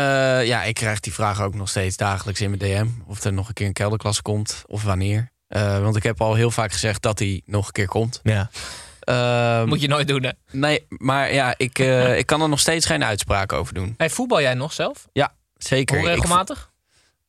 ja, 0.47 0.63
ik 0.65 0.75
krijg 0.75 1.01
die 1.01 1.13
vraag 1.13 1.41
ook 1.41 1.55
nog 1.55 1.69
steeds 1.69 1.97
dagelijks 1.97 2.41
in 2.41 2.51
mijn 2.57 2.61
DM. 2.61 2.87
Of 3.07 3.25
er 3.25 3.33
nog 3.33 3.49
een 3.49 3.55
keer 3.55 3.67
een 3.67 3.73
kelderklasse 3.73 4.23
komt 4.23 4.63
of 4.67 4.83
wanneer. 4.83 5.31
Eh, 5.49 5.81
want 5.81 5.97
ik 5.97 6.03
heb 6.03 6.21
al 6.21 6.35
heel 6.35 6.51
vaak 6.51 6.73
gezegd 6.73 7.03
dat 7.03 7.19
hij 7.19 7.43
nog 7.47 7.67
een 7.67 7.73
keer 7.73 7.89
komt. 7.89 8.21
Ja. 8.23 8.51
Ehm, 9.01 9.69
Moet 9.69 9.81
je 9.81 9.89
nooit 9.89 10.09
doen, 10.09 10.23
hè? 10.23 10.31
Nee, 10.51 10.87
maar 10.89 11.33
ja, 11.33 11.55
ik, 11.57 11.79
eh, 11.79 12.19
ik 12.19 12.27
kan 12.27 12.43
er 12.43 12.49
nog 12.49 12.61
steeds 12.61 12.87
geen 12.87 13.05
uitspraak 13.05 13.53
over 13.53 13.75
doen. 13.75 13.95
Hey, 13.97 14.11
voetbal 14.11 14.41
jij 14.41 14.55
nog 14.55 14.73
zelf? 14.73 15.07
Zeker. 15.57 15.99
Hoe 15.99 16.09
regelmatig? 16.09 16.71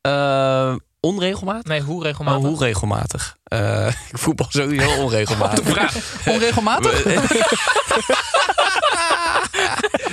Eh, 0.02 0.76
onregelmatig? 1.00 1.64
Nee, 1.64 1.82
hoe 1.82 1.98
Oh, 1.98 2.04
regelmatig? 2.04 2.42
hoe 2.44 2.60
regelmatig? 2.60 3.38
Eh, 3.44 3.88
ik 4.12 4.18
voetbal 4.18 4.48
sowieso 4.50 4.90
onregelmatig. 5.04 5.66
Vraag. 5.66 5.96
Onregelmatig? 6.34 7.04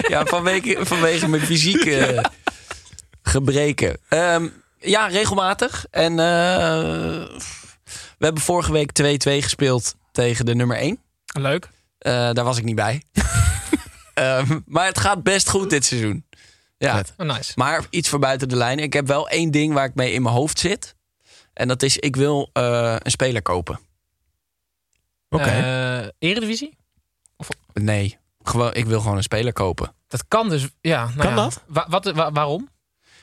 ja, 0.09 0.25
vanwege, 0.25 0.87
vanwege 0.87 1.29
mijn 1.29 1.43
fysieke 1.43 2.25
gebreken. 3.23 3.99
Ehm, 4.09 4.49
ja, 4.79 5.07
regelmatig. 5.07 5.87
En 5.91 6.19
eh, 6.21 7.23
we 8.19 8.25
hebben 8.25 8.43
vorige 8.43 8.73
week 8.73 8.91
2-2 9.03 9.05
gespeeld 9.43 9.95
tegen 10.13 10.47
de 10.47 10.55
nummer 10.55 10.77
1. 10.77 10.99
Leuk. 11.39 11.69
Eh, 11.99 12.13
daar 12.33 12.45
was 12.45 12.59
ik 12.59 12.65
niet 12.65 12.75
bij. 12.75 13.03
Ehm, 14.15 14.61
maar 14.67 14.87
het 14.87 14.99
gaat 14.99 15.23
best 15.23 15.49
goed 15.49 15.71
dit 15.71 15.85
seizoen. 15.85 16.25
Ja. 16.79 17.03
Oh, 17.17 17.27
nice. 17.27 17.53
Maar 17.55 17.87
iets 17.91 18.09
voor 18.09 18.19
buiten 18.19 18.49
de 18.49 18.57
lijn. 18.57 18.79
Ik 18.79 18.93
heb 18.93 19.07
wel 19.07 19.29
één 19.29 19.51
ding 19.51 19.75
waar 19.75 19.85
ik 19.85 19.95
mee 19.95 20.13
in 20.13 20.23
mijn 20.23 20.35
hoofd 20.35 20.59
zit. 20.59 20.95
En 21.53 21.69
dat 21.69 21.83
is, 21.83 21.97
ik 21.97 22.17
wil 22.17 22.51
eh, 22.53 22.97
een 22.99 23.11
speler 23.11 23.43
kopen. 23.43 23.79
Oké. 25.29 25.45
Eh, 25.45 26.09
Eredivisie? 26.19 26.77
Nee, 27.73 28.19
gewoon, 28.43 28.75
ik 28.75 28.87
wil 28.87 29.01
gewoon 29.01 29.17
een 29.17 29.23
speler 29.23 29.53
kopen. 29.53 29.95
Dat 30.09 30.25
kan 30.29 30.49
dus. 30.49 30.69
Ja, 30.81 31.05
nou 31.05 31.17
Kan 31.17 31.29
ja. 31.29 31.35
dat? 31.35 31.63
Wa- 31.67 31.87
wat, 31.89 32.05
wa- 32.05 32.33
waarom? 32.33 32.69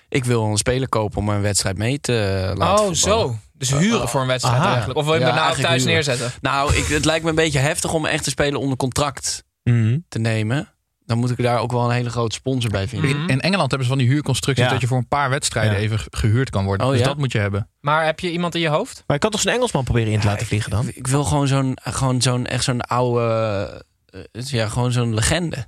Ik 0.09 0.25
wil 0.25 0.43
een 0.43 0.57
speler 0.57 0.89
kopen 0.89 1.17
om 1.17 1.29
een 1.29 1.41
wedstrijd 1.41 1.77
mee 1.77 1.99
te 1.99 2.19
eh, 2.19 2.55
laten 2.57 2.85
Oh, 2.85 2.91
voetballen. 2.91 2.95
zo. 3.29 3.35
Dus 3.69 3.79
huren 3.79 4.09
voor 4.09 4.21
een 4.21 4.27
wedstrijd 4.27 4.59
Aha. 4.59 4.69
eigenlijk. 4.69 4.99
Of 4.99 5.05
wil 5.05 5.13
je 5.13 5.19
hem 5.19 5.29
Ja, 5.29 5.35
daarna 5.35 5.51
ook 5.51 5.55
eigenlijk 5.57 5.85
thuis 5.85 6.05
huren. 6.05 6.17
neerzetten? 6.17 6.41
Nou, 6.51 6.75
ik, 6.75 6.85
het 6.85 7.05
lijkt 7.05 7.23
me 7.23 7.29
een 7.29 7.35
beetje 7.35 7.59
heftig 7.59 7.93
om 7.93 8.05
echt 8.05 8.25
een 8.25 8.31
speler 8.31 8.59
onder 8.59 8.77
contract 8.77 9.43
Mhm. 9.63 9.97
te 10.09 10.19
nemen. 10.19 10.67
Dan 11.05 11.17
moet 11.17 11.29
ik 11.31 11.41
daar 11.43 11.59
ook 11.59 11.71
wel 11.71 11.83
een 11.85 11.91
hele 11.95 12.09
grote 12.09 12.35
sponsor 12.35 12.71
bij 12.71 12.87
vinden. 12.87 13.27
In 13.27 13.41
Engeland 13.41 13.69
hebben 13.69 13.87
ze 13.87 13.93
van 13.93 13.97
die 13.97 14.07
huurconstructies 14.07 14.65
Ja. 14.65 14.71
dat 14.71 14.81
je 14.81 14.87
voor 14.87 14.97
een 14.97 15.07
paar 15.07 15.29
wedstrijden 15.29 15.73
Ja. 15.73 15.79
even 15.79 15.99
ge- 15.99 16.07
gehuurd 16.11 16.49
kan 16.49 16.65
worden. 16.65 16.85
Oh, 16.85 16.91
dus 16.91 17.01
ja? 17.01 17.07
dat 17.07 17.17
moet 17.17 17.31
je 17.31 17.37
hebben. 17.37 17.69
Maar 17.79 18.05
heb 18.05 18.19
je 18.19 18.31
iemand 18.31 18.55
in 18.55 18.61
je 18.61 18.67
hoofd? 18.67 19.03
Maar 19.07 19.15
je 19.15 19.21
kan 19.21 19.31
toch 19.31 19.41
zo'n 19.41 19.51
Engelsman 19.51 19.83
proberen 19.83 20.11
in 20.13 20.19
te 20.19 20.27
laten 20.27 20.47
vliegen 20.47 20.71
dan? 20.71 20.87
Ik 20.93 21.07
wil 21.07 21.23
gewoon 21.23 21.47
zo'n, 21.47 21.77
gewoon 21.83 22.21
zo'n, 22.21 22.45
echt 22.45 22.63
zo'n 22.63 22.81
oude, 22.81 23.85
eh, 24.05 24.21
ja, 24.43 24.67
gewoon 24.67 24.91
zo'n 24.91 25.13
legende. 25.13 25.65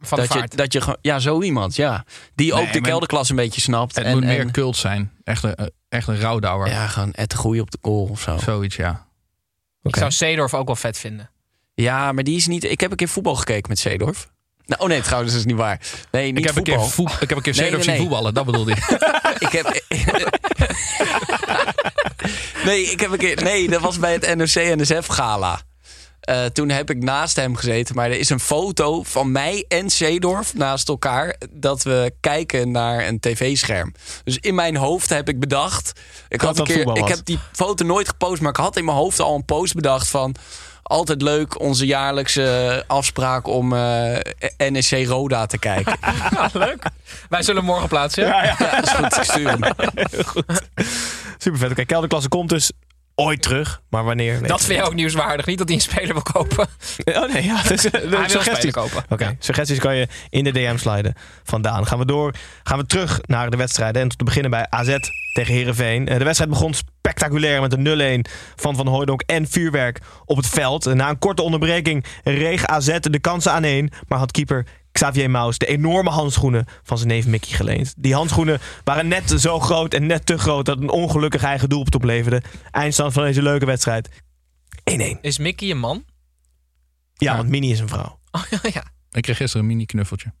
Van 0.00 0.18
de 0.18 0.24
dat 0.24 0.32
je, 0.32 0.38
vaart. 0.38 0.56
dat 0.56 0.72
je 0.72 0.80
gewoon, 0.80 0.96
ja, 1.00 1.18
zo 1.18 1.42
iemand, 1.42 1.76
ja. 1.76 2.04
Die 2.34 2.54
Nee, 2.54 2.62
ook 2.62 2.72
de 2.72 2.80
kelderklas 2.80 3.30
een 3.30 3.36
beetje 3.36 3.60
snapt. 3.60 3.96
Het 3.96 4.04
en, 4.04 4.12
moet 4.12 4.24
meer 4.24 4.40
en- 4.40 4.50
cult 4.50 4.76
zijn. 4.76 5.12
Echt 5.24 5.42
een, 5.42 5.54
eh, 5.54 5.66
echt 5.88 6.08
een 6.08 6.20
rouwdouwer. 6.20 6.68
ja, 6.68 6.86
gewoon 6.86 7.12
de 7.12 7.36
Goeie 7.36 7.60
op 7.60 7.70
de 7.70 7.78
goal 7.82 8.08
of 8.10 8.20
zo. 8.20 8.38
Zoiets, 8.38 8.76
ja. 8.76 9.06
Ik 9.82 9.96
zou 9.96 10.10
Seedorf 10.10 10.54
ook 10.54 10.66
wel 10.66 10.76
vet 10.76 10.98
vinden. 10.98 11.30
Ja, 11.74 12.12
maar 12.12 12.24
die 12.24 12.36
is 12.36 12.46
niet. 12.46 12.64
Ik 12.64 12.80
heb 12.80 12.90
een 12.90 12.96
keer 12.96 13.08
voetbal 13.08 13.34
gekeken 13.34 13.68
met 13.68 13.78
Zeedorf. 13.78 14.28
Nou, 14.68 14.82
oh 14.82 14.88
nee, 14.88 15.00
trouwens, 15.00 15.32
dat 15.32 15.40
is 15.40 15.46
niet 15.46 15.56
waar. 15.56 15.80
Nee, 16.10 16.26
niet 16.26 16.38
Ik 16.38 16.44
heb, 16.44 16.56
een 16.56 16.62
keer 16.62 16.80
voet, 16.80 17.10
ik 17.20 17.28
heb 17.28 17.38
een 17.38 17.42
keer 17.42 17.56
Nee, 17.56 17.82
zien 17.82 17.96
voetballen, 17.96 18.34
dat 18.34 18.44
bedoelde 18.44 18.70
ik. 18.70 18.78
ik 19.48 19.52
heb. 19.52 19.82
nee, 22.64 22.82
ik 22.82 23.00
heb 23.00 23.10
een 23.10 23.18
keer. 23.18 23.42
Nee, 23.42 23.68
dat 23.68 23.80
was 23.80 23.98
bij 23.98 24.12
het 24.12 24.34
NOC-NSF 24.36 25.06
Eh, 26.28 26.44
toen 26.44 26.68
heb 26.68 26.90
ik 26.90 27.02
naast 27.02 27.36
hem 27.36 27.56
gezeten. 27.56 27.94
Maar 27.94 28.10
er 28.10 28.18
is 28.18 28.30
een 28.30 28.40
foto 28.40 29.02
van 29.02 29.32
mij 29.32 29.64
en 29.68 29.90
Zeedorf 29.90 30.54
naast 30.54 30.88
elkaar. 30.88 31.36
Dat 31.50 31.82
we 31.82 32.12
kijken 32.20 32.70
naar 32.70 33.06
een 33.06 33.20
tv-scherm. 33.20 33.94
Dus 34.24 34.38
in 34.38 34.54
mijn 34.54 34.76
hoofd 34.76 35.08
heb 35.08 35.28
ik 35.28 35.40
bedacht. 35.40 36.00
Ik, 36.28 36.40
Dat 36.40 36.48
had 36.48 36.58
een 36.58 36.74
keer, 36.74 36.96
ik 36.96 37.08
heb 37.08 37.24
die 37.24 37.38
foto 37.52 37.84
nooit 37.84 38.08
gepost. 38.08 38.40
Maar 38.40 38.50
ik 38.50 38.56
had 38.56 38.76
in 38.76 38.84
mijn 38.84 38.96
hoofd 38.96 39.20
al 39.20 39.34
een 39.34 39.44
post 39.44 39.74
bedacht 39.74 40.08
van. 40.08 40.34
Altijd 40.82 41.22
leuk 41.22 41.60
onze 41.60 41.86
jaarlijkse 41.86 42.84
afspraak 42.86 43.46
om 43.46 43.72
eh 43.72 44.18
NSC 44.56 44.92
Roda 45.06 45.46
te 45.46 45.58
kijken. 45.58 45.96
Ja, 46.30 46.50
leuk. 46.52 46.82
Wij 47.28 47.42
zullen 47.42 47.64
morgen 47.64 47.88
plaatsen. 47.88 48.26
Ja? 48.26 48.44
Ja, 48.44 48.56
dat 48.58 48.84
is 48.84 48.92
goed. 48.92 49.16
Ik 49.16 49.22
stuur 49.22 49.48
hem. 49.48 49.60
Super 51.38 51.58
vet. 51.58 51.70
Oké, 51.70 51.84
kelderklasse 51.84 52.28
komt 52.28 52.48
dus 52.48 52.72
ooit 53.18 53.42
terug. 53.42 53.82
Maar 53.90 54.04
wanneer? 54.04 54.46
Dat 54.46 54.64
vind 54.64 54.78
je 54.78 54.84
ook 54.84 54.94
nieuwswaardig. 54.94 55.46
Niet 55.46 55.58
dat 55.58 55.68
hij 55.68 55.76
een 55.76 55.82
speler 55.82 56.12
wil 56.12 56.22
kopen. 56.22 56.66
Oh 57.04 57.32
nee, 57.32 57.44
ja. 57.44 57.62
Dus, 57.68 57.90
eh, 57.90 58.24
suggesties. 58.26 58.72
kopen. 58.72 59.04
Oké, 59.08 59.36
suggesties 59.38 59.78
kan 59.78 59.96
je 59.96 60.08
in 60.30 60.44
de 60.44 60.50
DM 60.50 60.76
sliden 60.76 61.14
vandaan. 61.44 61.86
Gaan 61.86 61.98
we 61.98 62.04
door. 62.04 62.34
Gaan 62.62 62.78
we 62.78 62.86
terug 62.86 63.20
naar 63.26 63.50
de 63.50 63.56
wedstrijden. 63.56 64.02
En 64.02 64.08
te 64.08 64.24
beginnen 64.24 64.50
bij 64.50 64.66
AZ 64.70 64.96
tegen 65.32 65.54
Herenveen. 65.54 66.04
De 66.04 66.24
wedstrijd 66.24 66.50
begon 66.50 66.74
spectaculair 66.74 67.60
met 67.60 67.72
een 67.72 68.24
0-1 68.26 68.30
van 68.56 68.76
Van 68.76 68.86
Hooijdonk 68.86 69.22
en 69.22 69.48
vuurwerk 69.48 70.00
op 70.24 70.36
het 70.36 70.46
veld. 70.46 70.94
Na 70.94 71.08
een 71.08 71.18
korte 71.18 71.42
onderbreking 71.42 72.04
reeg 72.24 72.66
AZ 72.66 72.98
de 73.00 73.20
kansen 73.20 73.52
aan 73.52 73.64
één. 73.64 73.90
Maar 74.08 74.18
had 74.18 74.30
keeper 74.30 74.66
Xavier 74.92 75.30
Maus 75.30 75.58
de 75.58 75.66
enorme 75.66 76.10
handschoenen 76.10 76.66
van 76.82 76.96
zijn 76.98 77.08
neef 77.08 77.26
Mickey 77.26 77.52
geleend. 77.56 77.94
Die 77.96 78.14
handschoenen 78.14 78.60
waren 78.84 79.08
net 79.08 79.40
zo 79.40 79.60
groot 79.60 79.94
en 79.94 80.06
net 80.06 80.26
te 80.26 80.38
groot 80.38 80.66
dat 80.66 80.78
een 80.80 80.90
ongelukkig 80.90 81.42
eigen 81.42 81.68
doelpunt 81.68 81.94
opleverde. 81.94 82.42
Eindstand 82.70 83.12
van 83.12 83.22
deze 83.22 83.42
leuke 83.42 83.66
wedstrijd. 83.66 84.08
1-1. 84.90 85.20
Is 85.20 85.38
Mickey 85.38 85.70
een 85.70 85.78
man? 85.78 86.04
Ja, 87.14 87.36
want 87.36 87.48
Minnie 87.48 87.72
is 87.72 87.80
een 87.80 87.88
vrouw. 87.88 88.16
Oh 88.30 88.42
ja. 88.50 88.58
ja. 88.72 88.84
Ik 89.10 89.22
kreeg 89.22 89.36
gisteren 89.36 89.62
een 89.66 89.72
mini-knuffeltje 89.72 90.32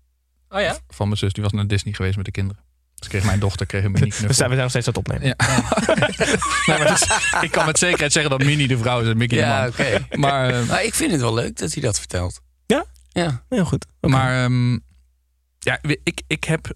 Oh 0.48 0.60
ja? 0.60 0.76
van 0.88 1.06
mijn 1.06 1.18
zus. 1.18 1.32
Die 1.32 1.42
was 1.42 1.52
naar 1.52 1.66
Disney 1.66 1.94
geweest 1.94 2.16
met 2.16 2.24
de 2.24 2.30
kinderen. 2.30 2.62
Dus 2.94 3.08
kreeg 3.08 3.24
mijn 3.24 3.38
dochter 3.40 3.66
kreeg 3.66 3.84
een 3.84 3.90
mini-knuffel. 3.92 4.26
We 4.28 4.32
zijn, 4.34 4.48
we 4.48 4.54
zijn 4.56 4.68
nog 4.68 4.82
steeds 4.82 4.86
aan 4.86 4.94
het 4.94 5.02
opnemen. 5.06 5.26
Ja. 5.26 5.36
nee, 6.66 6.78
maar 6.78 6.88
dus, 6.88 7.02
ik 7.40 7.50
kan 7.50 7.66
met 7.66 7.78
zekerheid 7.78 8.12
zeggen 8.12 8.30
dat 8.30 8.44
Minnie 8.44 8.68
de 8.68 8.78
vrouw 8.78 9.00
is 9.00 9.08
en 9.08 9.16
Mickey 9.16 9.38
Ja, 9.38 9.64
de 9.66 9.72
man. 9.78 9.86
oké. 9.86 10.16
Maar, 10.16 10.50
eh, 10.60 10.68
Maar 10.68 10.84
ik 10.84 10.94
vind 10.94 11.10
het 11.12 11.20
wel 11.20 11.34
leuk 11.34 11.56
dat 11.58 11.72
hij 11.72 11.82
dat 11.82 11.98
vertelt. 11.98 12.40
Ja? 12.66 12.84
Ja. 13.18 13.42
Heel 13.48 13.64
goed. 13.64 13.86
Maar 14.00 14.44
ehm, 14.44 14.72
ja, 15.58 15.78
ik, 15.82 16.22
ik 16.26 16.44
heb 16.44 16.72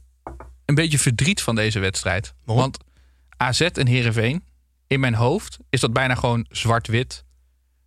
een 0.64 0.74
beetje 0.74 0.98
verdriet 0.98 1.42
van 1.42 1.54
deze 1.54 1.78
wedstrijd. 1.78 2.34
Waarom? 2.44 2.64
Want 2.64 2.78
AZ 3.36 3.60
en 3.60 3.86
Heerenveen, 3.86 4.44
in 4.86 5.00
mijn 5.00 5.14
hoofd 5.14 5.58
is 5.70 5.80
dat 5.80 5.92
bijna 5.92 6.14
gewoon 6.14 6.46
zwart-wit. 6.50 7.24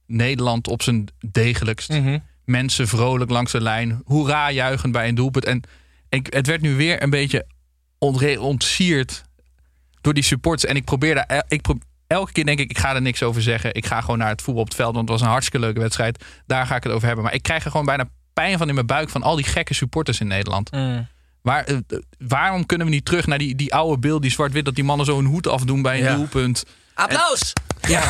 Nederland 0.08 0.68
op 0.68 0.82
zijn 0.82 1.08
degelijkst. 1.32 1.90
Mhm. 1.90 2.20
Mensen 2.46 2.88
vrolijk 2.88 3.32
langs 3.32 3.52
de 3.52 3.62
lijn. 3.62 4.02
Hoera 4.06 4.52
juichend 4.52 4.92
bij 4.92 5.08
een 5.08 5.16
doelpunt. 5.16 5.46
En 5.46 5.62
ik, 6.10 6.34
het 6.34 6.48
werd 6.48 6.62
nu 6.62 6.76
weer 6.76 7.04
een 7.04 7.10
beetje 7.10 7.46
ontsierd 8.40 9.24
door 10.02 10.14
die 10.14 10.24
supporters. 10.24 10.72
En 10.72 10.76
ik 10.76 10.86
probeer 10.86 11.16
daar... 11.16 11.44
Ik 11.48 11.62
pro- 11.62 11.78
elke 12.08 12.32
keer 12.32 12.46
denk 12.46 12.60
ik, 12.60 12.70
ik 12.70 12.78
ga 12.78 12.96
er 12.96 13.02
niks 13.02 13.24
over 13.24 13.42
zeggen. 13.42 13.74
Ik 13.74 13.86
ga 13.86 14.02
gewoon 14.02 14.18
naar 14.18 14.30
het 14.30 14.42
voetbal 14.42 14.64
op 14.64 14.70
het 14.70 14.78
veld. 14.78 14.96
Want 14.96 15.10
het 15.10 15.18
was 15.20 15.28
een 15.28 15.34
hartstikke 15.34 15.66
leuke 15.66 15.80
wedstrijd. 15.80 16.24
Daar 16.46 16.66
ga 16.66 16.76
ik 16.76 16.84
het 16.84 16.92
over 16.92 17.06
hebben. 17.08 17.24
Maar 17.26 17.34
ik 17.34 17.44
krijg 17.44 17.66
er 17.66 17.72
gewoon 17.72 17.86
bijna 17.86 18.10
pijn 18.36 18.58
van 18.58 18.68
in 18.68 18.74
mijn 18.74 18.86
buik... 18.88 19.10
van 19.10 19.24
al 19.24 19.36
die 19.36 19.46
gekke 19.46 19.74
supporters 19.74 20.20
in 20.20 20.28
Nederland. 20.28 20.72
Mm. 20.72 21.08
Waar, 21.42 21.64
eh, 21.64 21.78
waarom 22.28 22.66
kunnen 22.66 22.88
we 22.88 22.94
niet 22.94 23.06
terug 23.06 23.28
naar 23.28 23.38
die, 23.38 23.56
die 23.56 23.74
oude 23.74 24.00
beeld, 24.00 24.22
die 24.22 24.32
zwart-wit... 24.32 24.66
dat 24.66 24.76
die 24.76 24.84
mannen 24.84 25.06
zo 25.06 25.18
een 25.20 25.26
hoed 25.26 25.48
afdoen 25.48 25.82
bij 25.82 25.98
een 25.98 26.04
Ja. 26.04 26.16
doelpunt? 26.16 26.66
Applaus! 26.94 27.54
ja, 27.88 28.04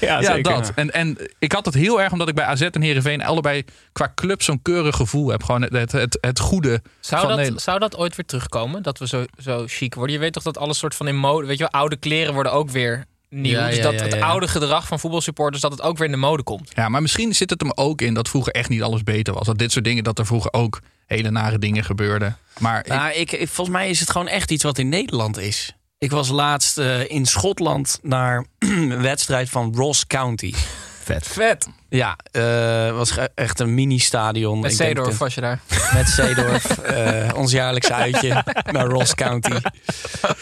Ja, 0.00 0.22
zeker. 0.22 0.42
dat. 0.42 0.72
En, 0.74 0.90
en 0.90 1.16
ik 1.38 1.52
had 1.52 1.64
het 1.64 1.74
heel 1.74 2.00
erg 2.00 2.12
omdat 2.12 2.28
ik 2.28 2.34
bij 2.34 2.44
AZ 2.44 2.60
en 2.62 2.82
Heerenveen... 2.82 3.22
allebei 3.24 3.64
qua 3.92 4.12
club 4.14 4.42
zo'n 4.42 4.62
keurig 4.62 4.96
gevoel 4.96 5.28
heb. 5.28 5.42
Gewoon 5.42 5.62
het, 5.62 5.72
het, 5.72 5.92
het, 5.92 6.18
het 6.20 6.38
goede 6.38 6.82
Zou 7.00 7.18
van 7.20 7.28
dat, 7.28 7.36
Nederland. 7.36 7.62
zou 7.62 7.78
dat 7.78 7.96
ooit 7.96 8.16
weer 8.16 8.26
terugkomen? 8.26 8.82
Dat 8.82 8.98
we 8.98 9.06
zo, 9.06 9.24
zo 9.38 9.64
chic 9.66 9.94
worden? 9.94 10.14
Je 10.14 10.20
weet 10.20 10.32
toch 10.32 10.42
dat 10.42 10.58
alles 10.58 10.78
soort 10.78 10.94
van 10.94 11.08
in 11.08 11.16
mode... 11.16 11.46
Weet 11.46 11.58
je 11.58 11.68
wel, 11.70 11.80
oude 11.80 11.96
kleren 11.96 12.34
worden 12.34 12.52
ook 12.52 12.70
weer 12.70 13.04
nieuw. 13.30 13.52
Ja, 13.58 13.66
dus 13.66 13.76
ja, 13.76 13.82
dat 13.82 13.92
ja, 13.94 14.02
het 14.02 14.14
ja. 14.14 14.26
oude 14.26 14.48
gedrag 14.48 14.86
van 14.86 15.00
voetbalsupporters... 15.00 15.62
dat 15.62 15.70
het 15.72 15.82
ook 15.82 15.96
weer 15.98 16.06
in 16.06 16.12
de 16.12 16.18
mode 16.18 16.42
komt. 16.42 16.70
Ja, 16.74 16.88
maar 16.88 17.02
misschien 17.02 17.34
zit 17.34 17.50
het 17.50 17.60
hem 17.60 17.72
ook 17.74 18.00
in 18.00 18.14
dat 18.14 18.28
vroeger 18.28 18.52
echt 18.52 18.68
niet 18.68 18.82
alles 18.82 19.02
beter 19.02 19.34
was. 19.34 19.46
Dat 19.46 19.58
dit 19.58 19.72
soort 19.72 19.84
dingen, 19.84 20.04
dat 20.04 20.18
er 20.18 20.26
vroeger 20.26 20.52
ook 20.52 20.80
hele 21.06 21.30
nare 21.30 21.58
dingen 21.58 21.84
gebeurden. 21.84 22.36
Maar 22.58 22.78
ik- 22.78 22.86
Nou, 22.86 23.12
ik, 23.12 23.32
ik- 23.32 23.48
volgens 23.48 23.76
mij 23.76 23.88
is 23.90 24.00
het 24.00 24.10
gewoon 24.10 24.28
echt 24.28 24.50
iets 24.50 24.62
wat 24.64 24.78
in 24.78 24.88
Nederland 24.88 25.38
is. 25.38 25.74
Ik 25.98 26.10
was 26.10 26.28
laatst 26.28 26.78
eh, 26.78 27.10
in 27.10 27.26
Schotland 27.26 27.98
naar 28.02 28.46
een 28.58 29.02
wedstrijd 29.10 29.48
van 29.50 29.74
Ross 29.74 30.06
County. 30.06 30.54
Vet. 31.02 31.26
Vet. 31.26 31.68
Ja, 31.88 32.16
het 32.30 32.94
was 32.94 33.12
echt 33.34 33.60
een 33.60 33.74
mini-stadion. 33.74 34.60
Met 34.60 34.72
Ik 34.72 34.78
denk 34.78 34.90
Zeedorf 34.96 35.18
was 35.18 35.34
je 35.34 35.40
daar. 35.40 35.60
Met 35.94 36.08
Zeedorf. 36.08 36.78
eh, 36.78 37.30
ons 37.36 37.52
jaarlijkse 37.52 37.94
uitje 37.94 38.44
naar 38.72 38.86
Ross 38.86 39.14
County. 39.14 39.52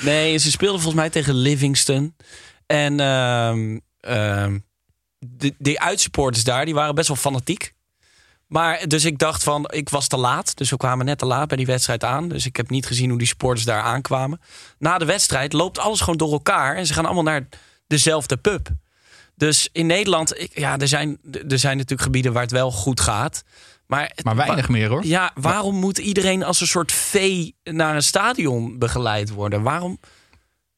Nee, 0.00 0.36
ze 0.38 0.50
speelden 0.50 0.80
volgens 0.80 1.00
mij 1.02 1.10
tegen 1.10 1.34
Livingston. 1.34 2.14
En 2.68 2.96
de, 5.18 5.54
die 5.58 5.80
uitsupporters 5.80 6.44
daar, 6.44 6.64
die 6.64 6.74
waren 6.74 6.94
best 6.94 7.08
wel 7.08 7.16
fanatiek. 7.16 7.74
Maar 8.46 8.88
dus 8.88 9.04
ik 9.04 9.18
dacht 9.18 9.42
van, 9.42 9.64
ik 9.70 9.88
was 9.88 10.08
te 10.08 10.16
laat. 10.16 10.56
Dus 10.56 10.70
we 10.70 10.76
kwamen 10.76 11.06
net 11.06 11.18
te 11.18 11.26
laat 11.26 11.48
bij 11.48 11.56
die 11.56 11.66
wedstrijd 11.66 12.04
aan. 12.04 12.28
Dus 12.28 12.46
ik 12.46 12.56
heb 12.56 12.70
niet 12.70 12.86
gezien 12.86 13.08
hoe 13.08 13.18
die 13.18 13.26
supporters 13.26 13.64
daar 13.66 13.82
aankwamen. 13.82 14.40
Na 14.78 14.98
de 14.98 15.04
wedstrijd 15.04 15.52
loopt 15.52 15.78
alles 15.78 16.00
gewoon 16.00 16.16
door 16.16 16.32
elkaar. 16.32 16.76
En 16.76 16.86
ze 16.86 16.92
gaan 16.94 17.04
allemaal 17.04 17.22
naar 17.22 17.48
dezelfde 17.86 18.36
pub. 18.36 18.68
Dus 19.34 19.68
in 19.72 19.86
Nederland, 19.86 20.38
ik- 20.40 20.58
ja, 20.58 20.78
er 20.78 20.88
zijn, 20.88 21.18
er 21.48 21.58
zijn 21.58 21.74
natuurlijk 21.76 22.02
gebieden 22.02 22.32
waar 22.32 22.42
het 22.42 22.50
wel 22.50 22.70
goed 22.70 23.00
gaat. 23.00 23.42
Maar, 23.86 24.12
maar 24.22 24.36
weinig 24.36 24.68
meer 24.68 24.88
hoor. 24.88 25.06
ja, 25.06 25.30
waarom 25.34 25.74
moet 25.74 25.98
iedereen 25.98 26.42
als 26.44 26.60
een 26.60 26.66
soort 26.66 26.92
vee 26.92 27.56
naar 27.64 27.94
een 27.94 28.02
stadion 28.02 28.78
begeleid 28.78 29.30
worden? 29.30 29.62
Waarom? 29.62 29.98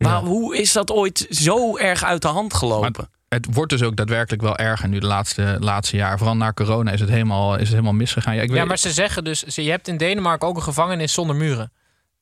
Waar- 0.08 0.20
hoe 0.22 0.56
is 0.56 0.72
dat 0.72 0.90
ooit 0.90 1.26
zo 1.30 1.76
erg 1.76 2.04
uit 2.04 2.22
de 2.22 2.28
hand 2.28 2.54
gelopen? 2.54 3.08
Het 3.28 3.46
wordt 3.50 3.70
dus 3.70 3.82
ook 3.82 3.96
daadwerkelijk 3.96 4.42
wel 4.42 4.56
erger 4.56 4.88
nu 4.88 4.98
de 4.98 5.06
laatste, 5.06 5.56
laatste 5.60 5.96
jaar. 5.96 6.18
Vooral 6.18 6.36
na 6.36 6.52
corona 6.52 6.90
is 6.90 7.00
het 7.00 7.08
helemaal, 7.08 7.54
is 7.54 7.60
het 7.60 7.68
helemaal 7.70 7.92
misgegaan. 7.92 8.34
Ja, 8.34 8.42
ik 8.42 8.48
Ja, 8.48 8.54
weet, 8.54 8.64
maar 8.64 8.78
ze 8.78 8.90
zeggen 8.92 9.24
dus... 9.24 9.42
ze- 9.42 9.62
Je 9.64 9.70
hebt 9.70 9.88
in 9.88 9.96
Denemarken 9.96 10.48
ook 10.48 10.56
een 10.56 10.62
gevangenis 10.62 11.12
zonder 11.12 11.36
muren. 11.36 11.72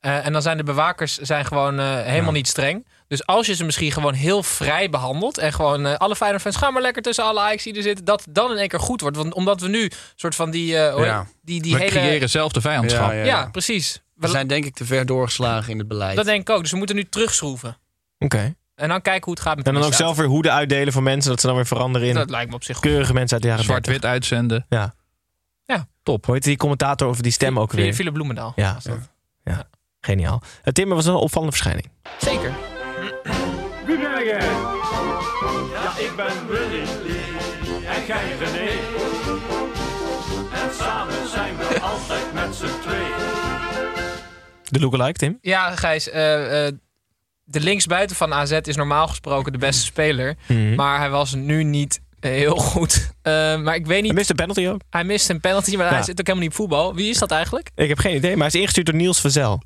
Eh, 0.01 0.27
en 0.27 0.33
dan 0.33 0.43
zijn 0.43 0.57
de 0.57 0.63
bewakers 0.63 1.17
zijn 1.19 1.45
gewoon 1.45 1.79
eh, 1.79 2.01
helemaal 2.03 2.33
niet 2.33 2.49
streng. 2.49 2.87
Dus 3.09 3.27
als 3.27 3.47
je 3.47 3.55
ze 3.55 3.65
misschien 3.65 3.93
gewoon 3.93 4.13
heel 4.15 4.43
vrij 4.43 4.91
behandelt... 4.91 5.39
en 5.39 5.53
gewoon 5.53 5.87
eh, 5.87 5.95
alle 5.95 6.17
Feyenoord 6.17 6.43
fans 6.43 6.57
gaan 6.57 6.73
maar 6.73 6.83
lekker 6.83 7.03
tussen 7.03 7.25
alle 7.25 7.41
Ajax 7.41 7.65
die 7.65 7.75
er 7.77 7.83
zitten... 7.83 8.05
dat 8.05 8.27
dan 8.31 8.51
in 8.51 8.57
één 8.57 8.69
keer 8.69 8.81
goed 8.81 9.01
wordt. 9.01 9.17
Want 9.17 9.35
omdat 9.35 9.61
we 9.61 9.69
nu 9.69 9.91
soort 10.17 10.35
van 10.35 10.51
die... 10.51 10.77
eh, 10.79 11.05
Ja. 11.05 11.27
die, 11.43 11.63
die 11.63 11.73
we 11.73 11.79
hele... 11.79 11.91
creëren 11.91 12.31
zelf 12.31 12.53
de 12.53 12.61
vijandschap. 12.61 13.13
Ja, 13.13 13.49
precies. 13.53 14.03
We 14.19 14.29
zijn 14.29 14.47
denk 14.47 14.65
ik 14.65 14.75
te 14.75 14.85
ver 14.85 15.07
doorgeslagen 15.07 15.73
in 15.73 15.79
het 15.79 15.89
beleid. 15.89 16.17
Dat 16.17 16.25
denk 16.25 16.41
ik 16.41 16.51
ook. 16.51 16.63
Dus 16.63 16.71
we 16.71 16.77
moeten 16.77 16.97
nu 16.97 17.05
terugschroeven. 17.05 17.77
Oké. 18.19 18.55
En 18.75 18.89
dan 18.89 19.03
kijken 19.03 19.25
hoe 19.25 19.33
het 19.35 19.43
gaat 19.43 19.57
met 19.57 19.67
En 19.67 19.73
de 19.75 19.79
dan 19.79 19.89
ook 19.89 19.95
zelf 19.95 20.17
weer 20.17 20.27
hoeden 20.27 20.53
uitdelen 20.53 20.93
voor 20.93 21.03
mensen. 21.03 21.31
Dat 21.31 21.41
ze 21.41 21.47
dan 21.47 21.57
weer 21.57 21.67
veranderen 21.67 22.09
in 22.09 22.15
Dat 22.15 22.31
lijkt 22.31 22.49
me 22.51 22.55
op 22.57 22.65
zich 22.65 22.77
goed. 22.77 22.85
keurige 22.87 23.13
mensen 23.13 23.33
uit 23.33 23.43
de 23.43 23.49
jaren 23.49 23.67
30. 23.67 23.85
Zwart-wit 23.85 24.11
uitzenden. 24.11 24.67
Ja. 24.69 24.95
Ja. 25.65 25.87
Top. 26.03 26.25
Hoe 26.25 26.35
heet 26.35 26.45
die 26.45 26.57
commentator 26.57 27.09
over 27.09 27.23
die 27.23 27.33
stem 27.33 27.59
ook 27.59 27.73
weer? 27.73 27.95
Philip 27.95 28.13
Bloemendaal. 28.13 28.53
Ja. 28.57 28.75
was 28.75 28.85
dat. 28.85 28.99
ja. 29.45 29.69
Geniaal. 30.01 30.43
Het 30.63 30.75
Timmer 30.75 30.97
was 30.97 31.07
een 31.07 31.15
opvallende 31.15 31.57
verschijning. 31.57 31.91
Zeker. 32.19 32.53
Wie 33.87 33.99
ben 33.99 34.25
jij? 34.25 34.39
Ja, 35.73 35.99
ik 35.99 36.13
ben 36.17 36.47
Willy. 36.49 36.83
En 37.87 38.07
jij 38.07 38.37
René. 38.39 38.78
De 44.69 44.81
lookalike, 44.81 45.19
Tim? 45.19 45.39
Ja, 45.41 45.77
Gijs. 45.77 46.11
eh, 46.11 46.67
eh, 46.67 46.75
de 47.45 47.61
linksbuiten 47.61 48.17
van 48.17 48.35
AZ 48.35 48.59
is 48.63 48.77
normaal 48.77 49.09
gesproken 49.09 49.53
de 49.53 49.59
beste 49.59 49.85
speler. 49.85 50.37
Mhm. 50.49 50.75
Maar 50.75 50.99
hij 50.99 51.11
was 51.11 51.35
nu 51.35 51.65
niet 51.65 52.01
heel 52.21 52.57
goed. 52.57 53.11
Eh, 53.23 53.33
maar 53.61 53.75
ik 53.75 53.87
weet 53.87 53.99
niet... 54.03 54.07
Hij 54.07 54.15
mist 54.15 54.31
een 54.31 54.37
penalty 54.37 54.67
ook. 54.69 54.81
Hij 54.91 55.05
mist 55.05 55.29
een 55.31 55.41
penalty, 55.41 55.77
maar 55.77 55.91
hij 55.91 56.03
zit 56.03 56.21
ook 56.21 56.27
helemaal 56.27 56.41
niet 56.49 56.51
op 56.51 56.57
voetbal. 56.57 56.95
Wie 56.95 57.11
is 57.11 57.19
dat 57.19 57.31
eigenlijk? 57.31 57.71
Ik 57.75 57.89
heb 57.89 57.99
geen 57.99 58.15
idee, 58.17 58.31
maar 58.31 58.39
hij 58.39 58.47
is 58.47 58.55
ingestuurd 58.55 58.87
door 58.87 58.95
Niels 58.95 59.21
Verzel. 59.21 59.63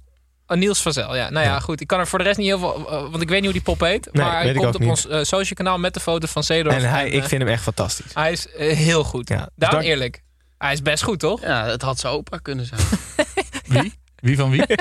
Oh, 0.46 0.58
Niels 0.58 0.82
Vazel, 0.82 1.16
ja. 1.16 1.30
Nou 1.30 1.46
ja, 1.46 1.60
goed. 1.60 1.80
Ik 1.80 1.86
kan 1.86 1.98
er 1.98 2.06
voor 2.06 2.18
de 2.18 2.24
rest 2.24 2.38
niet 2.38 2.46
heel 2.46 2.58
veel... 2.58 2.82
want 3.10 3.22
ik 3.22 3.28
weet 3.28 3.36
niet 3.42 3.44
hoe 3.44 3.52
die 3.52 3.62
pop 3.62 3.80
heet. 3.80 4.08
Nee, 4.12 4.24
maar 4.24 4.42
hij 4.42 4.52
komt 4.52 4.74
op 4.74 4.80
niet. 4.80 4.88
ons 4.90 5.06
eh, 5.06 5.16
social 5.22 5.54
kanaal 5.54 5.78
met 5.78 5.94
de 5.94 6.00
foto 6.00 6.26
van 6.26 6.42
Seedorf. 6.44 6.74
En 6.76 6.90
hij, 6.90 7.10
ik 7.10 7.24
vind 7.24 7.42
hem 7.42 7.50
echt 7.50 7.62
fantastisch. 7.62 8.14
Hij 8.14 8.32
is 8.32 8.46
heel 8.56 9.04
goed. 9.04 9.28
Ja, 9.28 9.48
dus 9.54 9.68
dank- 9.68 9.82
eerlijk. 9.82 10.22
Hij 10.58 10.72
is 10.72 10.82
best 10.82 11.02
goed, 11.02 11.18
toch? 11.18 11.40
Ja, 11.40 11.66
het 11.66 11.82
had 11.82 11.98
zijn 11.98 12.12
opa 12.12 12.36
kunnen 12.38 12.66
zijn. 12.66 12.80
Wie? 13.80 13.92
Wie 14.22 14.36
van 14.36 14.50
wie? 14.50 14.64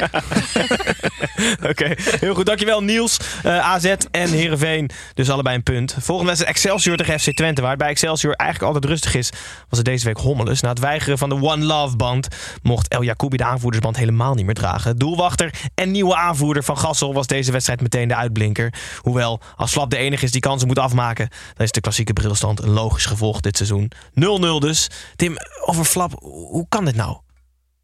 Oké, 1.70 1.94
heel 1.98 2.34
goed. 2.34 2.46
Dankjewel 2.46 2.84
Niels. 2.84 3.18
Eh, 3.44 3.60
AZ 3.60 3.96
en 4.12 4.30
Heerenveen, 4.30 4.90
dus 5.14 5.30
allebei 5.30 5.56
een 5.56 5.64
punt. 5.64 5.96
Volgende 6.00 6.32
wedstrijd 6.32 6.56
Excelsior 6.56 6.98
tegen 6.98 7.20
FC 7.20 7.32
Twente. 7.32 7.62
Waar 7.62 7.78
bij 7.78 7.90
Excelsior 7.90 8.34
eigenlijk 8.34 8.74
altijd 8.74 8.92
rustig 8.92 9.16
is, 9.16 9.30
was 9.70 9.78
het 9.78 9.86
deze 9.86 10.06
week 10.06 10.18
hommeles. 10.18 10.62
Na 10.62 10.70
het 10.70 10.80
weigeren 10.80 11.18
van 11.18 11.30
de 11.30 11.36
One 11.36 11.64
Love 11.64 11.96
band 11.96 12.28
mocht 12.64 12.88
El 12.88 13.04
Jacoubi 13.04 13.38
de 13.38 13.44
aanvoerdersband 13.44 13.98
helemaal 13.98 14.34
niet 14.34 14.46
meer 14.46 14.54
dragen. 14.54 14.98
Doelwachter 14.98 15.54
en 15.76 15.92
nieuwe 15.92 16.16
aanvoerder 16.16 16.64
van 16.64 16.78
Gassel 16.78 17.14
was 17.14 17.28
deze 17.28 17.52
wedstrijd 17.52 17.82
meteen 17.82 18.08
de 18.08 18.16
uitblinker. 18.16 18.74
Hoewel, 18.98 19.42
als 19.56 19.72
Flap 19.72 19.90
de 19.90 19.98
enige 19.98 20.26
is 20.26 20.32
die 20.32 20.42
kansen 20.42 20.68
moet 20.68 20.80
afmaken, 20.80 21.30
dan 21.54 21.66
is 21.66 21.72
de 21.72 21.82
klassieke 21.82 22.14
brilstand 22.14 22.62
een 22.62 22.70
logisch 22.70 23.06
gevolg 23.06 23.40
dit 23.40 23.58
seizoen. 23.58 23.92
0-0 24.16 24.60
dus. 24.60 24.90
Tim, 25.16 25.36
over 25.66 25.86
Flap, 25.86 26.14
hoe 26.22 26.66
kan 26.70 26.86
dit 26.86 26.96
nou? 26.96 27.18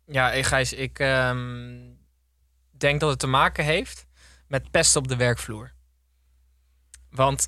Ja, 0.08 0.43
Gijs, 0.43 0.74
ik 0.74 0.99
ehm, 0.99 1.76
denk 2.78 2.99
dat 2.99 3.10
het 3.10 3.20
te 3.20 3.28
maken 3.28 3.64
heeft 3.64 4.05
met 4.47 4.72
pest 4.72 4.95
op 4.95 5.08
de 5.08 5.16
werkvloer. 5.16 5.72
Want 7.10 7.47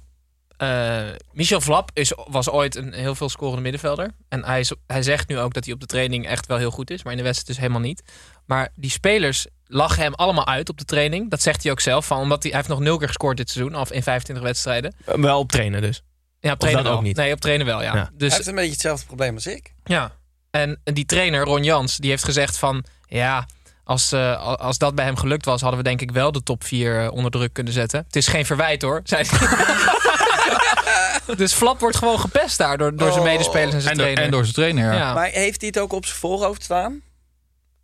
eh, 0.57 1.07
Michel 1.32 1.62
Vlap 1.62 1.89
is, 1.93 2.14
was 2.16 2.49
ooit 2.49 2.76
een 2.76 2.93
heel 2.93 3.16
veel 3.16 3.30
scorende 3.30 3.62
middenvelder. 3.62 4.12
En 4.30 4.45
hij, 4.45 4.60
is- 4.60 4.74
hij 4.88 5.03
zegt 5.03 5.28
nu 5.28 5.39
ook 5.39 5.53
dat 5.53 5.66
hij 5.66 5.74
op 5.74 5.80
de 5.80 5.86
training 5.86 6.28
echt 6.28 6.45
wel 6.45 6.57
heel 6.57 6.72
goed 6.72 6.89
is. 6.91 7.03
Maar 7.03 7.12
in 7.12 7.18
de 7.18 7.24
wedstrijd 7.24 7.47
dus 7.57 7.66
helemaal 7.68 7.88
niet. 7.88 8.03
Maar 8.45 8.70
die 8.76 8.89
spelers 8.89 9.47
lachen 9.66 10.03
hem 10.03 10.14
allemaal 10.14 10.47
uit 10.47 10.70
op 10.70 10.78
de 10.78 10.86
training. 10.86 11.30
Dat 11.30 11.41
zegt 11.41 11.64
hij 11.64 11.72
ook 11.72 11.80
zelf. 11.80 12.05
Van, 12.05 12.20
omdat 12.20 12.41
hij, 12.43 12.51
hij 12.51 12.60
heeft 12.60 12.72
nog 12.72 12.80
nul 12.84 12.97
keer 12.97 13.07
gescoord 13.07 13.38
dit 13.38 13.49
seizoen. 13.49 13.76
Of 13.80 13.91
in 13.91 14.03
25 14.03 14.45
wedstrijden. 14.45 14.95
Eh, 15.05 15.16
Wel 15.16 15.39
op 15.39 15.51
trainen 15.51 15.82
dus. 15.82 16.03
Ja, 16.39 16.51
op 16.51 16.60
trainen 16.60 16.86
ook 16.86 17.01
niet? 17.01 17.16
Nee, 17.16 17.34
op 17.34 17.39
trainen 17.39 17.66
wel, 17.66 17.82
ja. 17.82 17.93
Ja. 17.95 18.01
Hij 18.01 18.10
Dus 18.14 18.34
heeft 18.34 18.47
een 18.47 18.55
beetje 18.55 18.72
hetzelfde 18.72 19.05
probleem 19.05 19.36
als 19.36 19.47
ik. 19.47 19.74
ja, 19.84 20.12
en 20.51 20.79
die 20.83 21.05
trainer 21.05 21.43
Ron 21.43 21.63
Jans, 21.63 21.97
die 21.97 22.09
heeft 22.09 22.23
gezegd 22.23 22.57
van... 22.57 22.83
ja, 23.07 23.45
als, 23.83 24.11
eh, 24.11 24.43
als 24.57 24.77
dat 24.77 24.95
bij 24.95 25.05
hem 25.05 25.17
gelukt 25.17 25.45
was... 25.45 25.61
hadden 25.61 25.79
we 25.79 25.85
denk 25.85 26.01
ik 26.01 26.11
wel 26.11 26.31
de 26.31 26.43
top 26.43 26.63
4 26.63 27.09
onder 27.11 27.31
druk 27.31 27.53
kunnen 27.53 27.73
zetten. 27.73 28.03
Het 28.05 28.15
is 28.15 28.27
geen 28.27 28.45
verwijt 28.45 28.81
hoor, 28.81 29.01
zei 29.03 29.25
hij. 29.29 31.35
dus 31.35 31.53
Flap 31.53 31.79
wordt 31.79 31.97
gewoon 31.97 32.19
gepest 32.19 32.57
daar 32.57 32.77
door, 32.77 32.95
door 32.95 33.11
zijn 33.11 33.23
Oh. 33.23 33.29
medespelers 33.31 33.73
en 33.73 33.81
zijn 33.81 33.91
En 33.91 33.97
door, 33.97 34.05
trainer. 34.05 34.23
en 34.23 34.31
door 34.31 34.43
zijn 34.43 34.55
trainer, 34.55 34.83
ja. 34.93 34.99
Ja. 34.99 35.13
Maar 35.13 35.27
heeft 35.29 35.59
hij 35.61 35.69
het 35.73 35.79
ook 35.79 35.93
op 35.93 36.05
zijn 36.05 36.17
voorhoofd 36.17 36.63
staan? 36.63 37.01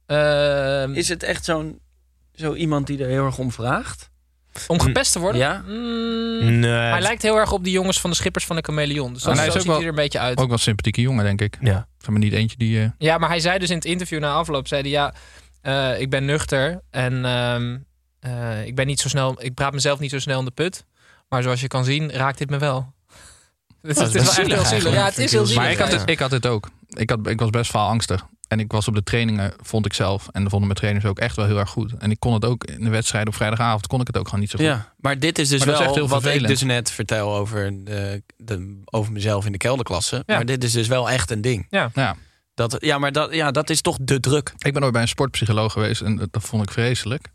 Ehm, 0.05 0.93
Is 0.93 1.09
het 1.09 1.23
echt 1.23 1.45
zo'n 1.45 1.79
zo 2.35 2.53
iemand 2.53 2.87
die 2.87 3.03
er 3.03 3.09
heel 3.09 3.25
erg 3.25 3.37
om 3.37 3.51
vraagt? 3.51 4.09
Om 4.67 4.79
gepest 4.81 5.11
te 5.11 5.19
worden? 5.19 5.41
Ja. 5.41 5.63
Mm, 5.67 6.59
Nee. 6.59 6.71
Hij 6.71 7.01
lijkt 7.01 7.21
heel 7.21 7.37
erg 7.37 7.51
op 7.51 7.63
die 7.63 7.73
jongens 7.73 7.99
van 8.01 8.09
de 8.09 8.15
schippers 8.15 8.45
van 8.45 8.55
de 8.55 8.61
Chameleon. 8.61 9.13
Dus 9.13 9.23
dat 9.23 9.33
hij 9.37 9.43
zo 9.43 9.49
is 9.49 9.53
ook 9.53 9.59
ziet 9.59 9.67
wel- 9.67 9.75
hij 9.75 9.83
er 9.85 9.89
een 9.89 9.95
beetje 10.03 10.19
uit. 10.19 10.37
Ook 10.37 10.45
wel 10.45 10.53
een 10.53 10.59
sympathieke 10.59 11.01
jongen, 11.01 11.23
denk 11.23 11.41
ik. 11.41 11.57
Ja. 11.61 11.87
Zeg 11.97 12.09
maar 12.09 12.19
niet 12.19 12.33
eentje 12.33 12.57
die... 12.57 12.81
eh, 12.81 12.89
Ja, 12.97 13.17
maar 13.17 13.29
hij 13.29 13.39
zei 13.39 13.59
dus 13.59 13.69
in 13.69 13.75
het 13.75 13.85
interview 13.85 14.19
na 14.19 14.33
afloop, 14.33 14.67
zei 14.67 14.81
hij 14.81 14.89
ja, 14.91 15.13
eh, 15.61 16.01
ik 16.01 16.09
ben 16.09 16.25
nuchter 16.25 16.81
en 16.91 17.25
ehm, 17.25 17.77
eh, 18.19 18.65
ik 18.65 18.75
ben 18.75 18.87
niet 18.87 18.99
zo 18.99 19.09
snel, 19.09 19.35
ik 19.43 19.53
praat 19.53 19.73
mezelf 19.73 19.99
niet 19.99 20.11
zo 20.11 20.19
snel 20.19 20.39
in 20.39 20.45
de 20.45 20.51
put, 20.51 20.85
maar 21.29 21.43
zoals 21.43 21.61
je 21.61 21.67
kan 21.67 21.83
zien 21.85 22.11
raakt 22.11 22.37
dit 22.37 22.49
me 22.49 22.57
wel. 22.57 22.77
Het, 23.81 23.95
dat 23.95 24.07
is 24.07 24.15
is 24.15 24.21
wel 24.35 24.45
echt 24.45 24.51
heel 24.53 24.65
zielig. 24.79 24.93
Ja, 24.93 25.05
het 25.05 25.17
is 25.17 25.31
heel 25.31 25.45
zielig. 25.45 25.63
Maar 25.63 25.71
ik 25.71 25.77
had, 25.77 25.91
het, 25.91 26.09
ik 26.09 26.19
had 26.19 26.31
het 26.31 26.45
ook. 26.45 26.69
Ik, 26.89 27.09
had, 27.09 27.27
ik 27.27 27.39
was 27.39 27.49
best 27.49 27.71
wel 27.71 27.81
angstig. 27.87 28.25
En 28.47 28.59
ik 28.59 28.71
was 28.71 28.87
op 28.87 28.95
de 28.95 29.03
trainingen, 29.03 29.53
vond 29.61 29.85
ik 29.85 29.93
zelf. 29.93 30.27
En 30.31 30.41
dat 30.41 30.49
vonden 30.51 30.67
mijn 30.67 30.79
trainers 30.79 31.05
ook 31.05 31.19
echt 31.19 31.35
wel 31.35 31.45
heel 31.45 31.57
erg 31.57 31.69
goed. 31.69 31.93
En 31.97 32.11
ik 32.11 32.19
kon 32.19 32.33
het 32.33 32.45
ook 32.45 32.63
in 32.63 32.83
de 32.83 32.89
wedstrijd 32.89 33.27
op 33.27 33.35
vrijdagavond, 33.35 33.87
kon 33.87 34.01
ik 34.01 34.07
het 34.07 34.17
ook 34.17 34.25
gewoon 34.25 34.39
niet 34.39 34.49
zo 34.49 34.57
goed. 34.57 34.67
Ja, 34.67 34.93
maar 34.97 35.19
dit 35.19 35.39
is 35.39 35.49
dus 35.49 35.59
is 35.59 35.65
wel 35.65 35.81
echt 35.81 35.95
heel 35.95 36.07
wat 36.07 36.17
ik 36.17 36.23
vervelend. 36.23 36.47
dus 36.47 36.63
net 36.63 36.91
vertel 36.91 37.35
over, 37.35 37.83
de, 37.83 38.23
de, 38.37 38.81
over 38.85 39.11
mezelf 39.11 39.45
in 39.45 39.51
de 39.51 39.57
kelderklasse. 39.57 40.23
Ja. 40.25 40.35
Maar 40.35 40.45
dit 40.45 40.63
is 40.63 40.71
dus 40.71 40.87
wel 40.87 41.09
echt 41.09 41.31
een 41.31 41.41
ding. 41.41 41.67
Ja. 41.69 42.15
Dat, 42.53 42.75
ja, 42.79 42.97
maar 42.97 43.11
dat, 43.11 43.33
ja, 43.33 43.51
dat 43.51 43.69
is 43.69 43.81
toch 43.81 43.97
de 44.01 44.19
druk. 44.19 44.53
Ik 44.57 44.73
ben 44.73 44.83
ooit 44.83 44.91
bij 44.91 45.01
een 45.01 45.07
sportpsycholoog 45.07 45.71
geweest 45.71 46.01
en 46.01 46.27
dat, 46.31 46.43
vond 46.43 46.63
ik 46.63 46.71
vreselijk. 46.71 47.27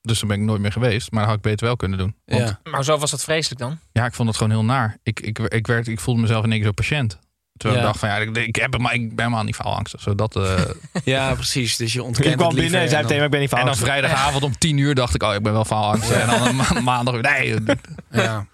Dus 0.00 0.18
dan 0.18 0.28
ben 0.28 0.38
ik 0.38 0.44
nooit 0.44 0.60
meer 0.60 0.72
geweest. 0.72 1.10
Maar 1.10 1.20
dat 1.20 1.28
had 1.28 1.38
ik 1.38 1.44
beter 1.44 1.66
wel 1.66 1.76
kunnen 1.76 1.98
doen. 1.98 2.16
Want 2.24 2.40
ja, 2.40 2.58
Ja. 2.62 2.70
Maar 2.70 2.84
zo 2.84 2.98
was 2.98 3.10
dat 3.10 3.24
vreselijk 3.24 3.60
dan? 3.60 3.78
ik 3.92 4.14
vond 4.14 4.28
het 4.28 4.36
gewoon 4.36 4.52
heel 4.52 4.64
naar. 4.64 4.98
Ik, 5.02 5.20
ik, 5.20 5.38
ik, 5.38 5.66
werd, 5.66 5.88
ik 5.88 6.00
voelde 6.00 6.20
mezelf 6.20 6.44
in 6.44 6.50
één 6.50 6.58
keer 6.58 6.68
zo 6.68 6.74
patiënt. 6.74 7.18
Terwijl 7.56 7.80
Ja. 7.82 7.86
ik 7.86 7.92
dacht 7.92 7.98
van 7.98 8.08
ja, 8.08 8.16
ik, 8.30 8.36
ik, 8.46 8.56
heb, 8.56 8.72
het, 8.72 8.80
maar 8.82 8.94
ik 8.94 9.08
ben 9.08 9.24
helemaal 9.24 9.44
niet 9.44 9.54
faalangstig. 9.54 10.00
Zodat, 10.00 10.36
eh, 10.36 10.60
ja, 11.04 11.34
precies. 11.34 11.76
Dus 11.76 11.92
je 11.92 12.02
ontkent 12.02 12.28
Je 12.30 12.36
kwam 12.36 12.54
binnen 12.54 12.80
en 12.80 12.88
zei 12.88 13.02
meteen, 13.02 13.16
maar 13.16 13.24
ik 13.24 13.30
ben 13.30 13.40
niet 13.40 13.48
van 13.50 13.58
en 13.58 13.66
dan 13.66 13.76
vrijdagavond 13.76 14.42
om 14.44 14.58
tien 14.58 14.76
uur 14.78 14.94
dacht 14.94 15.14
ik, 15.14 15.22
oh 15.22 15.34
ik 15.34 15.42
ben 15.42 15.52
wel 15.52 15.64
faalangstig. 15.64 16.16
En 16.20 16.26
dan 16.26 16.56
ma- 16.56 16.80
maandag 16.94 17.14
weer, 17.14 17.22
nee. 17.62 17.76
Ja. 18.10 18.46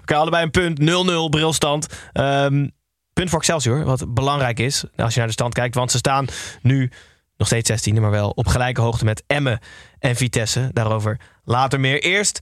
Oké, 0.00 0.14
allebei 0.16 0.44
een 0.44 0.50
punt. 0.50 0.80
0-0 0.80 1.28
brilstand. 1.30 1.86
Ehm, 2.12 2.68
punt 3.12 3.30
voor 3.30 3.38
Excelsior, 3.38 3.84
wat 3.84 4.14
belangrijk 4.14 4.58
is 4.58 4.84
als 4.96 5.12
je 5.12 5.18
naar 5.18 5.26
de 5.28 5.32
stand 5.34 5.54
kijkt. 5.54 5.74
Want 5.74 5.90
ze 5.90 5.96
staan 5.98 6.26
nu 6.62 6.90
nog 7.36 7.46
steeds 7.46 7.70
16e, 7.90 8.00
maar 8.00 8.10
wel 8.10 8.30
op 8.30 8.46
gelijke 8.46 8.80
hoogte 8.80 9.04
met 9.04 9.22
Emmen 9.26 9.58
en 9.98 10.16
Vitesse. 10.16 10.70
Daarover 10.72 11.20
later 11.44 11.80
meer. 11.80 12.02
Eerst 12.02 12.38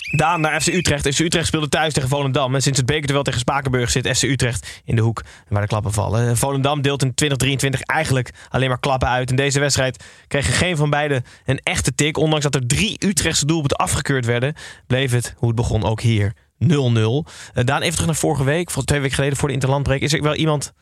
Daan 0.00 0.40
naar 0.40 0.60
FC 0.60 0.66
Utrecht. 0.66 1.14
FC 1.14 1.18
Utrecht 1.18 1.46
speelde 1.46 1.68
thuis 1.68 1.92
tegen 1.92 2.08
Volendam. 2.08 2.54
En 2.54 2.62
sinds 2.62 2.78
het 2.78 2.86
bekerduel 2.86 3.22
tegen 3.22 3.40
Spakenburg 3.40 3.90
zit 3.90 4.16
FC 4.16 4.22
Utrecht 4.22 4.80
in 4.84 4.96
de 4.96 5.02
hoek 5.02 5.22
waar 5.48 5.62
de 5.62 5.68
klappen 5.68 5.92
vallen. 5.92 6.36
Volendam 6.36 6.82
deelt 6.82 7.02
in 7.02 7.14
2023 7.14 7.80
eigenlijk 7.80 8.30
alleen 8.48 8.68
maar 8.68 8.80
klappen 8.80 9.08
uit. 9.08 9.30
In 9.30 9.36
deze 9.36 9.60
wedstrijd 9.60 10.04
kregen 10.26 10.52
geen 10.52 10.76
van 10.76 10.90
beiden 10.90 11.24
een 11.44 11.58
echte 11.58 11.94
tik. 11.94 12.16
Ondanks 12.16 12.44
dat 12.44 12.54
er 12.54 12.66
drie 12.66 13.06
Utrechtse 13.06 13.46
doelpunten 13.46 13.76
afgekeurd 13.76 14.24
werden, 14.24 14.54
bleef 14.86 15.10
het, 15.10 15.34
hoe 15.36 15.48
het 15.48 15.56
begon, 15.56 15.84
ook 15.84 16.00
hier 16.00 16.32
0-0. 16.58 16.66
Eh, 16.66 17.64
Daan, 17.64 17.80
even 17.80 17.92
terug 17.92 18.06
naar 18.06 18.14
vorige 18.14 18.44
week, 18.44 18.70
voor 18.70 18.84
twee 18.84 19.00
weken 19.00 19.14
geleden 19.14 19.36
voor 19.36 19.48
de 19.48 19.54
Interlandbreek. 19.54 20.00
Is 20.00 20.12
er 20.12 20.22
wel 20.22 20.34
iemand 20.34 20.72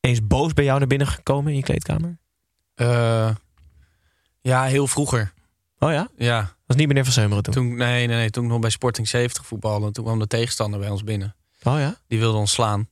eens 0.00 0.26
boos 0.26 0.52
bij 0.52 0.64
jou 0.64 0.78
naar 0.78 0.88
binnen 0.88 1.06
gekomen 1.06 1.50
in 1.50 1.56
je 1.56 1.62
kleedkamer? 1.62 2.18
Eh, 2.74 3.30
ja, 4.40 4.64
heel 4.64 4.86
vroeger. 4.86 5.32
Oh 5.78 5.92
ja? 5.92 6.08
Ja. 6.16 6.58
Was 6.70 6.78
niet 6.78 6.88
meneer 6.88 7.04
Van 7.04 7.12
Seumeren 7.12 7.42
toen? 7.42 7.54
Toen, 7.54 7.76
nee, 7.76 8.06
nee, 8.06 8.16
nee, 8.16 8.30
toen 8.30 8.44
ik 8.44 8.50
nog 8.50 8.60
bij 8.60 8.70
Sporting 8.70 9.08
70 9.08 9.46
voetbalde. 9.46 9.90
Toen 9.90 10.04
kwam 10.04 10.18
de 10.18 10.26
tegenstander 10.26 10.80
bij 10.80 10.88
ons 10.88 11.04
binnen. 11.04 11.36
Oh 11.62 11.78
ja? 11.78 11.96
Die 12.06 12.18
wilde 12.18 12.38
ons 12.38 12.52
slaan. 12.52 12.88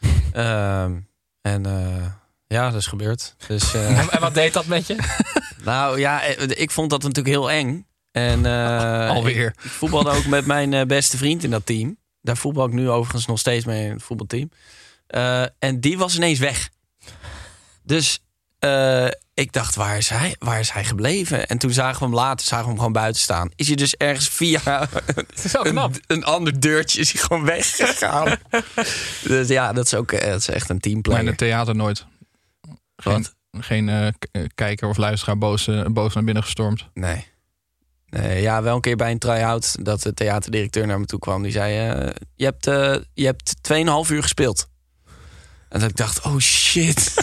Ehm, 0.32 0.96
en 1.40 1.66
eh, 1.66 2.06
ja, 2.46 2.70
dat 2.70 2.80
is 2.80 2.86
gebeurd. 2.86 3.34
Dus, 3.46 3.74
eh, 3.74 3.98
En, 3.98 4.10
en 4.14 4.20
wat 4.20 4.34
deed 4.34 4.52
dat 4.52 4.66
met 4.66 4.86
je? 4.86 4.96
nou 5.64 5.98
ja, 5.98 6.22
eh, 6.22 6.60
ik 6.60 6.70
vond 6.70 6.90
dat 6.90 7.02
natuurlijk 7.02 7.34
heel 7.34 7.50
eng. 7.50 7.86
En, 8.10 8.46
Alweer. 9.08 9.46
Ik, 9.46 9.64
ik 9.64 9.70
voetbalde 9.70 10.10
ook 10.10 10.26
met 10.26 10.46
mijn 10.46 10.86
beste 10.86 11.16
vriend 11.16 11.44
in 11.44 11.50
dat 11.50 11.66
team. 11.66 11.98
Daar 12.20 12.36
voetbal 12.36 12.66
ik 12.66 12.72
nu 12.72 12.90
overigens 12.90 13.26
nog 13.26 13.38
steeds 13.38 13.64
mee 13.64 13.84
in 13.84 13.92
het 13.92 14.02
voetbalteam. 14.02 14.50
En 15.58 15.80
die 15.80 15.98
was 15.98 16.16
ineens 16.16 16.38
weg. 16.38 16.70
Dus 17.82 18.20
eh, 18.58 19.08
ik 19.34 19.52
dacht, 19.52 19.74
waar 19.74 19.96
is, 19.96 20.08
hij, 20.08 20.36
waar 20.38 20.60
is 20.60 20.70
hij 20.70 20.84
gebleven? 20.84 21.46
En 21.46 21.58
toen 21.58 21.70
zagen 21.70 21.98
we 21.98 22.04
hem 22.04 22.14
later, 22.14 22.46
zagen 22.46 22.64
we 22.64 22.70
hem 22.70 22.78
gewoon 22.78 22.92
buiten 22.92 23.22
staan. 23.22 23.50
Is 23.56 23.66
hij 23.66 23.76
dus 23.76 23.96
ergens 23.96 24.28
via 24.28 24.60
een, 25.62 25.94
een 26.06 26.24
ander 26.24 26.60
deurtje 26.60 27.00
is 27.00 27.12
hij 27.12 27.22
gewoon 27.22 27.44
weggegaan. 27.44 28.38
dus 29.22 29.48
ja, 29.48 29.72
dat 29.72 29.84
is 29.84 29.94
ook 29.94 30.12
eh, 30.12 30.30
dat 30.30 30.40
is 30.40 30.48
echt 30.48 30.68
een 30.70 30.76
Maar 30.76 30.86
in 30.86 31.02
teamplayer. 31.02 31.26
het 31.26 31.38
theater 31.38 31.74
nooit. 31.74 32.06
Geen, 32.96 33.26
geen 33.60 33.88
eh, 33.88 34.42
kijker 34.54 34.88
of 34.88 34.96
luisteraar 34.96 35.38
boos, 35.38 35.68
boos 35.86 36.14
naar 36.14 36.24
binnen 36.24 36.42
gestormd. 36.42 36.88
Nee. 36.94 37.26
nee. 38.06 38.42
Ja, 38.42 38.62
wel 38.62 38.74
een 38.74 38.80
keer 38.80 38.96
bij 38.96 39.10
een 39.10 39.18
try-out 39.18 39.84
dat 39.84 40.02
de 40.02 40.14
theaterdirecteur 40.14 40.86
naar 40.86 41.00
me 41.00 41.06
toe 41.06 41.18
kwam. 41.18 41.42
Die 41.42 41.52
zei, 41.52 41.72
je 42.34 42.44
hebt, 42.44 42.64
je 43.14 43.24
hebt 43.24 43.54
2,5 44.06 44.12
uur 44.12 44.22
gespeeld. 44.22 44.68
En 45.68 45.80
dat 45.80 45.90
ik 45.90 45.96
dacht, 45.96 46.20
oh 46.24 46.38
shit. 46.38 47.14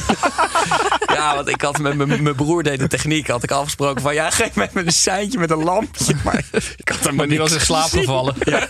ja, 1.16 1.36
want 1.36 1.48
ik 1.48 1.62
had 1.62 1.78
met 1.78 1.96
mijn- 1.96 2.24
mijn 2.24 2.36
broer 2.36 2.64
deed 2.64 2.80
de 2.80 2.88
techniek. 2.88 3.28
Had 3.28 3.44
ik 3.44 3.52
afgesproken 3.52 4.02
van, 4.02 4.14
ja, 4.14 4.30
geef 4.30 4.56
mij 4.56 4.70
een 4.74 4.92
seintje 4.92 5.40
met 5.40 5.52
een 5.52 5.64
lampje. 5.64 6.14
Maar 6.24 6.44
ik 6.78 6.90
had 6.90 7.00
hem 7.04 7.16
Maar 7.16 7.28
die 7.28 7.38
was 7.38 7.52
in 7.52 7.60
slaap 7.62 7.90
gevallen. 7.90 8.36
Ja, 8.40 8.68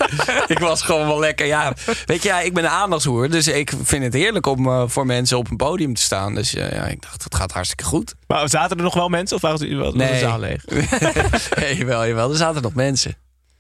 ik 0.48 0.60
was 0.60 0.82
gewoon 0.82 1.08
wel 1.08 1.20
lekker. 1.20 1.46
Ja, 1.46 1.74
weet 2.06 2.22
je, 2.24 2.28
ja, 2.30 2.40
ik 2.40 2.54
ben 2.54 2.64
een 2.64 2.70
aandachtshoer. 2.70 3.30
Dus 3.30 3.48
ik 3.48 3.74
vind 3.84 4.04
het 4.04 4.14
heerlijk 4.14 4.46
om 4.46 4.68
eh, 4.68 4.84
voor 4.88 5.06
mensen 5.06 5.38
op 5.38 5.50
een 5.50 5.58
podium 5.58 5.94
te 5.94 6.02
staan. 6.02 6.36
Dus 6.36 6.54
eh, 6.56 6.72
ja, 6.72 6.84
ik 6.86 7.02
dacht, 7.02 7.24
het 7.24 7.36
gaat 7.36 7.52
hartstikke 7.52 7.84
goed. 7.84 8.14
Maar 8.28 8.50
zaten 8.50 8.78
er 8.78 8.84
nog 8.84 8.94
wel 8.94 9.10
mensen 9.10 9.36
of 9.36 9.42
was 9.42 9.52
was 9.52 9.92
de 9.92 9.98
Nee. 9.98 10.20
zaal 10.20 10.40
leeg? 10.40 10.66
nee, 11.60 11.78
jawel, 11.78 12.08
jawel. 12.08 12.30
Er 12.32 12.38
zaten 12.38 12.62
nog 12.62 12.74
mensen. 12.74 13.16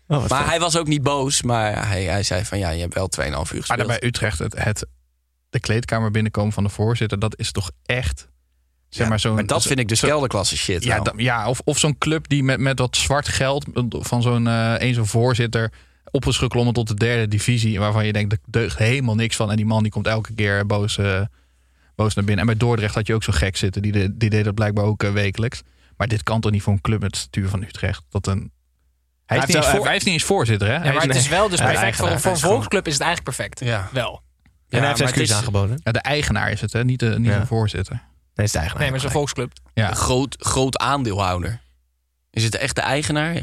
Oh, 0.07 0.29
Maar 0.29 0.39
vet. 0.39 0.47
hij 0.49 0.59
was 0.59 0.77
ook 0.77 0.87
niet 0.87 1.03
boos. 1.03 1.41
Maar 1.41 1.87
hij, 1.87 2.03
hij 2.03 2.23
zei 2.23 2.45
van, 2.45 2.57
ja, 2.59 2.69
je 2.69 2.81
hebt 2.81 2.93
wel 2.93 3.09
2,5 3.19 3.23
uur 3.25 3.31
Maar 3.35 3.45
gespeeld. 3.47 3.77
dan 3.77 3.87
bij 3.87 4.03
Utrecht, 4.03 4.39
het, 4.39 4.55
het, 4.57 4.85
de 5.55 5.61
kleedkamer 5.61 6.11
binnenkomen 6.11 6.53
van 6.53 6.63
de 6.63 6.69
voorzitter, 6.69 7.19
dat 7.19 7.39
is 7.39 7.51
toch 7.51 7.71
echt 7.85 8.27
Zeg 8.89 9.09
maar 9.09 9.19
zo'n, 9.19 9.33
maar 9.33 9.45
dat 9.45 9.65
vind 9.65 9.79
ik 9.79 9.87
dus 9.87 9.99
kelderklasse 9.99 10.57
shit. 10.57 10.83
Ja, 10.83 10.95
wel. 10.95 11.03
da- 11.03 11.13
ja 11.15 11.49
of, 11.49 11.61
of 11.63 11.77
zo'n 11.77 11.97
club 11.97 12.27
die 12.27 12.43
met, 12.43 12.59
met 12.59 12.79
wat 12.79 12.95
zwart 12.97 13.27
geld 13.27 13.65
van 13.89 14.21
zo'n 14.21 14.47
eh 14.47 14.73
een 14.77 14.93
zo'n 14.93 15.07
voorzitter 15.07 15.71
op 16.11 16.25
is 16.25 16.37
geklommen 16.37 16.73
tot 16.73 16.87
de 16.87 16.93
derde 16.93 17.27
divisie. 17.27 17.79
Waarvan 17.79 18.05
je 18.05 18.13
denkt, 18.13 18.31
er 18.31 18.37
deugt 18.45 18.77
helemaal 18.77 19.15
niks 19.15 19.35
van. 19.35 19.49
En 19.51 19.55
die 19.55 19.65
man 19.65 19.83
die 19.83 19.91
komt 19.91 20.07
elke 20.07 20.33
keer 20.33 20.65
boos, 20.65 20.97
eh, 20.97 21.21
boos 21.95 22.13
naar 22.13 22.25
binnen. 22.25 22.39
En 22.47 22.51
bij 22.51 22.57
Dordrecht 22.67 22.95
had 22.95 23.07
je 23.07 23.13
ook 23.13 23.23
zo 23.23 23.33
gek 23.35 23.57
zitten. 23.57 23.81
Die, 23.81 23.91
de, 23.91 24.17
die 24.17 24.29
deed 24.29 24.43
dat 24.45 24.53
blijkbaar 24.55 24.85
ook 24.85 25.03
eh, 25.03 25.11
wekelijks. 25.11 25.61
Maar 25.97 26.07
dit 26.07 26.23
kan 26.23 26.41
toch 26.41 26.51
niet 26.51 26.61
voor 26.61 26.73
een 26.73 26.81
club 26.81 27.01
met 27.01 27.15
het 27.15 27.25
stuur 27.25 27.49
van 27.49 27.63
Utrecht. 27.63 28.03
Dat 28.09 28.27
een... 28.27 28.51
Hij, 29.25 29.37
heeft 29.37 29.49
is 29.49 29.55
niet 29.55 29.63
eens 29.63 29.65
wel- 29.65 29.75
voor, 29.81 29.85
hij 29.89 29.95
is 29.95 30.03
niet 30.03 30.13
eens 30.13 30.23
voorzitter, 30.23 30.67
hè? 30.67 30.73
Ja, 30.73 30.81
Hij 30.81 30.93
maar 30.93 31.01
het 31.07 31.15
is 31.15 31.27
wel 31.27 31.49
dus 31.49 31.59
perfect 31.59 31.97
voor, 31.97 32.07
Hij 32.07 32.31
een 32.31 32.37
volksclub 32.37 32.87
is 32.87 32.93
het 32.93 33.01
eigenlijk 33.01 33.35
perfect. 33.35 33.59
Ja. 33.59 33.89
Wel. 33.91 34.21
En 34.75 34.79
hij 34.79 34.87
heeft 34.87 35.01
excuus 35.01 35.33
aangeboden. 35.33 35.79
Ja, 35.83 35.91
de 35.91 35.99
eigenaar 35.99 36.51
is 36.51 36.61
het, 36.61 36.73
hè? 36.73 36.83
Niet 36.83 36.99
de, 36.99 37.19
niet 37.19 37.31
Ja. 37.31 37.39
de 37.39 37.45
voorzitter. 37.45 38.01
Nee, 38.35 38.45
is 38.45 38.51
de 38.51 38.57
eigenaar. 38.57 38.83
Nee, 38.83 38.91
maar 38.91 38.99
het 38.99 39.07
is 39.09 39.13
een 39.13 39.19
volksclub. 39.19 39.51
Ja. 39.73 39.89
Een 39.89 39.95
groot, 39.95 40.35
groot 40.39 40.77
aandeelhouder. 40.77 41.61
Is 42.31 42.43
het 42.43 42.55
echt 42.55 42.75
de 42.75 42.81
eigenaar? 42.81 43.33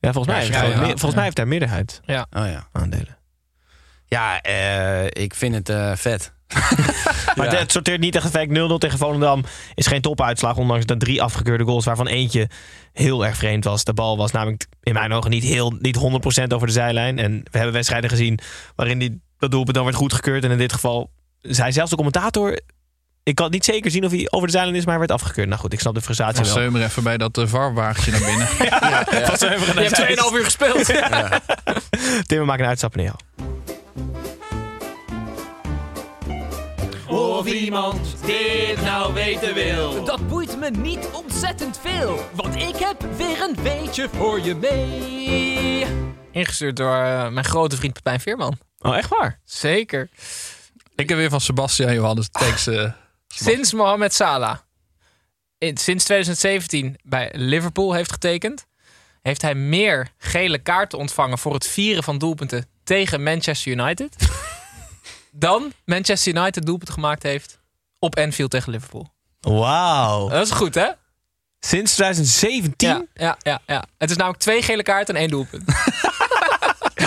Ja, 0.00 0.12
volgens 0.12 0.26
mij, 0.26 0.36
heeft, 0.44 0.52
ja, 0.54 0.60
hij, 0.60 0.86
volgens 0.86 1.14
mij 1.14 1.24
heeft 1.24 1.36
hij 1.36 1.46
meerderheid 1.46 2.00
Ja. 2.04 2.26
Oh 2.30 2.46
ja. 2.46 2.68
aandelen. 2.72 3.18
Ja, 4.06 4.40
eh, 4.40 5.04
ik 5.22 5.34
vind 5.34 5.54
het 5.54 5.68
eh, 5.68 5.92
vet. 5.94 6.32
Maar 7.36 7.52
Ja. 7.52 7.58
het 7.58 7.72
sorteert 7.72 8.00
niet 8.00 8.14
echt 8.14 8.24
effect. 8.24 8.50
0-0 8.50 8.78
tegen 8.78 8.98
Volendam 8.98 9.44
is 9.74 9.86
geen 9.86 10.00
topuitslag. 10.00 10.56
Ondanks 10.56 10.86
de 10.86 10.96
drie 10.96 11.22
afgekeurde 11.22 11.64
goals, 11.64 11.84
waarvan 11.84 12.06
eentje 12.06 12.48
heel 12.92 13.26
erg 13.26 13.36
vreemd 13.36 13.64
was. 13.64 13.84
De 13.84 13.94
bal 13.94 14.16
was 14.16 14.30
namelijk 14.32 14.66
in 14.82 14.92
mijn 14.92 15.12
ogen 15.12 15.30
niet, 15.30 15.42
heel, 15.42 15.70
niet 15.70 15.96
100% 15.96 16.52
over 16.54 16.66
de 16.66 16.72
zijlijn. 16.72 17.18
En 17.18 17.32
we 17.50 17.56
hebben 17.56 17.72
wedstrijden 17.72 18.10
gezien 18.10 18.38
waarin 18.76 18.98
die, 18.98 19.22
dat 19.42 19.50
doelpunt 19.50 19.76
dan 19.76 19.84
werd 19.84 19.96
goedgekeurd. 19.96 20.44
En 20.44 20.50
in 20.50 20.58
dit 20.58 20.72
geval 20.72 21.10
zei 21.40 21.72
zelfs 21.72 21.90
de 21.90 21.96
commentator... 21.96 22.60
Ik 23.24 23.34
kan 23.34 23.50
niet 23.50 23.64
zeker 23.64 23.90
zien 23.90 24.04
of 24.04 24.10
hij 24.10 24.26
over 24.30 24.46
de 24.46 24.52
zijlijn 24.52 24.76
is, 24.76 24.84
maar 24.84 24.98
hij 24.98 25.06
werd 25.06 25.20
afgekeurd. 25.20 25.48
Nou 25.48 25.60
goed, 25.60 25.72
ik 25.72 25.80
snap 25.80 25.94
de 25.94 26.00
frustratie 26.00 26.36
Van 26.36 26.44
wel. 26.44 26.54
Seumer 26.54 26.82
even 26.82 27.02
bij 27.02 27.16
dat 27.16 27.38
uh, 27.38 27.46
varwagentje 27.46 28.10
naar 28.10 28.20
binnen. 28.20 28.46
Van 29.28 29.36
Seumer 29.36 29.68
Je 29.68 29.74
naar 29.74 29.84
hebt 29.84 29.96
Zeist. 29.96 30.30
2,5 30.30 30.36
uur 30.36 30.44
gespeeld. 30.44 30.84
Tim, 32.28 32.38
we 32.38 32.44
maken 32.44 32.62
een 32.62 32.68
uitstapje 32.68 33.02
naar 33.02 33.12
jou. 33.12 33.48
Of 37.18 37.46
iemand 37.46 38.16
dit 38.24 38.82
nou 38.82 39.14
weten 39.14 39.54
wil. 39.54 40.04
Dat 40.04 40.28
boeit 40.28 40.58
me 40.58 40.70
niet 40.70 41.08
ontzettend 41.12 41.78
veel, 41.82 42.18
want 42.34 42.56
ik 42.56 42.76
heb 42.76 43.06
weer 43.16 43.42
een 43.42 43.56
weetje 43.62 44.08
voor 44.16 44.40
je 44.40 44.54
mee. 44.54 45.86
Ingestuurd 46.30 46.76
door 46.76 46.96
eh, 46.96 47.28
mijn 47.28 47.44
grote 47.44 47.76
vriend 47.76 47.92
Pepijn 47.92 48.20
Veerman. 48.20 48.58
Oh, 48.82 48.96
echt 48.96 49.08
waar? 49.08 49.40
Zeker. 49.44 50.08
Ik 50.94 51.08
heb 51.08 51.18
weer 51.18 51.30
van 51.30 51.40
Sebastian 51.40 51.94
Johannes 51.94 52.28
tekst. 52.30 52.68
eh, 52.68 52.92
Sinds 53.28 53.72
Mohamed 53.72 54.14
Salah 54.14 54.58
in, 55.58 55.76
sinds 55.76 56.04
2017 56.04 56.96
bij 57.02 57.30
Liverpool 57.34 57.92
heeft 57.92 58.12
getekend, 58.12 58.66
heeft 59.22 59.42
hij 59.42 59.54
meer 59.54 60.08
gele 60.18 60.58
kaarten 60.58 60.98
ontvangen 60.98 61.38
voor 61.38 61.54
het 61.54 61.66
vieren 61.66 62.02
van 62.02 62.18
doelpunten 62.18 62.66
tegen 62.84 63.22
Manchester 63.22 63.72
United 63.72 64.16
dan 65.30 65.72
Manchester 65.84 66.34
United 66.36 66.66
doelpunten 66.66 66.94
gemaakt 66.94 67.22
heeft 67.22 67.58
op 67.98 68.18
Anfield 68.18 68.50
tegen 68.50 68.72
Liverpool. 68.72 69.12
Wauw. 69.40 70.28
Dat 70.28 70.46
is 70.46 70.52
goed, 70.52 70.74
hè? 70.74 70.88
Sinds 71.60 71.94
2017? 71.94 72.88
Ja, 72.88 73.04
ja, 73.14 73.36
ja, 73.42 73.60
ja. 73.66 73.84
Het 73.98 74.10
is 74.10 74.16
namelijk 74.16 74.42
twee 74.42 74.62
gele 74.62 74.82
kaarten 74.82 75.14
en 75.14 75.20
één 75.20 75.30
doelpunt. 75.30 75.64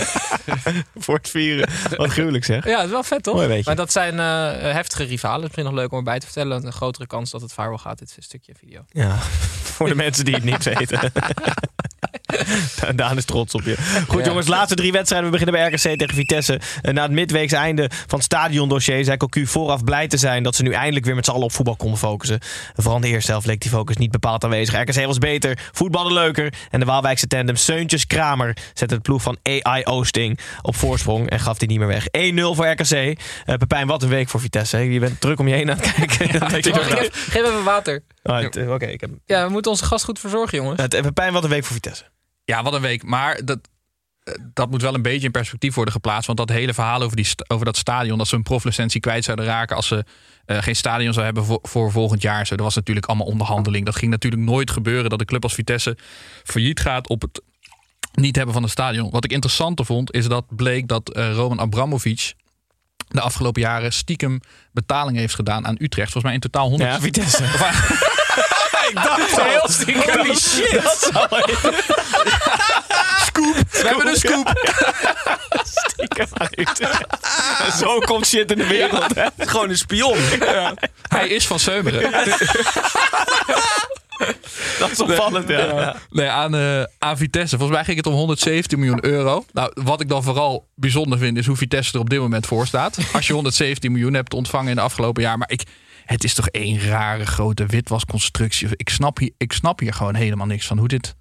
Voor 1.06 1.16
het 1.16 1.30
vieren. 1.30 1.70
Wat 1.96 2.10
gruwelijk 2.10 2.46
zeg. 2.46 2.66
Ja, 2.66 2.76
dat 2.76 2.86
is 2.86 2.92
wel 2.92 3.04
vet, 3.04 3.24
toch? 3.24 3.36
Mooi. 3.36 3.62
Maar 3.66 3.76
dat 3.76 3.92
zijn 3.92 4.20
eh, 4.20 4.74
heftige 4.74 5.04
rivalen. 5.04 5.42
Misschien 5.42 5.64
nog 5.64 5.74
leuk 5.74 5.92
om 5.92 5.98
erbij 5.98 6.20
te 6.20 6.26
vertellen. 6.26 6.66
Een 6.66 6.74
grotere 6.74 7.08
kans 7.08 7.32
dat 7.32 7.42
het 7.42 7.54
viral 7.54 7.78
gaat, 7.78 8.00
dit 8.00 8.18
stukje 8.20 8.54
video. 8.60 8.86
Ja, 8.90 9.18
voor 9.76 9.88
de 9.88 9.96
mensen 9.96 10.26
die 10.26 10.36
het 10.36 10.44
niet 10.44 10.64
weten. 10.64 11.00
Daan 12.96 13.18
is 13.18 13.26
trots 13.26 13.54
op 13.54 13.62
je. 13.64 13.76
Goed 14.08 14.20
Ja. 14.20 14.26
jongens, 14.26 14.48
laatste 14.48 14.76
drie 14.76 14.92
wedstrijden. 14.92 15.32
We 15.32 15.38
beginnen 15.38 15.62
bij 15.62 15.68
RKC 15.72 15.98
tegen 16.00 16.16
Vitesse. 16.16 16.60
En 16.82 16.94
na 16.94 17.02
het 17.02 17.12
midweekse 17.12 17.56
einde 17.56 17.90
van 18.08 18.20
het 18.20 18.24
stadiondossier 18.24 19.04
zei 19.04 19.18
Cocu 19.18 19.48
vooraf 19.48 19.84
blij 19.84 20.08
te 20.08 20.18
zijn 20.18 20.44
dat 20.44 20.56
ze 20.56 20.64
nu 20.64 20.72
eindelijk 20.72 21.06
weer 21.06 21.16
met 21.16 21.26
z'n 21.26 21.32
allen 21.32 21.44
op 21.44 21.52
voetbal 21.52 21.76
konden 21.76 22.00
focussen. 22.00 22.40
En 22.76 22.84
vooral 22.84 22.96
in 22.96 23.02
de 23.02 23.08
eerste 23.08 23.32
helft 23.32 23.46
leek 23.48 23.62
die 23.62 23.72
focus 23.72 23.98
niet 23.98 24.12
bepaald 24.12 24.44
aanwezig. 24.44 24.82
RKC 24.82 25.06
was 25.06 25.18
beter, 25.18 25.60
voetbalde 25.72 26.14
leuker. 26.14 26.54
En 26.72 26.80
de 26.80 26.86
Waalwijkse 26.86 27.28
tandem 27.28 27.56
Seuntjes 27.56 28.08
Kramer 28.08 28.58
zette 28.74 28.94
het 28.94 29.04
ploeg 29.04 29.22
van 29.22 29.38
AI 29.44 29.84
Oosting 29.84 30.40
op 30.62 30.76
voorsprong 30.76 31.30
en 31.30 31.40
gaf 31.40 31.58
die 31.58 31.68
niet 31.68 31.80
meer 31.80 31.88
weg. 31.88 32.06
1-0 32.08 32.12
voor 32.56 32.68
RKC. 32.68 32.92
Eh 32.92 33.56
Pepijn, 33.58 33.88
wat 33.88 34.04
een 34.04 34.10
week 34.10 34.30
voor 34.30 34.40
Vitesse. 34.40 34.76
hè? 34.76 34.82
Je 34.82 35.00
bent 35.00 35.22
druk 35.22 35.40
om 35.40 35.48
je 35.48 35.54
heen 35.56 35.72
aan 35.72 35.78
het 35.80 35.92
kijken. 35.94 36.40
Dat 36.40 36.52
Geef 36.52 37.36
even 37.36 37.64
water. 37.64 38.04
Eh, 38.24 38.72
Oké, 38.72 38.86
ik 38.86 39.02
heb... 39.02 39.10
Ja, 39.26 39.46
we 39.46 39.52
moeten 39.52 39.72
onze 39.72 39.86
gast 39.86 40.06
goed 40.06 40.20
verzorgen, 40.20 40.58
jongens. 40.58 40.82
Het, 40.82 40.94
eh, 40.94 41.02
Pepijn, 41.02 41.34
wat 41.34 41.44
een 41.44 41.50
week 41.50 41.64
voor 41.66 41.74
Vitesse. 41.74 42.04
Ja, 42.46 42.64
wat 42.64 42.74
een 42.74 42.82
week. 42.82 43.04
Maar 43.04 43.46
dat, 43.46 43.60
eh, 44.24 44.34
dat 44.54 44.70
moet 44.70 44.82
wel 44.82 44.94
een 44.94 45.02
beetje 45.02 45.26
in 45.26 45.32
perspectief 45.32 45.76
worden 45.76 45.94
geplaatst. 45.94 46.26
Want 46.26 46.38
dat 46.38 46.50
hele 46.50 46.74
verhaal 46.74 47.02
over, 47.02 47.16
die, 47.16 47.28
over 47.48 47.66
dat 47.66 47.78
stadion, 47.78 48.18
dat 48.18 48.28
ze 48.28 48.36
een 48.36 48.44
proflicentie 48.44 49.02
kwijt 49.02 49.24
zouden 49.24 49.46
raken 49.46 49.76
als 49.76 49.88
ze 49.88 50.06
eh, 50.46 50.58
geen 50.58 50.76
stadion 50.76 51.14
zouden 51.14 51.36
hebben 51.36 51.46
voor, 51.46 51.60
voor 51.62 51.92
volgend 51.92 52.22
jaar. 52.22 52.48
Zo, 52.48 52.56
dat 52.56 52.66
was 52.66 52.76
natuurlijk 52.76 53.06
allemaal 53.06 53.28
onderhandeling. 53.28 53.86
Dat 53.86 53.96
ging 53.96 54.12
natuurlijk 54.12 54.44
nooit 54.44 54.72
gebeuren 54.72 55.10
dat 55.10 55.20
een 55.20 55.26
club 55.26 55.44
als 55.44 55.54
Vitesse 55.54 55.98
failliet 56.44 56.80
gaat 56.80 57.08
op 57.08 57.22
het 57.22 57.42
niet 58.14 58.36
hebben 58.36 58.54
van 58.54 58.64
een 58.64 58.70
stadion. 58.70 59.10
Wat 59.10 59.24
ik 59.24 59.32
interessanter 59.32 59.86
vond, 59.86 60.14
is 60.14 60.28
dat 60.28 60.56
bleek 60.56 60.88
dat 60.88 61.10
eh, 61.10 61.34
Roman 61.34 61.60
Abramovic 61.60 62.34
de 63.08 63.22
afgelopen 63.22 63.62
jaren 63.62 63.94
stiekem 63.94 64.40
betaling 64.72 65.18
heeft 65.18 65.36
gedaan 65.36 65.68
aan 65.68 65.76
Utrecht. 65.80 66.12
Volgens 66.12 66.24
mij 66.24 66.34
in 66.34 66.40
totaal 66.40 66.70
100. 66.70 66.92
Ja, 66.92 67.00
Vitesse. 67.00 67.44
ik 68.90 68.94
dacht 68.94 69.42
heel 69.42 69.68
stiekem. 69.70 70.18
Holy 70.18 70.36
shit. 70.36 70.84
Scoop. 73.26 73.56
We 73.72 73.88
hebben 73.88 74.08
een 74.08 74.16
scoop. 74.16 74.54
Stiekem 75.64 76.28
uit. 76.34 76.90
Zo 77.80 78.00
komt 78.00 78.28
shit 78.28 78.52
in 78.52 78.58
de 78.58 78.68
wereld. 78.68 79.16
Hè? 79.16 79.28
Gewoon 79.52 79.70
een 79.70 79.78
spion. 79.78 80.18
Hij 81.08 81.28
is 81.28 81.48
van 81.48 81.60
Seumeren. 81.60 82.12
Dat 84.80 84.92
is 84.92 85.00
opvallend, 85.00 85.48
ja. 85.48 85.60
ja. 85.60 85.96
Nee, 86.10 86.28
aan, 86.28 86.56
eh, 86.56 86.84
aan 87.00 87.18
Vitesse. 87.18 87.58
Volgens 87.58 87.78
mij 87.78 87.86
ging 87.86 87.98
het 87.98 88.08
om 88.08 88.14
117 88.14 88.80
miljoen 88.80 89.06
euro. 89.06 89.46
Nou, 89.54 89.72
wat 89.74 90.02
ik 90.02 90.10
dan 90.10 90.24
vooral 90.24 90.68
bijzonder 90.76 91.18
vind, 91.18 91.38
is 91.38 91.46
hoe 91.46 91.56
Vitesse 91.56 91.94
er 91.94 92.00
op 92.00 92.10
dit 92.10 92.20
moment 92.20 92.46
voor 92.46 92.68
staat. 92.68 92.98
Als 93.14 93.28
je 93.28 93.34
117 93.34 93.92
miljoen 93.92 94.14
hebt 94.14 94.34
ontvangen 94.34 94.70
in 94.70 94.76
de 94.76 94.82
afgelopen 94.82 95.24
jaar. 95.24 95.38
Maar 95.38 95.52
ik, 95.52 95.64
het 96.06 96.24
is 96.24 96.34
toch 96.34 96.48
één 96.48 96.80
rare 96.80 97.26
grote 97.26 97.66
witwasconstructie. 97.66 98.68
Ik 98.72 98.90
snap, 98.90 99.18
hier, 99.18 99.32
ik 99.38 99.54
snap 99.54 99.80
hier 99.80 99.94
gewoon 99.94 100.16
helemaal 100.16 100.48
niks 100.48 100.68
van 100.68 100.78
hoe 100.78 100.88
dit. 100.88 101.16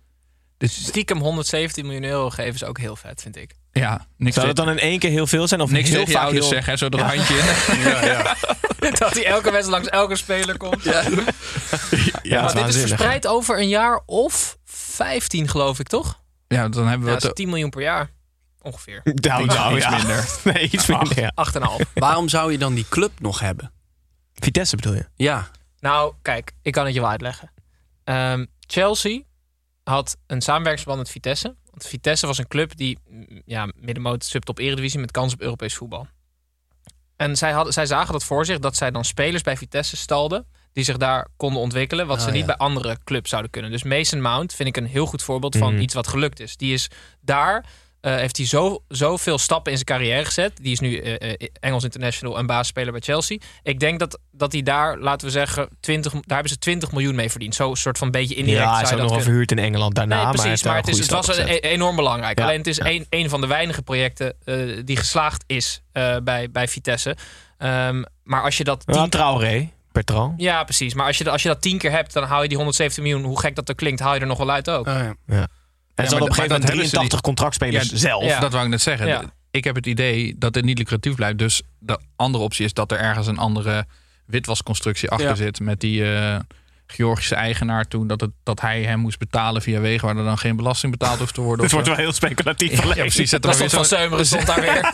dit 0.56 0.70
Stiekem 0.70 1.18
117 1.18 1.84
miljoen 1.84 2.04
euro 2.04 2.30
geven 2.30 2.54
is 2.54 2.64
ook 2.64 2.78
heel 2.78 2.96
vet, 2.96 3.22
vind 3.22 3.36
ik. 3.36 3.54
ja, 3.72 4.06
niks, 4.16 4.34
Zou 4.34 4.46
dat 4.46 4.56
dan 4.56 4.68
in 4.68 4.78
één 4.78 4.98
keer 4.98 5.10
heel 5.10 5.26
veel 5.26 5.48
zijn? 5.48 5.60
Of 5.60 5.70
niks 5.70 5.90
heel 5.90 6.06
vaak 6.06 6.22
ouders 6.22 6.44
heel... 6.44 6.54
zeggen, 6.54 6.78
zo 6.78 6.88
dat 6.88 7.00
handje 7.00 7.34
in. 7.34 7.44
dat 8.98 9.14
hij 9.14 9.26
elke 9.26 9.50
wedstrijd 9.50 9.66
langs 9.66 9.88
elke 9.88 10.16
speler 10.16 10.56
komt. 10.56 10.82
Ja, 10.82 11.02
maar 12.42 12.54
dat 12.54 12.66
dit 12.66 12.74
is 12.74 12.80
verspreid 12.80 13.26
over 13.26 13.58
een 13.58 13.68
jaar 13.68 14.02
of 14.06 14.56
15, 14.64 15.48
geloof 15.48 15.78
ik, 15.78 15.88
toch? 15.88 16.20
Ja, 16.48 16.68
dan 16.68 16.86
hebben 16.88 17.06
we 17.06 17.12
Ja, 17.14 17.18
dat 17.18 17.24
is 17.24 17.34
10 17.34 17.48
miljoen 17.48 17.70
per 17.70 17.82
jaar. 17.82 18.10
Ongeveer. 18.62 19.00
Nou, 19.04 19.44
nou, 19.44 19.76
iets 19.76 19.84
ja. 19.84 19.96
minder. 19.96 20.28
Nee, 20.54 20.68
iets 20.70 20.86
minder, 20.86 21.20
ja. 21.20 21.32
8,5. 21.80 21.92
Waarom 21.94 22.28
zou 22.28 22.52
je 22.52 22.58
dan 22.58 22.74
die 22.74 22.86
club 22.88 23.12
nog 23.20 23.40
hebben? 23.40 23.72
Vitesse 24.34 24.76
bedoel 24.76 24.94
je? 24.94 25.06
Ja. 25.14 25.50
Nou, 25.80 26.14
kijk, 26.22 26.52
ik 26.62 26.72
kan 26.72 26.84
het 26.84 26.94
je 26.94 27.00
wel 27.00 27.10
uitleggen. 27.10 27.52
Ehm, 28.04 28.44
Chelsea 28.60 29.20
had 29.84 30.16
een 30.26 30.40
samenwerkingsverband 30.42 31.02
met 31.06 31.10
Vitesse. 31.12 31.54
Want 31.70 31.86
Vitesse 31.86 32.26
was 32.26 32.38
een 32.38 32.48
club 32.48 32.76
die 32.76 32.98
mm, 33.08 33.42
ja, 33.44 33.68
middenmoot 33.76 34.24
subtop 34.24 34.58
eredivisie 34.58 35.00
met 35.00 35.10
kans 35.10 35.32
op 35.32 35.40
Europees 35.40 35.74
voetbal. 35.74 36.06
En 37.16 37.36
zij, 37.36 37.52
hadden, 37.52 37.72
zij 37.72 37.86
zagen 37.86 38.12
dat 38.12 38.24
voor 38.24 38.44
zich 38.46 38.58
dat 38.58 38.76
zij 38.76 38.90
dan 38.90 39.04
spelers 39.04 39.42
bij 39.42 39.56
Vitesse 39.56 39.96
stalden 39.96 40.46
die 40.72 40.84
zich 40.84 40.96
daar 40.96 41.28
konden 41.36 41.60
ontwikkelen, 41.62 42.06
wat 42.06 42.18
Oh, 42.18 42.24
ze 42.24 42.30
niet 42.30 42.40
ja. 42.40 42.46
bij 42.46 42.56
andere 42.56 42.98
clubs 43.04 43.30
zouden 43.30 43.50
kunnen. 43.50 43.70
Dus 43.70 43.82
Mason 43.82 44.20
Mount 44.20 44.54
vind 44.54 44.68
ik 44.68 44.76
een 44.76 44.86
heel 44.86 45.06
goed 45.06 45.22
voorbeeld 45.22 45.56
van 45.56 45.72
Mhm. 45.72 45.82
iets 45.82 45.94
wat 45.94 46.06
gelukt 46.08 46.40
is. 46.40 46.56
Die 46.56 46.72
is 46.72 46.90
daar, 47.20 47.64
eh, 48.04 48.14
heeft 48.14 48.36
hij 48.36 48.46
zo, 48.46 48.82
zoveel 48.88 49.38
stappen 49.38 49.72
in 49.72 49.78
zijn 49.78 49.98
carrière 49.98 50.24
gezet. 50.24 50.52
Die 50.62 50.72
is 50.72 50.80
nu 50.80 50.98
eh, 50.98 51.30
eh, 51.32 51.48
Engels 51.60 51.84
international 51.84 52.38
en 52.38 52.46
basisspeler 52.46 52.92
bij 52.92 53.00
Chelsea. 53.00 53.38
Ik 53.62 53.80
denk 53.80 53.98
dat, 53.98 54.18
dat 54.32 54.52
hij 54.52 54.62
daar, 54.62 54.98
laten 54.98 55.26
we 55.26 55.32
zeggen, 55.32 55.68
20, 55.80 56.12
daar 56.12 56.22
hebben 56.26 56.48
ze 56.48 56.58
20 56.58 56.92
miljoen 56.92 57.14
mee 57.14 57.30
verdiend. 57.30 57.54
Zo 57.54 57.74
soort 57.74 57.98
van 57.98 58.10
beetje 58.10 58.34
indirect 58.34 58.64
Ja, 58.64 58.76
hij 58.76 58.84
zou 58.84 58.86
is 58.86 58.92
ook 58.92 58.98
nog 58.98 59.06
kunnen- 59.08 59.24
verhuurd 59.24 59.50
in 59.50 59.58
Engeland 59.58 59.94
daarna. 59.94 60.22
Nee, 60.22 60.32
precies. 60.32 60.62
Maar, 60.62 60.76
het, 60.76 60.88
is, 60.88 60.98
het 60.98 61.10
was 61.10 61.36
een, 61.38 61.48
e- 61.48 61.56
enorm 61.56 61.96
belangrijk. 61.96 62.38
Ja, 62.38 62.44
Alleen 62.44 62.58
het 62.58 62.66
is 62.66 62.76
ja. 62.76 62.86
een, 62.86 63.06
een 63.10 63.28
van 63.28 63.40
de 63.40 63.46
weinige 63.46 63.82
projecten 63.82 64.34
eh, 64.44 64.56
die 64.84 64.96
geslaagd 64.96 65.44
is 65.46 65.82
eh, 65.92 66.16
bij, 66.24 66.50
bij 66.50 66.68
Vitesse. 66.68 67.16
Ehm, 67.58 68.02
maar 68.22 68.42
als 68.42 68.56
je 68.56 68.64
dat 68.64 68.82
Ja, 68.86 68.92
tien, 68.94 69.10
Traoré, 69.10 69.70
Bertrand. 69.92 70.40
ja, 70.40 70.64
precies. 70.64 70.94
Maar 70.94 71.06
als 71.06 71.18
je, 71.18 71.30
als 71.30 71.42
je 71.42 71.48
dat 71.48 71.62
tien 71.62 71.78
keer 71.78 71.90
hebt, 71.90 72.12
dan 72.12 72.24
haal 72.24 72.42
je 72.42 72.48
die 72.48 72.56
117 72.56 73.02
miljoen, 73.02 73.24
hoe 73.24 73.40
gek 73.40 73.54
dat 73.54 73.68
er 73.68 73.74
klinkt, 73.74 74.00
haal 74.00 74.14
je 74.14 74.20
er 74.20 74.26
nog 74.26 74.38
wel 74.38 74.50
uit 74.50 74.70
ook. 74.70 74.86
Oh, 74.86 75.00
ja. 75.26 75.46
En 75.94 76.04
ze 76.04 76.10
hadden 76.10 76.20
op 76.22 76.28
een 76.28 76.34
gegeven 76.34 76.50
moment 76.50 76.68
hebben 76.68 76.84
ze 76.84 76.90
83 76.90 77.10
die- 77.20 77.20
contractspelers 77.20 77.90
Ja, 77.90 77.96
zelf. 77.96 78.24
Ja. 78.24 78.40
Dat 78.40 78.52
wou 78.52 78.64
ik 78.64 78.70
net 78.70 78.82
zeggen. 78.82 79.06
Ja. 79.06 79.22
Ik 79.50 79.64
heb 79.64 79.74
het 79.74 79.86
idee 79.86 80.34
dat 80.38 80.54
het 80.54 80.64
niet 80.64 80.78
lucratief 80.78 81.14
blijft. 81.14 81.38
Dus 81.38 81.62
de 81.78 81.98
andere 82.16 82.44
optie 82.44 82.64
is 82.64 82.72
dat 82.72 82.92
er 82.92 82.98
ergens 82.98 83.26
een 83.26 83.38
andere 83.38 83.86
witwasconstructie 84.26 85.10
achter 85.10 85.28
Ja. 85.28 85.34
zit. 85.34 85.60
Met 85.60 85.80
die, 85.80 86.14
eh, 86.14 86.38
Georgische 86.86 87.34
eigenaar 87.34 87.84
toen 87.88 88.06
dat, 88.06 88.20
het, 88.20 88.30
dat 88.42 88.60
hij 88.60 88.82
hem 88.82 88.98
moest 88.98 89.18
betalen 89.18 89.62
via 89.62 89.80
wegen 89.80 90.06
waar 90.06 90.16
er 90.16 90.24
dan 90.24 90.38
geen 90.38 90.56
belasting 90.56 90.92
betaald 90.92 91.18
hoeft 91.18 91.34
te 91.34 91.40
worden. 91.40 91.64
Het 91.64 91.72
wordt 91.72 91.86
zo. 91.88 91.94
wel 91.94 92.04
heel 92.04 92.12
speculatief. 92.12 92.70
Ja, 92.72 92.82
alleen. 92.82 92.94
precies. 92.94 93.30
Zet 93.30 93.44
er 93.44 93.50
Dat 93.50 93.58
maar 93.60 93.68
stond 93.68 93.88
van 93.88 93.98
weer 93.98 94.08
Seumeren, 94.08 94.26
stond 94.26 94.46
daar 94.46 94.60
weer. 94.60 94.92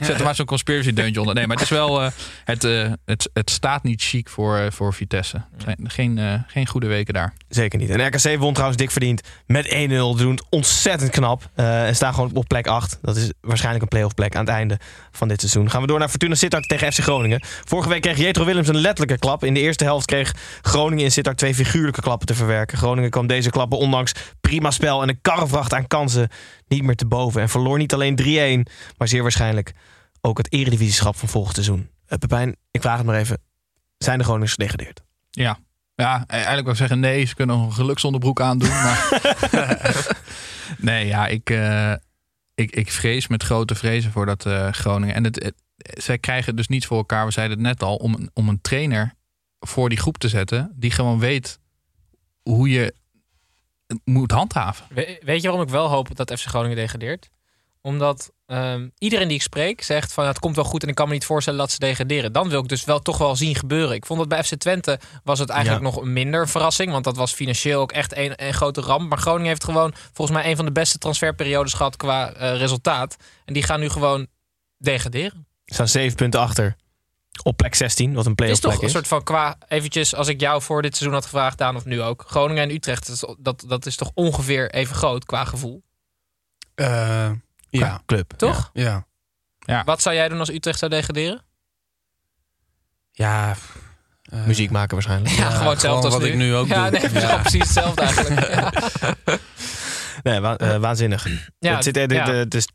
Zet 0.08 0.18
er 0.18 0.24
maar 0.24 0.34
zo'n 0.34 0.46
conspiracy 0.46 0.92
deuntje 0.92 1.20
onder. 1.20 1.34
Nee, 1.34 1.46
maar 1.46 1.56
het 1.56 1.64
is 1.64 1.70
wel. 1.70 2.02
eh, 2.02 2.10
het, 2.44 2.64
eh, 2.64 2.92
het, 3.04 3.30
het 3.32 3.50
staat 3.50 3.82
niet 3.82 4.02
chic 4.02 4.28
voor, 4.28 4.56
eh, 4.56 4.70
voor 4.70 4.94
Vitesse. 4.94 5.42
Zijn 5.64 5.76
Geen, 5.84 6.18
eh, 6.18 6.34
geen 6.46 6.66
goede 6.66 6.86
weken 6.86 7.14
daar. 7.14 7.32
Zeker 7.48 7.78
niet. 7.78 7.90
En 7.90 8.06
RKC 8.06 8.38
won 8.38 8.52
trouwens 8.52 8.78
dik 8.80 8.90
verdiend 8.90 9.20
met 9.46 9.66
1-0. 9.72 10.16
Doen 10.16 10.38
ontzettend 10.50 11.10
knap. 11.10 11.50
Eh, 11.54 11.86
en 11.86 11.94
staan 11.94 12.14
gewoon 12.14 12.30
op 12.34 12.48
plek 12.48 12.66
8. 12.66 12.98
Dat 13.02 13.16
is 13.16 13.32
waarschijnlijk 13.40 13.82
een 13.82 13.88
playoff 13.90 14.14
plek 14.14 14.34
aan 14.34 14.44
het 14.44 14.54
einde 14.54 14.78
van 15.12 15.28
dit 15.28 15.40
seizoen. 15.40 15.70
Gaan 15.70 15.80
we 15.80 15.86
door 15.86 15.98
naar 15.98 16.08
Fortuna 16.08 16.34
Sittard 16.34 16.68
tegen 16.68 16.92
FC 16.92 16.98
Groningen. 17.00 17.40
Vorige 17.64 17.88
week 17.88 18.02
kreeg 18.02 18.18
Jetro 18.18 18.44
Willems 18.44 18.68
een 18.68 18.76
letterlijke 18.80 19.18
klap. 19.18 19.44
In 19.44 19.54
de 19.54 19.60
eerste 19.60 19.84
helft 19.84 20.06
kreeg 20.06 20.34
Groningen 20.62 21.04
in 21.04 21.10
Sittard 21.10 21.24
twee 21.34 21.54
figuurlijke 21.54 22.00
klappen 22.00 22.26
te 22.26 22.34
verwerken. 22.34 22.78
Groningen 22.78 23.10
kwam 23.10 23.26
deze 23.26 23.50
klappen 23.50 23.78
ondanks 23.78 24.12
prima 24.40 24.70
spel 24.70 25.02
en 25.02 25.08
een 25.08 25.20
karrevracht 25.20 25.74
aan 25.74 25.86
kansen 25.86 26.28
niet 26.68 26.82
meer 26.82 26.96
te 26.96 27.06
boven. 27.06 27.40
En 27.42 27.48
verloor 27.48 27.78
niet 27.78 27.94
alleen 27.94 28.64
3-1, 28.68 28.72
maar 28.96 29.08
zeer 29.08 29.22
waarschijnlijk 29.22 29.72
ook 30.20 30.38
het 30.38 30.52
eredivisieschap 30.52 31.16
van 31.16 31.28
volgend 31.28 31.54
seizoen. 31.54 31.90
Uh, 32.08 32.18
Pepijn, 32.18 32.56
ik 32.70 32.80
vraag 32.80 32.96
het 32.96 33.06
maar 33.06 33.16
even. 33.18 33.38
Zijn 33.98 34.18
de 34.18 34.24
Groningers 34.24 34.52
gedegradeerd? 34.52 35.02
Ja. 35.30 35.58
Ja, 35.94 36.24
eigenlijk 36.26 36.62
wil 36.62 36.72
ik 36.72 36.78
zeggen 36.78 37.00
nee. 37.00 37.24
Ze 37.24 37.34
kunnen 37.34 37.56
nog 37.56 37.66
een 37.66 37.72
geluksonderbroek 37.72 38.40
aandoen. 38.40 38.68
Maar 38.82 39.08
nee, 40.78 41.06
ja, 41.06 41.26
ik, 41.26 41.50
eh, 41.50 41.92
ik, 42.54 42.70
ik 42.70 42.92
vrees 42.92 43.26
met 43.28 43.42
grote 43.42 43.74
vrezen 43.74 44.12
voor 44.12 44.26
dat 44.26 44.46
eh, 44.46 44.72
Groningen. 44.72 45.14
En 45.14 45.24
het, 45.24 45.42
het- 45.42 45.54
zij 46.02 46.18
krijgen 46.18 46.56
dus 46.56 46.68
niet 46.68 46.86
voor 46.86 46.96
elkaar, 46.96 47.26
we 47.26 47.32
zeiden 47.32 47.58
het 47.58 47.66
net 47.66 47.82
al, 47.82 47.96
om, 47.96 48.28
om 48.32 48.48
een 48.48 48.60
trainer 48.60 49.12
voor 49.60 49.88
die 49.88 49.98
groep 49.98 50.18
te 50.18 50.28
zetten. 50.28 50.72
Die 50.76 50.90
gewoon 50.90 51.18
weet 51.18 51.58
hoe 52.42 52.68
je 52.70 52.94
moet 54.04 54.30
handhaven. 54.30 54.86
We- 54.90 55.18
weet 55.24 55.42
je 55.42 55.48
waarom 55.48 55.66
ik 55.66 55.72
wel 55.72 55.88
hoop 55.88 56.16
dat 56.16 56.32
FC 56.40 56.46
Groningen 56.46 56.76
degradeert? 56.76 57.28
Omdat 57.80 58.30
ehm, 58.46 58.88
iedereen 58.98 59.28
die 59.28 59.36
ik 59.36 59.42
spreek 59.42 59.82
zegt 59.82 60.12
van 60.12 60.22
"Nou, 60.22 60.34
het 60.34 60.44
komt 60.44 60.56
wel 60.56 60.64
goed 60.64 60.82
en 60.82 60.88
ik 60.88 60.94
kan 60.94 61.06
me 61.08 61.12
niet 61.12 61.24
voorstellen 61.24 61.58
dat 61.58 61.70
ze 61.70 61.78
degraderen. 61.78 62.32
Dan 62.32 62.48
wil 62.48 62.60
ik 62.62 62.68
dus 62.68 62.84
wel 62.84 62.98
toch 63.00 63.18
wel 63.18 63.36
zien 63.36 63.54
gebeuren. 63.54 63.94
Ik 63.94 64.06
vond 64.06 64.18
dat 64.18 64.28
bij 64.28 64.44
FC 64.44 64.54
Twente 64.54 65.00
was 65.24 65.38
het 65.38 65.48
eigenlijk 65.48 65.84
Ja. 65.84 65.90
nog 65.90 66.00
een 66.00 66.12
minder 66.12 66.48
verrassing. 66.48 66.90
Want 66.90 67.04
dat 67.04 67.16
was 67.16 67.32
financieel 67.32 67.80
ook 67.80 67.92
echt 67.92 68.16
een, 68.16 68.32
een 68.46 68.54
grote 68.54 68.80
ramp. 68.80 69.08
Maar 69.08 69.18
Groningen 69.18 69.46
heeft 69.48 69.64
gewoon 69.64 69.94
volgens 70.12 70.38
mij 70.38 70.50
een 70.50 70.56
van 70.56 70.64
de 70.64 70.72
beste 70.72 70.98
transferperiodes 70.98 71.72
gehad 71.72 71.96
qua 71.96 72.32
eh, 72.32 72.56
resultaat. 72.56 73.16
En 73.44 73.54
die 73.54 73.62
gaan 73.62 73.80
nu 73.80 73.88
gewoon 73.88 74.26
degraderen. 74.78 75.46
Ze 75.64 75.74
staan 75.74 75.88
zeven 75.88 76.16
punten 76.16 76.40
achter 76.40 76.76
op 77.42 77.56
plek 77.56 77.74
16, 77.74 78.14
wat 78.14 78.26
een 78.26 78.30
Het 78.30 78.30
is 78.30 78.34
playoff 78.36 78.60
toch 78.60 78.70
plek 78.70 78.80
een 78.82 78.86
is. 78.88 78.92
soort 78.92 79.06
van 79.08 79.22
qua 79.22 79.58
eventjes 79.68 80.14
als 80.14 80.28
ik 80.28 80.40
jou 80.40 80.62
voor 80.62 80.82
dit 80.82 80.96
seizoen 80.96 81.14
had 81.18 81.24
gevraagd, 81.24 81.58
Daan 81.58 81.76
of 81.76 81.84
nu 81.84 82.02
ook. 82.02 82.24
Groningen 82.26 82.62
en 82.62 82.70
Utrecht, 82.74 83.06
dat 83.06 83.14
is, 83.16 83.34
dat, 83.38 83.64
dat 83.68 83.86
is 83.86 83.96
toch 83.96 84.10
ongeveer 84.14 84.70
even 84.70 84.96
groot 84.96 85.24
qua 85.24 85.44
gevoel. 85.44 85.82
Eh, 86.74 87.30
ja. 87.68 88.02
Club. 88.06 88.32
Toch? 88.36 88.70
Ja. 88.72 89.06
Ja. 89.58 89.84
Wat 89.84 90.02
zou 90.02 90.14
jij 90.14 90.28
doen 90.28 90.38
als 90.38 90.50
Utrecht 90.50 90.78
zou 90.78 90.90
degraderen? 90.90 91.42
Ja. 93.12 93.56
eh, 94.22 94.44
Muziek 94.44 94.70
maken 94.70 94.94
waarschijnlijk. 94.94 95.34
Ja, 95.34 95.50
gewoon 95.50 95.72
hetzelfde 95.72 96.04
als 96.04 96.14
wat 96.14 96.22
nu. 96.22 96.28
ik 96.28 96.36
nu 96.36 96.54
ook 96.54 96.66
ja, 96.66 96.82
doe. 96.82 96.90
Nee, 96.90 97.00
het 97.00 97.12
is 97.16 97.22
Ja. 97.22 97.36
precies 97.40 97.60
hetzelfde 97.62 98.02
eigenlijk. 98.02 98.48
Ja. 98.54 98.72
Nee, 100.22 100.40
wa- 100.40 100.56
eh, 100.56 100.76
waanzinnig. 100.76 101.26
Ja, 101.58 101.74
het 101.74 101.84
zit, 101.84 101.94
de, 101.94 102.06
de, 102.06 102.44
de, 102.48 102.68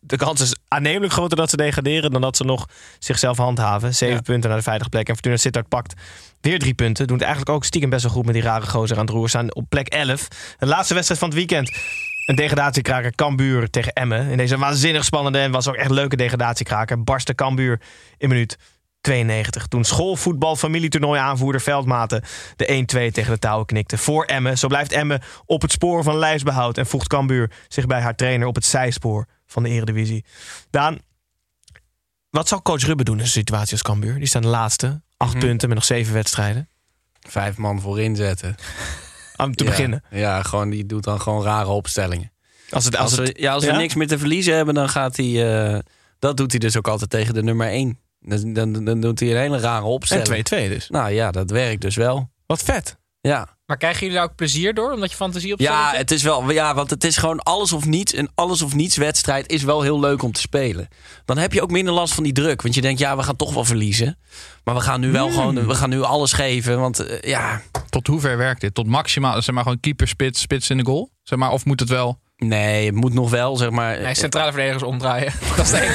de, 0.00 0.16
kans 0.16 0.40
is 0.40 0.56
aannemelijk 0.68 1.12
groter 1.12 1.36
dat 1.36 1.50
ze 1.50 1.56
degraderen 1.56 2.10
dan 2.10 2.20
dat 2.20 2.36
ze 2.36 2.44
nog 2.44 2.66
zichzelf 2.98 3.36
handhaven. 3.36 3.94
Zeven 3.94 4.14
Ja. 4.14 4.20
punten 4.20 4.48
naar 4.48 4.58
de 4.58 4.64
veilige 4.64 4.88
plek. 4.88 5.08
En 5.08 5.14
Fortuna 5.14 5.36
Sittard 5.36 5.68
pakt 5.68 5.94
weer 6.40 6.58
drie 6.58 6.74
punten. 6.74 7.06
Doen 7.06 7.16
het 7.16 7.26
eigenlijk 7.26 7.56
ook 7.56 7.64
stiekem 7.64 7.90
best 7.90 8.02
wel 8.02 8.12
goed 8.12 8.24
met 8.24 8.34
die 8.34 8.42
rare 8.42 8.66
gozer 8.66 8.96
aan 8.96 9.04
het 9.04 9.14
roer. 9.14 9.28
Staan 9.28 9.54
op 9.54 9.64
plek 9.68 9.88
11. 9.88 10.28
De 10.58 10.66
laatste 10.66 10.94
wedstrijd 10.94 11.20
van 11.20 11.28
het 11.28 11.38
weekend. 11.38 11.78
Een 12.26 12.36
degradatiekraker 12.36 13.14
Cambuur 13.14 13.70
tegen 13.70 13.92
Emmen. 13.92 14.28
In 14.28 14.36
deze 14.36 14.58
waanzinnig 14.58 15.04
spannende 15.04 15.38
en 15.38 15.50
was 15.50 15.68
ook 15.68 15.74
echt 15.74 15.90
leuke 15.90 16.16
degradatiekraker. 16.16 17.02
Barstte 17.02 17.34
Cambuur 17.34 17.80
in 18.18 18.28
minuut 18.28 18.58
92. 19.00 19.66
Toen 19.66 19.84
schoolvoetbal 19.84 20.56
familietoernooi 20.56 21.20
aanvoerder 21.20 21.60
Veldmaten 21.60 22.22
de 22.56 22.66
1-2 22.66 23.12
tegen 23.12 23.32
de 23.32 23.38
touwen 23.38 23.66
knikte. 23.66 23.98
Voor 23.98 24.24
Emmen. 24.24 24.58
Zo 24.58 24.68
blijft 24.68 24.92
Emmen 24.92 25.22
op 25.46 25.62
het 25.62 25.72
spoor 25.72 26.02
van 26.02 26.16
lijfsbehoud. 26.16 26.78
En 26.78 26.86
voegt 26.86 27.08
Cambuur 27.08 27.50
zich 27.68 27.86
bij 27.86 28.00
haar 28.00 28.16
trainer 28.16 28.46
op 28.46 28.54
het 28.54 28.64
zijspoor 28.64 29.26
van 29.50 29.62
de 29.62 29.68
eredivisie. 29.68 30.24
Daan, 30.70 30.98
wat 32.30 32.48
zal 32.48 32.62
coach 32.62 32.82
Rubbe 32.82 33.04
doen 33.04 33.16
in 33.16 33.22
een 33.22 33.28
situatie 33.28 33.72
als 33.72 33.82
Cambuur? 33.82 34.14
Die 34.18 34.26
staan 34.26 34.42
de 34.42 34.48
laatste. 34.48 35.02
Acht 35.16 35.34
Mhm. 35.34 35.44
punten 35.46 35.68
met 35.68 35.76
nog 35.78 35.86
zeven 35.86 36.14
wedstrijden. 36.14 36.68
Vijf 37.28 37.56
man 37.56 37.80
voorin 37.80 38.16
zetten. 38.16 38.54
Om 39.36 39.54
te 39.54 39.64
Ja. 39.64 39.70
beginnen. 39.70 40.04
Ja, 40.10 40.42
gewoon, 40.42 40.70
die 40.70 40.86
doet 40.86 41.04
dan 41.04 41.20
gewoon 41.20 41.42
rare 41.42 41.68
opstellingen. 41.68 42.32
Als, 42.70 42.84
het, 42.84 42.96
Als, 42.96 43.10
als, 43.18 43.28
het, 43.28 43.36
we, 43.36 43.42
ja, 43.42 43.52
als 43.52 43.64
we 43.64 43.70
ja? 43.70 43.76
niks 43.76 43.94
meer 43.94 44.06
te 44.06 44.18
verliezen 44.18 44.54
hebben, 44.54 44.74
dan 44.74 44.88
gaat 44.88 45.16
hij... 45.16 45.64
eh, 45.74 45.78
dat 46.18 46.36
doet 46.36 46.50
hij 46.50 46.60
dus 46.60 46.76
ook 46.76 46.88
altijd 46.88 47.10
tegen 47.10 47.34
de 47.34 47.42
nummer 47.42 47.66
1. 47.68 47.98
Dan, 48.20 48.52
dan, 48.52 48.84
dan 48.84 49.00
doet 49.00 49.20
hij 49.20 49.30
een 49.30 49.36
hele 49.36 49.58
rare 49.58 49.84
opstelling. 49.84 50.28
en 50.28 50.44
2-2 50.44 50.68
dus. 50.68 50.88
Nou 50.88 51.10
ja, 51.10 51.30
dat 51.30 51.50
werkt 51.50 51.80
dus 51.80 51.96
wel. 51.96 52.30
Wat 52.46 52.62
vet. 52.62 52.96
Ja. 53.20 53.58
Maar 53.70 53.78
krijgen 53.78 54.00
jullie 54.00 54.16
daar 54.16 54.24
ook 54.24 54.34
plezier 54.34 54.74
door, 54.74 54.92
omdat 54.92 55.10
je 55.10 55.16
fantasie 55.16 55.52
op 55.52 55.60
Ja, 55.60 55.92
het 55.94 56.10
is 56.10 56.22
wel, 56.22 56.50
ja, 56.50 56.74
want 56.74 56.90
het 56.90 57.04
is 57.04 57.16
gewoon 57.16 57.40
alles 57.40 57.72
of 57.72 57.86
niets. 57.86 58.16
Een 58.16 58.30
alles 58.34 58.62
of 58.62 58.74
niets 58.74 58.96
wedstrijd 58.96 59.52
is 59.52 59.62
wel 59.62 59.82
heel 59.82 60.00
leuk 60.00 60.22
om 60.22 60.32
te 60.32 60.40
spelen. 60.40 60.88
Dan 61.24 61.38
heb 61.38 61.52
je 61.52 61.62
ook 61.62 61.70
minder 61.70 61.94
last 61.94 62.14
van 62.14 62.24
die 62.24 62.32
druk. 62.32 62.62
Want 62.62 62.74
je 62.74 62.80
denkt, 62.80 63.00
ja, 63.00 63.16
we 63.16 63.22
gaan 63.22 63.36
toch 63.36 63.54
wel 63.54 63.64
verliezen. 63.64 64.18
Maar 64.64 64.74
we 64.74 64.80
gaan 64.80 65.00
nu 65.00 65.12
wel 65.12 65.30
gewoon, 65.30 65.66
we 65.66 65.74
gaan 65.74 65.90
nu 65.90 66.02
alles 66.02 66.32
geven. 66.32 66.80
Want 66.80 66.98
eh, 66.98 67.30
ja, 67.30 67.60
Tot 67.88 68.06
hoever 68.06 68.36
werkt 68.36 68.60
dit? 68.60 68.74
Tot 68.74 68.86
maximaal, 68.86 69.42
zeg 69.42 69.54
maar 69.54 69.62
gewoon 69.62 69.80
keeper, 69.80 70.08
spits, 70.08 70.40
spits 70.40 70.70
in 70.70 70.76
de 70.76 70.84
goal? 70.84 71.10
Zeg 71.22 71.38
maar, 71.38 71.50
of 71.50 71.64
moet 71.64 71.80
het 71.80 71.88
wel... 71.88 72.20
nee, 72.36 72.86
het 72.86 72.94
moet 72.94 73.14
nog 73.14 73.30
wel, 73.30 73.56
zeg 73.56 73.70
maar. 73.70 74.00
Nee, 74.00 74.14
centrale 74.14 74.52
verdedigers 74.52 74.82
omdraaien. 74.82 75.32
Dat 75.56 75.72
is. 75.72 75.72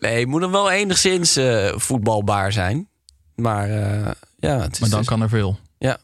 Nee, 0.00 0.18
het 0.18 0.28
moet 0.28 0.40
nog 0.40 0.50
wel 0.50 0.70
enigszins 0.70 1.36
eh, 1.36 1.72
voetbalbaar 1.76 2.52
zijn. 2.52 2.88
Maar 3.34 3.68
eh, 3.70 4.10
ja, 4.38 4.58
het 4.60 4.72
is 4.72 4.78
Maar 4.80 4.88
dan 4.88 4.98
dus- 4.98 5.08
kan 5.08 5.22
er 5.22 5.28
veel. 5.28 5.58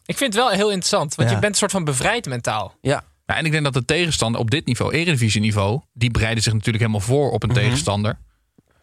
Ik 0.05 0.17
vind 0.17 0.33
het 0.33 0.43
wel 0.43 0.49
heel 0.49 0.67
interessant, 0.69 1.15
want 1.15 1.29
Ja. 1.29 1.35
je 1.35 1.41
bent 1.41 1.53
een 1.53 1.59
soort 1.59 1.71
van 1.71 1.83
bevrijd 1.83 2.25
mentaal. 2.25 2.73
ja. 2.81 3.03
Ja, 3.25 3.37
en 3.37 3.45
ik 3.45 3.51
denk 3.51 3.63
dat 3.63 3.73
de 3.73 3.85
tegenstander 3.85 4.41
op 4.41 4.51
dit 4.51 4.65
niveau, 4.65 4.93
eredivisieniveau, 4.93 5.81
die 5.93 6.11
bereiden 6.11 6.43
zich 6.43 6.53
natuurlijk 6.53 6.83
helemaal 6.83 7.05
voor 7.07 7.31
op 7.31 7.43
een 7.43 7.49
Mhm. 7.49 7.57
tegenstander. 7.59 8.17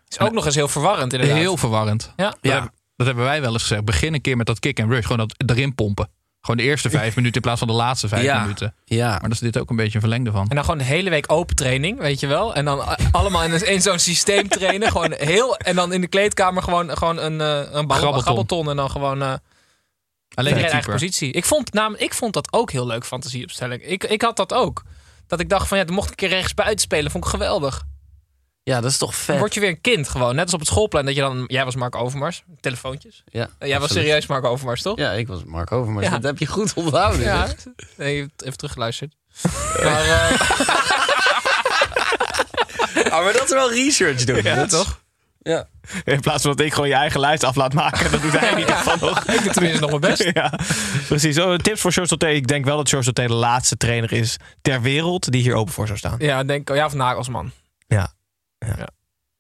is 0.09 0.19
ook 0.19 0.33
nog 0.33 0.47
eens 0.47 0.55
heel 0.55 0.69
verwarrend 0.69 1.13
inderdaad. 1.13 1.37
Heel 1.39 1.57
verwarrend. 1.57 2.13
Ja. 2.17 2.25
Dat, 2.29 2.39
Ja. 2.41 2.61
heb- 2.61 2.71
dat 2.97 3.07
hebben 3.07 3.25
wij 3.25 3.41
wel 3.41 3.53
eens 3.53 3.63
gezegd. 3.63 3.85
Begin 3.85 4.15
een 4.15 4.21
keer 4.21 4.37
met 4.37 4.47
dat 4.47 4.59
kick 4.59 4.81
and 4.81 4.91
rush. 4.91 5.07
Gewoon 5.07 5.29
dat 5.37 5.51
erin 5.51 5.75
pompen. 5.75 6.09
Gewoon 6.41 6.57
de 6.57 6.63
eerste 6.63 6.91
vijf 6.91 7.15
minuten 7.17 7.35
in 7.37 7.41
plaats 7.43 7.59
van 7.59 7.69
de 7.69 7.75
laatste 7.75 8.09
vijf 8.09 8.23
Ja. 8.23 8.41
minuten. 8.41 8.75
ja. 8.85 9.09
Maar 9.11 9.21
dat 9.21 9.33
is 9.33 9.39
dit 9.39 9.59
ook 9.59 9.71
een 9.71 9.77
beetje 9.77 9.95
een 9.95 10.01
verlengde 10.01 10.31
van. 10.31 10.47
En 10.49 10.55
dan 10.55 10.65
gewoon 10.65 10.79
de 10.79 10.85
hele 10.85 11.11
week 11.11 11.33
open 11.33 11.57
training, 11.57 11.99
weet 11.99 12.21
je 12.21 12.27
wel. 12.27 12.55
En 12.55 12.65
dan 12.65 12.81
a- 12.81 12.97
allemaal 13.11 13.43
in, 13.45 13.67
in 13.67 13.83
zo'n 13.83 13.99
systeem 13.99 14.49
trainen. 14.59 14.91
Gewoon 14.91 15.13
heel, 15.13 15.57
en 15.57 15.75
dan 15.75 15.93
in 15.93 16.01
de 16.01 16.07
kleedkamer 16.07 16.63
gewoon, 16.63 16.97
gewoon 16.97 17.19
een, 17.19 17.41
eh, 17.41 17.73
een, 17.73 17.93
Grabbelton. 17.93 18.71
En 18.71 18.77
dan 18.77 18.91
gewoon 18.91 19.23
eh 19.23 19.33
Alleen 20.35 20.55
de 20.55 20.61
eigen 20.67 20.93
positie. 20.93 21.33
Ik 21.33 21.45
vond, 21.45 21.73
namelijk, 21.73 22.03
ik 22.03 22.15
vond 22.15 22.33
dat 22.33 22.53
ook 22.53 22.71
heel 22.71 22.87
leuk, 22.87 23.05
fantasieopstelling. 23.05 23.83
Ik, 23.83 24.05
ik 24.05 24.23
had 24.23 24.37
dat 24.37 24.53
ook. 24.55 24.83
Dat 25.27 25.41
ik 25.41 25.49
dacht 25.49 25.69
van 25.69 25.79
ja, 25.79 25.85
dan 25.85 25.95
mocht 25.95 26.11
ik 26.11 26.21
een 26.21 26.29
keer 26.29 26.37
rechts 26.39 26.55
buiten 26.55 26.79
spelen. 26.79 27.11
Vond 27.11 27.25
ik 27.25 27.31
geweldig. 27.31 27.83
Ja, 28.69 28.81
dat 28.81 28.91
is 28.91 28.99
toch 28.99 29.11
Dan 29.11 29.19
vet. 29.21 29.39
word 29.39 29.55
je 29.55 29.61
weer 29.61 29.69
een 29.69 29.81
kind 29.81 30.09
gewoon. 30.09 30.35
Net 30.35 30.45
als 30.45 30.53
op 30.55 30.61
het 30.61 30.69
schoolplein 30.69 31.05
dat 31.05 31.15
je 31.15 31.21
dan... 31.21 31.45
Jij 31.47 31.65
was 31.65 31.75
Mark 31.77 31.95
Overmars. 31.97 32.43
Telefoontjes. 32.61 33.23
Ja, 33.27 33.49
Eh, 33.59 33.69
Jij 33.69 33.81
was 33.81 33.93
serieus 33.93 34.27
Mark 34.27 34.45
Overmars, 34.45 34.83
toch? 34.83 34.99
Ja, 34.99 35.13
ik 35.13 35.27
was 35.27 35.45
Mark 35.45 35.73
Overmars. 35.73 36.07
Ja. 36.07 36.13
Dat 36.13 36.23
heb 36.23 36.39
je 36.39 36.47
goed 36.47 36.73
onthouden. 36.75 37.21
Ja. 37.21 37.47
zeg. 37.47 37.57
Nee, 37.97 38.15
je 38.15 38.21
hebt 38.21 38.43
even 38.43 38.57
teruggeluisterd. 38.57 39.15
Maar, 39.85 40.03
Ah, 43.11 43.25
maar 43.25 43.33
dat 43.33 43.43
is 43.45 43.51
wel 43.51 43.73
research 43.73 44.25
doen. 44.25 44.43
Ja, 44.43 44.55
Dat 44.55 44.71
toch? 44.71 45.01
Ja. 45.43 45.69
In 46.05 46.21
plaats 46.21 46.43
van 46.43 46.57
dat 46.57 46.67
ik 46.67 46.73
gewoon 46.75 46.89
je 46.89 46.95
eigen 46.95 47.21
lijst 47.21 47.45
af 47.45 47.55
laat 47.57 47.73
maken. 47.75 48.11
Dat 48.11 48.23
doet 48.23 48.39
hij 48.39 48.55
niet 48.65 48.71
van 48.71 48.99
nog. 49.01 49.25
ik 49.25 49.43
doe 49.43 49.53
tenminste 49.53 49.81
nog 49.81 49.91
mijn 49.91 50.01
best. 50.01 50.31
Ja, 50.35 50.53
precies. 51.09 51.39
Oh, 51.39 51.55
tips 51.57 51.81
voor 51.81 51.93
George 51.93 52.09
Sauté. 52.09 52.29
Ik 52.29 52.47
denk 52.47 52.65
wel 52.65 52.77
dat 52.77 52.89
George 52.89 53.05
Sauté 53.13 53.27
de 53.33 53.39
laatste 53.39 53.77
trainer 53.77 54.13
is 54.13 54.37
ter 54.63 54.81
wereld 54.83 55.33
die 55.33 55.43
hier 55.43 55.55
open 55.55 55.73
voor 55.73 55.87
zou 55.87 55.99
staan. 55.99 56.15
Ja, 56.19 56.45
denk, 56.45 56.75
ja, 56.75 56.87
of 56.87 56.95
Nagelsman. 56.95 57.53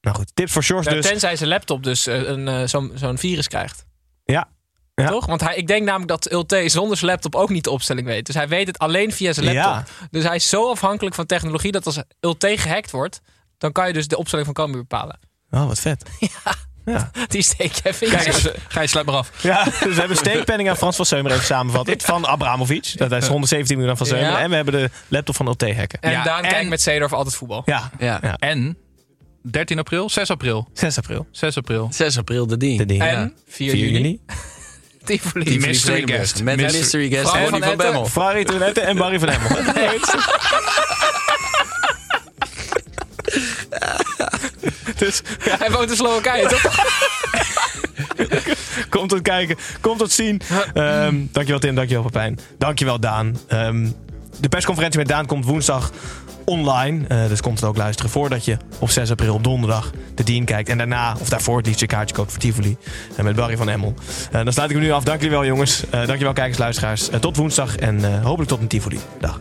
Nou 0.00 0.16
goed, 0.16 0.30
tips 0.34 0.52
voor 0.52 0.64
Ja, 0.66 0.90
dus. 0.90 1.06
Tenzij 1.06 1.36
zijn 1.36 1.48
laptop 1.48 1.82
dus 1.82 2.06
eh, 2.06 2.28
een, 2.28 2.48
eh, 2.48 2.62
zo'n 2.64 2.92
zo'n 2.94 3.18
virus 3.18 3.48
krijgt. 3.48 3.84
Ja. 4.24 4.48
Ja. 4.94 5.08
Toch? 5.08 5.26
Want 5.26 5.40
hij, 5.40 5.56
ik 5.56 5.66
denk 5.66 5.84
namelijk 5.84 6.08
dat 6.08 6.32
Ulte 6.32 6.68
zonder 6.68 6.96
zijn 6.96 7.10
laptop 7.10 7.34
ook 7.34 7.48
niet 7.48 7.64
de 7.64 7.70
opstelling 7.70 8.06
weet. 8.06 8.26
Dus 8.26 8.34
hij 8.34 8.48
weet 8.48 8.66
het 8.66 8.78
alleen 8.78 9.12
via 9.12 9.32
zijn 9.32 9.46
laptop. 9.46 9.72
Ja. 9.72 10.08
Dus 10.10 10.24
hij 10.24 10.36
is 10.36 10.48
zo 10.48 10.70
afhankelijk 10.70 11.14
van 11.14 11.26
technologie 11.26 11.72
dat 11.72 11.86
als 11.86 12.02
Ulte 12.20 12.58
gehackt 12.58 12.90
wordt, 12.90 13.20
dan 13.58 13.72
kan 13.72 13.86
je 13.86 13.92
dus 13.92 14.08
de 14.08 14.16
opstelling 14.18 14.46
van 14.46 14.54
Cambuur 14.56 14.80
bepalen. 14.80 15.18
Oh, 15.50 15.66
wat 15.66 15.78
vet. 15.80 16.02
Die 17.28 17.42
steek 17.42 17.72
je 17.72 17.88
even 17.88 18.06
in. 18.06 18.12
Kijk, 18.12 18.26
eens, 18.26 18.48
ga 18.68 18.80
je 18.80 18.86
sluit 18.86 19.06
maar 19.06 19.14
af. 19.14 19.42
Ja, 19.42 19.64
dus 19.84 19.94
we 19.94 19.94
hebben 19.94 20.16
steekpenning 20.16 20.68
aan 20.68 20.76
Frans 20.76 20.96
van 20.96 21.06
Seumer 21.06 21.32
even 21.32 21.44
samengevat. 21.44 22.02
Van 22.02 22.26
Abramovic. 22.26 22.98
Dat 22.98 23.12
is 23.12 23.26
117 23.26 23.76
miljoen 23.76 23.96
van 23.96 24.06
Seumer. 24.06 24.30
Ja. 24.30 24.40
En 24.40 24.50
we 24.50 24.56
hebben 24.56 24.74
de 24.74 24.90
laptop 25.08 25.36
van 25.36 25.48
LT 25.48 25.74
hacken. 25.74 26.00
En 26.00 26.10
Ja, 26.10 26.22
Daan 26.22 26.42
en- 26.44 26.50
kijkt 26.50 26.68
met 26.68 26.80
Seedorf 26.80 27.12
altijd 27.12 27.34
voetbal. 27.36 27.62
Ja, 27.64 27.90
Ja. 27.98 28.18
Ja. 28.22 28.34
En 28.36 28.76
13 29.42 29.78
april? 29.78 30.10
6 30.10 30.30
april. 30.30 30.68
6 30.72 30.98
april. 30.98 31.26
6 31.30 31.56
april. 31.56 31.88
6 31.92 32.18
april 32.18 32.46
de 32.46 32.56
dien. 32.56 32.76
De 32.76 32.86
dien. 32.86 33.00
En 33.00 33.34
4 33.48 33.76
juni. 33.76 34.20
Tivoli. 35.04 35.44
Tivoli 35.44 35.66
mystery 35.66 36.02
guest. 36.06 36.42
Met 36.42 36.56
Mystery- 36.56 36.78
mystery 36.80 37.08
guest 37.08 37.30
Vrouw 37.30 37.48
van. 37.48 37.76
Bemmel. 37.76 38.06
Ferrari 38.06 38.44
en 38.74 38.96
Barry 38.96 39.18
van 39.18 39.28
Hemmel. 39.28 39.64
dus 44.96 45.22
ja, 45.44 45.56
Hij 45.58 45.70
woont 45.70 45.90
in 45.90 45.96
Slowakije, 45.96 46.46
toch? 46.48 46.62
komt 48.88 49.10
het 49.10 49.22
kijken, 49.22 49.56
komt 49.80 50.00
het 50.00 50.12
zien. 50.12 50.40
Ehm, 50.74 51.16
dankjewel 51.32 51.58
Tim, 51.60 51.74
dankjewel 51.74 52.02
Pepijn. 52.04 52.38
Dankjewel 52.58 53.00
Daan. 53.00 53.38
Ehm, 53.48 53.88
de 54.40 54.48
persconferentie 54.48 54.98
met 54.98 55.08
Daan 55.08 55.26
komt 55.26 55.44
woensdag 55.44 55.92
online. 56.48 57.06
Eh, 57.06 57.28
dus 57.28 57.40
komt 57.40 57.60
het 57.60 57.68
ook 57.68 57.76
luisteren 57.76 58.10
voordat 58.10 58.44
je 58.44 58.56
op 58.78 58.90
6 58.90 59.10
april 59.10 59.34
op 59.34 59.44
donderdag 59.44 59.90
de 60.14 60.22
Dien 60.22 60.44
kijkt. 60.44 60.68
En 60.68 60.78
daarna, 60.78 61.16
of 61.20 61.28
daarvoor, 61.28 61.56
het 61.56 61.66
liefst 61.66 61.80
je 61.80 61.86
kaartje 61.86 62.14
koopt 62.14 62.30
voor 62.30 62.40
Tivoli. 62.40 62.76
En 63.16 63.24
met 63.24 63.36
Barry 63.36 63.56
van 63.56 63.68
Emmel. 63.68 63.94
Eh, 64.32 64.44
dan 64.44 64.52
sluit 64.52 64.70
ik 64.70 64.76
hem 64.76 64.84
nu 64.84 64.90
af. 64.92 65.04
Dank 65.04 65.20
jullie 65.20 65.36
wel 65.36 65.46
jongens. 65.46 65.82
Dankjewel 65.90 66.32
kijkers, 66.32 66.58
luisteraars. 66.58 67.08
Tot 67.20 67.36
woensdag 67.36 67.76
en 67.76 68.22
hopelijk 68.22 68.50
tot 68.50 68.60
een 68.60 68.68
Tivoli. 68.68 68.98
Dag. 69.20 69.40